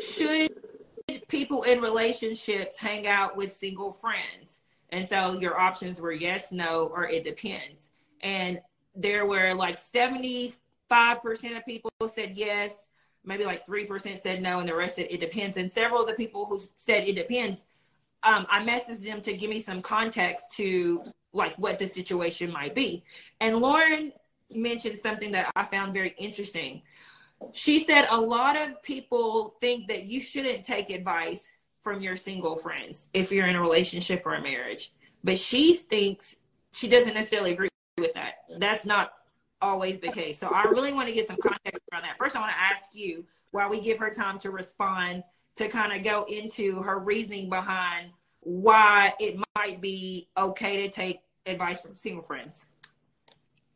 [0.00, 0.50] should
[1.28, 4.62] people in relationships hang out with single friends?
[4.90, 7.90] And so your options were yes, no, or it depends.
[8.22, 8.60] And
[8.94, 10.56] there were like 75%
[10.90, 12.88] of people said yes,
[13.24, 15.56] maybe like 3% said no, and the rest said it depends.
[15.56, 17.64] And several of the people who said it depends,
[18.22, 21.02] um, I messaged them to give me some context to
[21.32, 23.04] like what the situation might be.
[23.40, 24.12] And Lauren
[24.50, 26.82] mentioned something that I found very interesting.
[27.52, 32.56] She said a lot of people think that you shouldn't take advice from your single
[32.56, 34.92] friends if you're in a relationship or a marriage.
[35.24, 36.36] But she thinks
[36.72, 37.69] she doesn't necessarily agree
[38.00, 38.34] with that.
[38.58, 39.12] That's not
[39.62, 40.38] always the case.
[40.38, 42.16] So I really want to get some context around that.
[42.18, 45.22] First, I want to ask you while we give her time to respond
[45.56, 48.10] to kind of go into her reasoning behind
[48.40, 52.66] why it might be okay to take advice from single friends.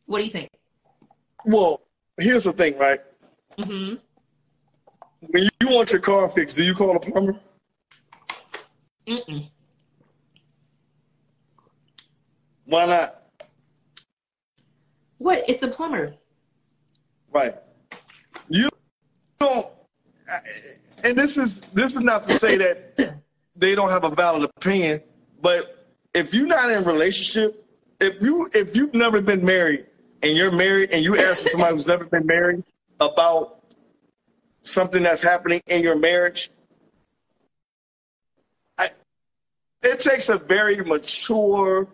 [0.07, 0.49] What do you think?
[1.45, 1.83] Well,
[2.19, 3.01] here's the thing, right?
[3.59, 3.97] Mm-hmm.
[5.29, 7.39] When you want your car fixed, do you call a plumber?
[9.07, 9.51] Mm-mm.
[12.67, 13.24] Why not?
[15.25, 15.43] What?
[15.49, 16.13] It's a plumber.
[17.33, 17.55] Right.
[18.51, 18.69] You
[19.41, 19.67] don't.
[21.03, 23.23] And this is this is not to say that
[23.57, 25.01] they don't have a valid opinion,
[25.41, 27.67] but if you're not in a relationship,
[28.01, 29.87] if you if you've never been married
[30.23, 32.63] and you're married and you ask somebody who's never been married
[33.01, 33.65] about
[34.61, 36.51] something that's happening in your marriage,
[38.77, 38.91] I,
[39.85, 41.89] it takes a very mature,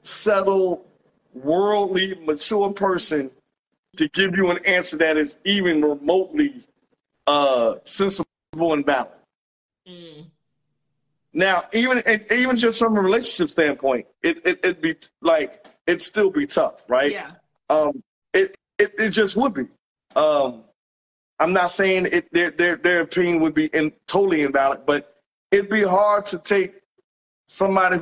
[0.00, 0.86] settled,
[1.34, 3.30] worldly, mature person
[3.96, 6.64] to give you an answer that is even remotely
[7.26, 9.10] uh, sensible and valid.
[9.88, 10.26] Mm.
[11.32, 16.30] Now, even even just from a relationship standpoint, it it would be like it'd still
[16.30, 17.10] be tough, right?
[17.10, 17.32] Yeah.
[17.68, 18.02] Um,
[18.32, 19.66] it it, it just would be.
[20.14, 20.62] Um,
[21.40, 25.16] I'm not saying it their their their opinion would be in, totally invalid, but
[25.50, 26.74] it'd be hard to take
[27.46, 28.00] somebody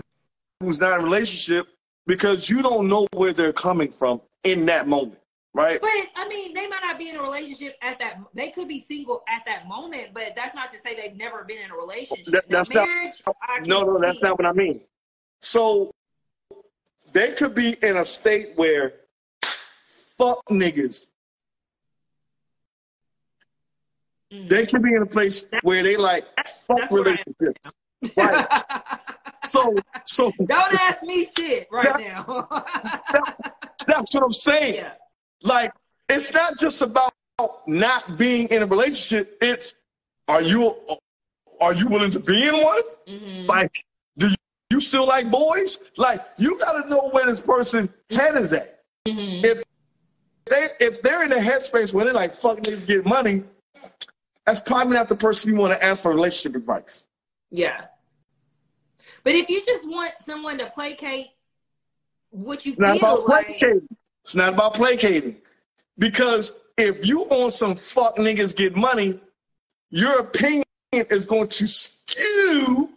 [0.60, 1.68] who's not in a relationship
[2.06, 5.18] because you don't know where they're coming from in that moment,
[5.54, 5.80] right?
[5.80, 8.18] But I mean, they might not be in a relationship at that.
[8.34, 11.58] They could be single at that moment, but that's not to say they've never been
[11.58, 12.26] in a relationship.
[12.26, 14.26] That- that's not- marriage, can No, no, that's see.
[14.26, 14.80] not what I mean.
[15.40, 15.90] So
[17.12, 18.94] they could be in a state where
[20.16, 21.08] fuck niggas.
[24.32, 24.48] Mm.
[24.48, 27.18] They could be in a place where they like fuck that's what I am.
[27.38, 27.72] relationships.
[28.16, 28.46] Right.
[29.44, 29.74] So,
[30.06, 32.46] so Don't ask me shit right now.
[33.86, 34.76] that's what I'm saying.
[34.76, 34.92] yeah.
[35.42, 35.72] Like,
[36.08, 37.12] it's not just about
[37.66, 39.36] not being in a relationship.
[39.42, 39.74] It's
[40.28, 40.76] are you
[41.60, 42.82] are you willing to be in one?
[43.08, 43.46] Mhm.
[43.48, 43.72] Like,
[44.18, 44.34] do you,
[44.70, 45.78] you still like boys?
[45.96, 48.80] Like, you got to know where this person head is at.
[49.08, 49.44] Mhm.
[49.44, 49.62] If
[50.46, 53.42] they if they're in a headspace where they're like, fuck niggas get money,
[54.46, 57.06] that's probably not the person you want to ask for relationship advice.
[57.50, 57.86] Yeah.
[59.24, 61.28] But if you just want someone to placate
[62.30, 63.88] what you It's not about like, placating.
[64.22, 65.36] It's not about placating.
[65.98, 69.20] Because if you on some fuck niggas get money,
[69.90, 72.90] your opinion is going to skew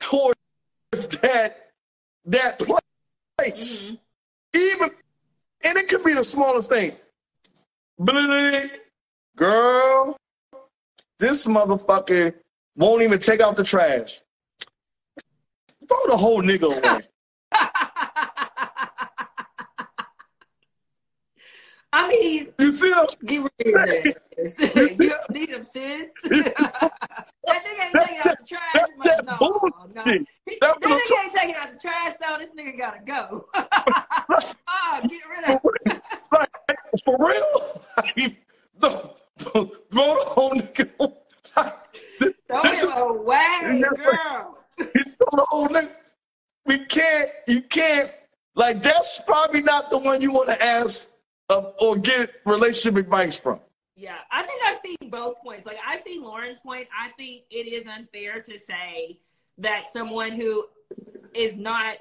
[0.00, 0.36] towards
[1.22, 1.70] that
[2.26, 3.90] that place.
[3.90, 3.98] Mhm.
[4.54, 4.90] Even
[5.62, 6.96] and it could be the smallest thing.
[9.36, 10.16] Girl,
[11.18, 12.34] this motherfucker
[12.76, 14.20] won't even take out the trash.
[15.88, 17.02] Throw the whole nigga away.
[21.92, 23.88] I mean, You see what I'm get rid of
[24.36, 24.74] this.
[24.74, 26.08] you don't need them, sis.
[26.24, 26.54] that
[27.46, 28.74] nigga ain't taking out the trash.
[28.74, 29.94] That's I'm that no, bullshit.
[29.94, 30.02] no.
[30.46, 32.36] He- that nigga ain't taking out the trash though.
[32.38, 33.46] This nigga gotta go.
[33.54, 36.00] oh, get rid of him.
[36.32, 36.50] like,
[37.04, 37.82] for real?
[37.96, 38.36] Like,
[38.80, 38.88] the,
[39.38, 41.14] throw the whole nigga away.
[41.56, 41.74] Like,
[42.48, 44.58] Throw this him is- away, girl.
[44.78, 45.90] You throw the whole nigga.
[46.66, 48.10] We can't, you can't,
[48.54, 51.10] like, that's probably not the one you want to ask
[51.50, 53.60] uh, or get relationship advice from.
[53.96, 55.66] Yeah, I think I see both points.
[55.66, 56.88] Like I see Lauren's point.
[56.98, 59.20] I think it is unfair to say
[59.58, 60.66] that someone who
[61.32, 61.98] is not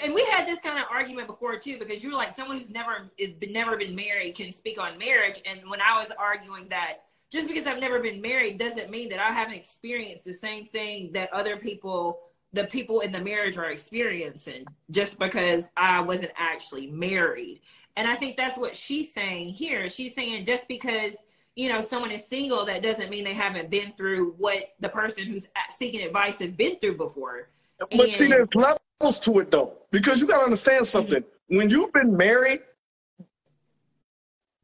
[0.00, 3.10] and we had this kind of argument before too, because you're like someone who's never
[3.16, 5.40] is never been married can speak on marriage.
[5.46, 7.04] And when I was arguing that
[7.34, 11.10] just because I've never been married doesn't mean that I haven't experienced the same thing
[11.12, 12.20] that other people
[12.52, 17.62] the people in the marriage are experiencing just because I wasn't actually married.
[17.96, 19.88] And I think that's what she's saying here.
[19.88, 21.16] She's saying just because
[21.56, 25.24] you know someone is single, that doesn't mean they haven't been through what the person
[25.24, 27.48] who's seeking advice has been through before.
[27.80, 31.22] But and, see, there's levels to it though, because you got to understand something.
[31.22, 31.56] Mm-hmm.
[31.56, 32.60] When you've been married,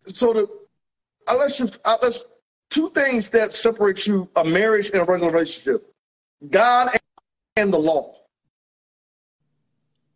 [0.07, 0.49] so the
[1.27, 2.25] unless you unless
[2.71, 5.93] two things that separate you a marriage and a regular relationship:
[6.51, 6.91] God
[7.57, 8.15] and the law.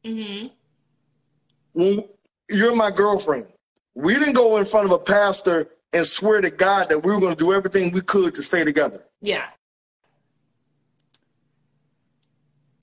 [0.04, 0.48] Mm-hmm.
[1.72, 2.04] When
[2.48, 3.46] you're my girlfriend,
[3.94, 7.20] we didn't go in front of a pastor and swear to God that we were
[7.20, 9.04] going to do everything we could to stay together.
[9.20, 9.46] Yeah.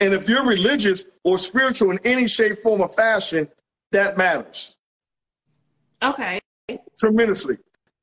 [0.00, 3.46] And if you're religious or spiritual in any shape, form, or fashion,
[3.92, 4.76] that matters.
[6.02, 6.40] Okay.
[6.98, 7.58] Tremendously.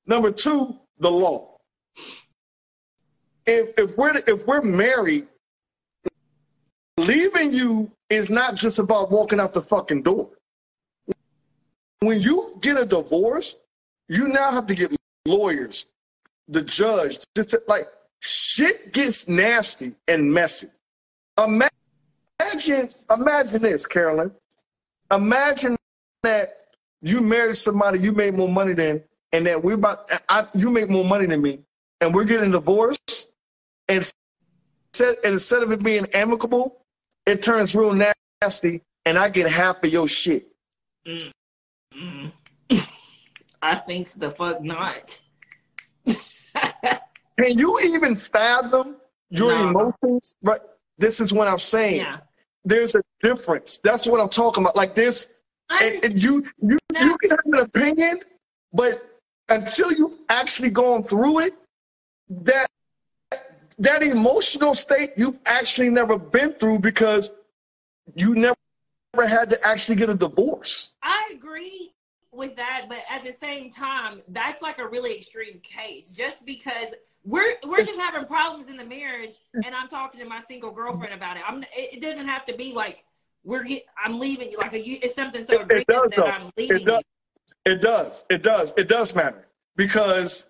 [0.06, 1.49] Number two, the law.
[3.46, 5.28] If, if we're if we're married,
[6.98, 10.30] leaving you is not just about walking out the fucking door.
[12.02, 13.58] When you get a divorce,
[14.08, 14.96] you now have to get
[15.26, 15.86] lawyers,
[16.48, 17.88] the judge, just like
[18.22, 20.68] shit gets nasty and messy.
[21.38, 24.32] Imagine, imagine this, Carolyn.
[25.12, 25.76] Imagine
[26.24, 26.64] that
[27.02, 30.90] you married somebody you made more money than, and that we're about I, you make
[30.90, 31.60] more money than me,
[32.02, 33.32] and we're getting divorced,
[33.88, 33.98] and
[34.94, 36.86] instead, and instead of it being amicable,
[37.26, 37.94] it turns real
[38.42, 40.48] nasty, and I get half of your shit.
[41.06, 41.32] Mm.
[41.94, 42.32] Mm.
[43.62, 45.20] I think the fuck not.
[46.06, 48.98] Can you even fathom
[49.30, 49.70] your no.
[49.70, 50.36] emotions?
[50.42, 50.60] Right.
[50.98, 51.98] This is what I'm saying.
[51.98, 52.18] Yeah.
[52.66, 53.80] There's a difference.
[53.84, 54.76] That's what I'm talking about.
[54.76, 55.30] Like this,
[55.70, 57.02] and, and you you no.
[57.02, 58.20] you can have an opinion,
[58.74, 59.02] but
[59.48, 61.54] until you've actually gone through it,
[62.30, 62.68] that
[63.80, 67.32] that emotional state you've actually never been through because
[68.16, 68.56] you never
[69.16, 70.94] had to actually get a divorce.
[71.02, 71.94] I agree
[72.32, 76.10] with that, but at the same time, that's like a really extreme case.
[76.10, 76.94] Just because
[77.24, 81.14] we're we're just having problems in the marriage, and I'm talking to my single girlfriend
[81.14, 81.44] about it.
[81.48, 81.64] I'm.
[81.76, 83.04] It doesn't have to be like
[83.44, 83.64] we're.
[83.64, 84.58] Get, I'm leaving you.
[84.58, 86.24] Like a, it's something so egregious that though.
[86.24, 87.04] I'm leaving it does.
[87.66, 87.72] you.
[87.74, 88.26] It does.
[88.30, 88.74] It does.
[88.78, 90.48] It does matter because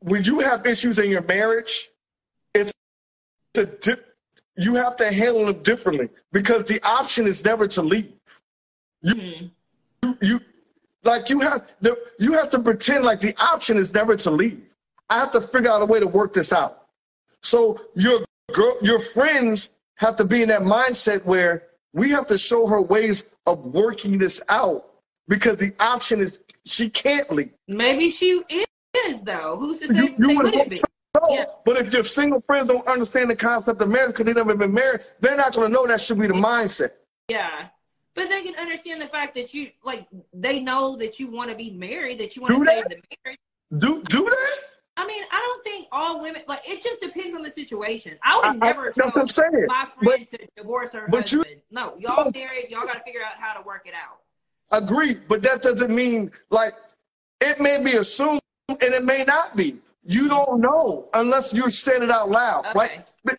[0.00, 1.88] when you have issues in your marriage,
[2.54, 2.72] it's
[3.56, 4.16] a dip,
[4.56, 8.12] you have to handle them differently because the option is never to leave.
[9.02, 9.46] You, mm-hmm.
[10.02, 10.40] you, you,
[11.04, 14.60] like you have the, you have to pretend like the option is never to leave.
[15.08, 16.86] I have to figure out a way to work this out.
[17.42, 22.36] So your girl, your friends have to be in that mindset where we have to
[22.36, 24.86] show her ways of working this out
[25.28, 27.52] because the option is she can't leave.
[27.68, 28.66] Maybe she is
[29.22, 29.56] though.
[29.58, 30.80] Who's to say you, you they wouldn't be?
[31.30, 31.44] yeah.
[31.64, 34.72] But if your single friends don't understand the concept of marriage because they never been
[34.72, 36.90] married, they're not going to know that should be the mindset.
[37.28, 37.68] Yeah.
[38.14, 41.56] But they can understand the fact that you like they know that you want to
[41.56, 43.38] be married, that you want to save the marriage.
[43.76, 44.58] Do do that?
[44.98, 46.82] I mean, I don't think all women like it.
[46.82, 48.16] Just depends on the situation.
[48.22, 49.68] I would I, never I, tell my friend
[50.00, 51.44] but, to divorce her husband.
[51.50, 52.70] You, no, y'all married.
[52.70, 54.20] Y'all got to figure out how to work it out.
[54.72, 56.72] Agreed, but that doesn't mean like
[57.42, 59.76] it may be assumed and it may not be.
[60.04, 62.66] You don't know unless you're saying it out loud.
[62.66, 63.02] Okay.
[63.24, 63.38] Like,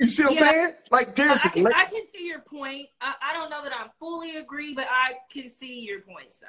[0.00, 0.40] you see what yeah.
[0.40, 0.72] I'm saying?
[0.90, 1.40] Like there's.
[1.44, 2.88] I can, I can see your point.
[3.00, 6.32] I, I, don't know that I fully agree, but I can see your point.
[6.32, 6.46] So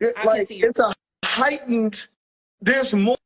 [0.00, 0.70] it, like, can see your.
[0.70, 0.96] it's point.
[1.22, 2.08] a heightened.
[2.60, 3.16] There's more.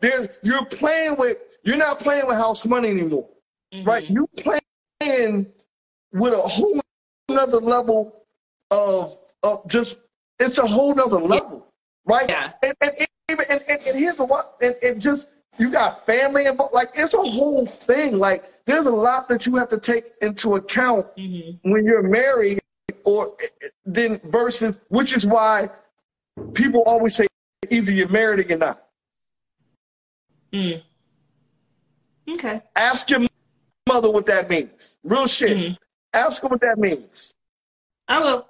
[0.00, 1.38] There's you're playing with.
[1.64, 3.28] You're not playing with house money anymore,
[3.74, 3.88] mm-hmm.
[3.88, 4.08] right?
[4.08, 4.28] You're
[5.00, 5.46] playing
[6.12, 6.80] with a whole
[7.28, 8.24] another level
[8.70, 10.00] of of just.
[10.38, 11.68] It's a whole nother level,
[12.08, 12.16] yeah.
[12.16, 12.28] right?
[12.28, 12.52] Yeah.
[12.62, 13.06] And, and,
[13.48, 14.56] and, and, and here's the what.
[14.60, 15.28] And, and just
[15.58, 16.74] you got family involved.
[16.74, 18.18] Like it's a whole thing.
[18.18, 21.70] Like there's a lot that you have to take into account mm-hmm.
[21.70, 22.60] when you're married,
[23.04, 23.36] or
[23.84, 25.68] then versus which is why
[26.54, 27.26] people always say
[27.70, 28.84] either you're married or you're not.
[30.52, 30.82] Mm.
[32.30, 32.62] Okay.
[32.76, 33.26] Ask your
[33.88, 34.98] mother what that means.
[35.02, 35.56] Real shit.
[35.56, 35.74] Mm-hmm.
[36.12, 37.34] Ask her what that means.
[38.08, 38.46] I will.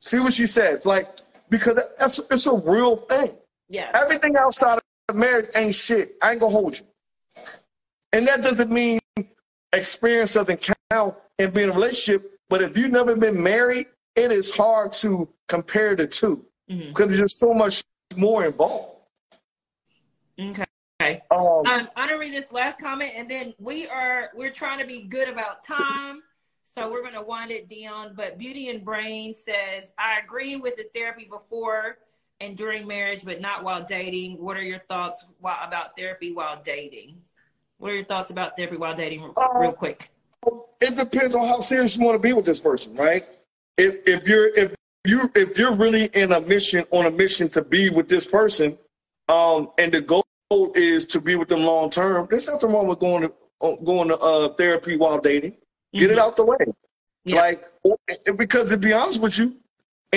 [0.00, 0.86] See what she says.
[0.86, 1.20] Like
[1.50, 3.32] because that's it's a real thing.
[3.68, 3.90] Yeah.
[3.94, 4.78] Everything outside
[5.08, 6.16] of marriage ain't shit.
[6.22, 6.86] I ain't gonna hold you.
[8.12, 8.98] And that doesn't mean
[9.72, 12.38] experience doesn't count in being in a relationship.
[12.48, 16.88] But if you've never been married, it is hard to compare the 2 mm-hmm.
[16.88, 17.82] because there's just so much
[18.16, 19.00] more involved.
[20.38, 20.64] Okay.
[21.00, 21.22] Okay.
[21.30, 24.86] Um, um, I'm gonna read this last comment, and then we are we're trying to
[24.86, 26.22] be good about time,
[26.62, 28.14] so we're gonna wind it down.
[28.16, 31.98] But Beauty and Brain says, I agree with the therapy before
[32.40, 34.42] and during marriage, but not while dating.
[34.42, 37.16] What are your thoughts while, about therapy while dating?
[37.78, 40.10] What are your thoughts about therapy while dating, real, uh, real quick?
[40.80, 43.24] It depends on how serious you want to be with this person, right?
[43.78, 47.62] If if you're if you if you're really in a mission on a mission to
[47.62, 48.78] be with this person,
[49.28, 50.24] um, and the goal
[50.74, 53.32] is to be with them long term, there's nothing wrong with going to
[53.62, 55.56] uh, going to uh, therapy while dating.
[55.92, 56.20] Get it Mhm.
[56.20, 56.56] out the way.
[57.24, 57.40] Yeah.
[57.40, 57.64] Like,
[58.36, 59.56] because to be honest with you,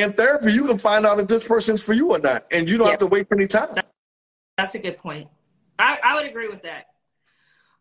[0.02, 2.78] in therapy, you can find out if this person's for you or not, and you
[2.78, 2.92] don't Yeah.
[2.92, 3.70] have to wait for any time.
[4.58, 5.28] That's a good point.
[5.78, 6.88] I, I would agree with that.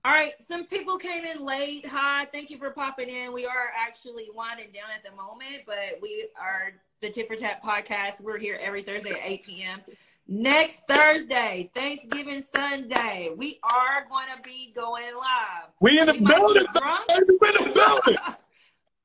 [0.04, 1.84] All right, some people came in late.
[1.86, 3.32] Hi, thank you for popping in.
[3.32, 7.62] We are actually winding down at the moment, but we are the Tit for Tat
[7.62, 8.20] podcast.
[8.20, 9.80] We're here every Thursday at 8 p.m.
[10.28, 15.70] Next Thursday, Thanksgiving Sunday, we are going to be going live.
[15.80, 16.64] We in the We building.
[16.76, 17.06] drunk.
[17.08, 18.18] We in the building.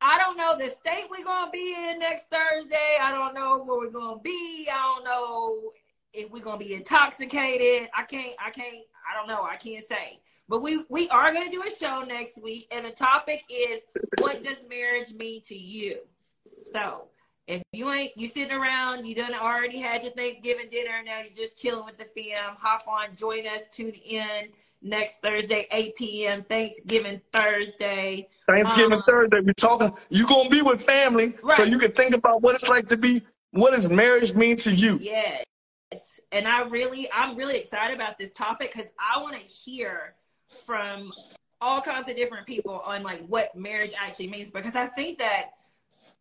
[0.05, 2.97] I don't know the state we're gonna be in next Thursday.
[3.01, 4.67] I don't know where we're gonna be.
[4.69, 5.71] I don't know
[6.11, 7.89] if we're gonna be intoxicated.
[7.97, 8.33] I can't.
[8.37, 8.75] I can't.
[9.09, 9.43] I don't know.
[9.43, 10.19] I can't say.
[10.49, 13.83] But we we are gonna do a show next week, and the topic is
[14.19, 15.99] what does marriage mean to you?
[16.73, 17.05] So
[17.47, 21.33] if you ain't you sitting around, you done already had your Thanksgiving dinner, now you're
[21.33, 22.57] just chilling with the fam.
[22.59, 24.49] Hop on, join us, tune in
[24.83, 26.43] next Thursday, 8 p.m.
[26.43, 28.29] Thanksgiving Thursday.
[28.47, 29.95] Thanksgiving Um, Thursday, We're talking.
[30.09, 33.21] You gonna be with family, so you can think about what it's like to be.
[33.51, 34.97] What does marriage mean to you?
[35.01, 35.43] Yes.
[36.31, 40.15] And I really, I'm really excited about this topic because I want to hear
[40.65, 41.11] from
[41.61, 45.51] all kinds of different people on like what marriage actually means because I think that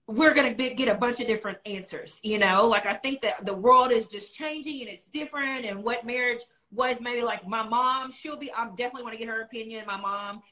[0.06, 2.66] we're going to get a bunch of different answers, you know?
[2.66, 6.42] Like I think that the world is just changing and it's different and what marriage
[6.72, 10.00] was maybe like my mom, she'll be, I'm definitely want to get her opinion, my
[10.00, 10.42] mom,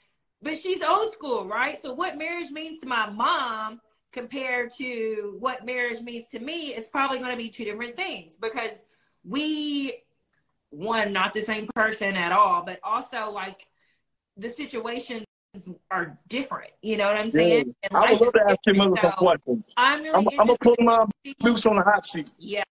[0.42, 1.80] but she's old school, right?
[1.80, 3.80] So what marriage means to my mom
[4.12, 8.36] compared to what marriage means to me is probably going to be two different things
[8.36, 8.82] because
[9.24, 10.02] we
[10.70, 13.66] one not the same person at all but also like
[14.36, 15.24] the situations
[15.90, 18.96] are different you know what i'm saying And I would love to ask your mother
[18.96, 19.72] so some questions.
[19.76, 21.06] I'm really I'm, I'm gonna put my
[21.40, 22.28] Luke's on the hot seat.
[22.38, 22.62] Yeah.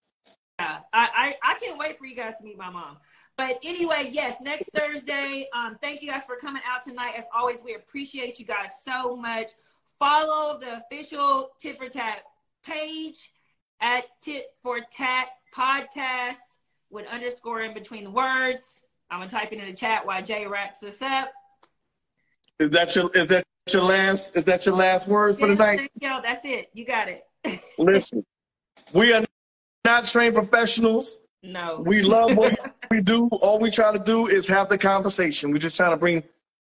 [0.58, 0.78] yeah.
[0.92, 2.96] I, I I can't wait for you guys to meet my mom.
[3.36, 5.48] But anyway, yes, next Thursday.
[5.54, 7.14] Um, thank you guys for coming out tonight.
[7.16, 9.50] As always, we appreciate you guys so much.
[9.98, 12.22] Follow the official Tit for Tat
[12.64, 13.32] page
[13.80, 16.36] at Tit for Tat Podcast
[16.90, 18.82] with underscore in between the words.
[19.10, 21.30] I'm gonna type it in the chat while Jay wraps this up.
[22.58, 25.90] Is that your is that your last is that your last words for the night?
[26.00, 26.22] y'all.
[26.22, 26.70] That's it.
[26.74, 27.24] You got it.
[27.78, 28.24] Listen,
[28.92, 29.24] we are
[29.84, 31.18] not trained professionals.
[31.42, 31.82] No.
[31.86, 32.58] We love what
[32.90, 33.28] we do.
[33.42, 35.50] All we try to do is have the conversation.
[35.50, 36.22] We're just trying to bring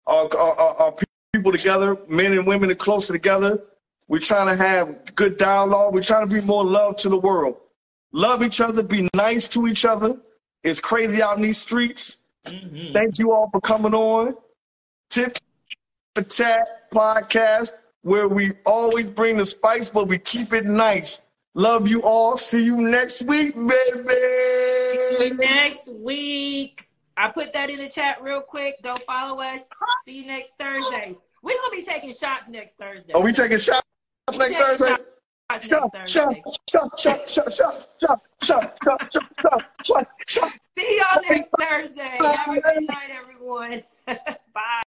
[0.07, 0.95] our, our, our,
[1.34, 3.61] people together, men and women closer together.
[4.07, 5.94] We're trying to have good dialogue.
[5.94, 7.57] We're trying to be more love to the world.
[8.14, 10.18] Love each other, be nice to each other.
[10.64, 12.19] It's crazy out in these streets.
[12.45, 12.94] Mhm.
[12.94, 14.35] Thank you all for coming on.
[15.10, 15.39] Tit
[16.15, 21.22] for Tat podcast, where we always bring the spice, but we keep it nice.
[21.57, 22.38] Love you all.
[22.38, 25.35] See you next week, baby.
[25.38, 26.88] next week.
[27.17, 28.75] I put that in the chat real quick.
[28.84, 29.61] Go follow us.
[30.05, 31.15] See you next Thursday.
[31.41, 33.13] We're gonna be taking shots next Thursday.
[33.13, 33.81] Are we taking shots
[34.38, 34.85] next Taking Thursday?
[35.49, 36.41] shots Shot, next Thursday.
[36.69, 40.53] shot, shot, shot, shot, shot, shot, shot, shot, shot, shot, shot.
[40.77, 42.19] See y'all next Thursday.
[42.21, 43.81] Have a good night, everyone.
[44.05, 44.84] Bye.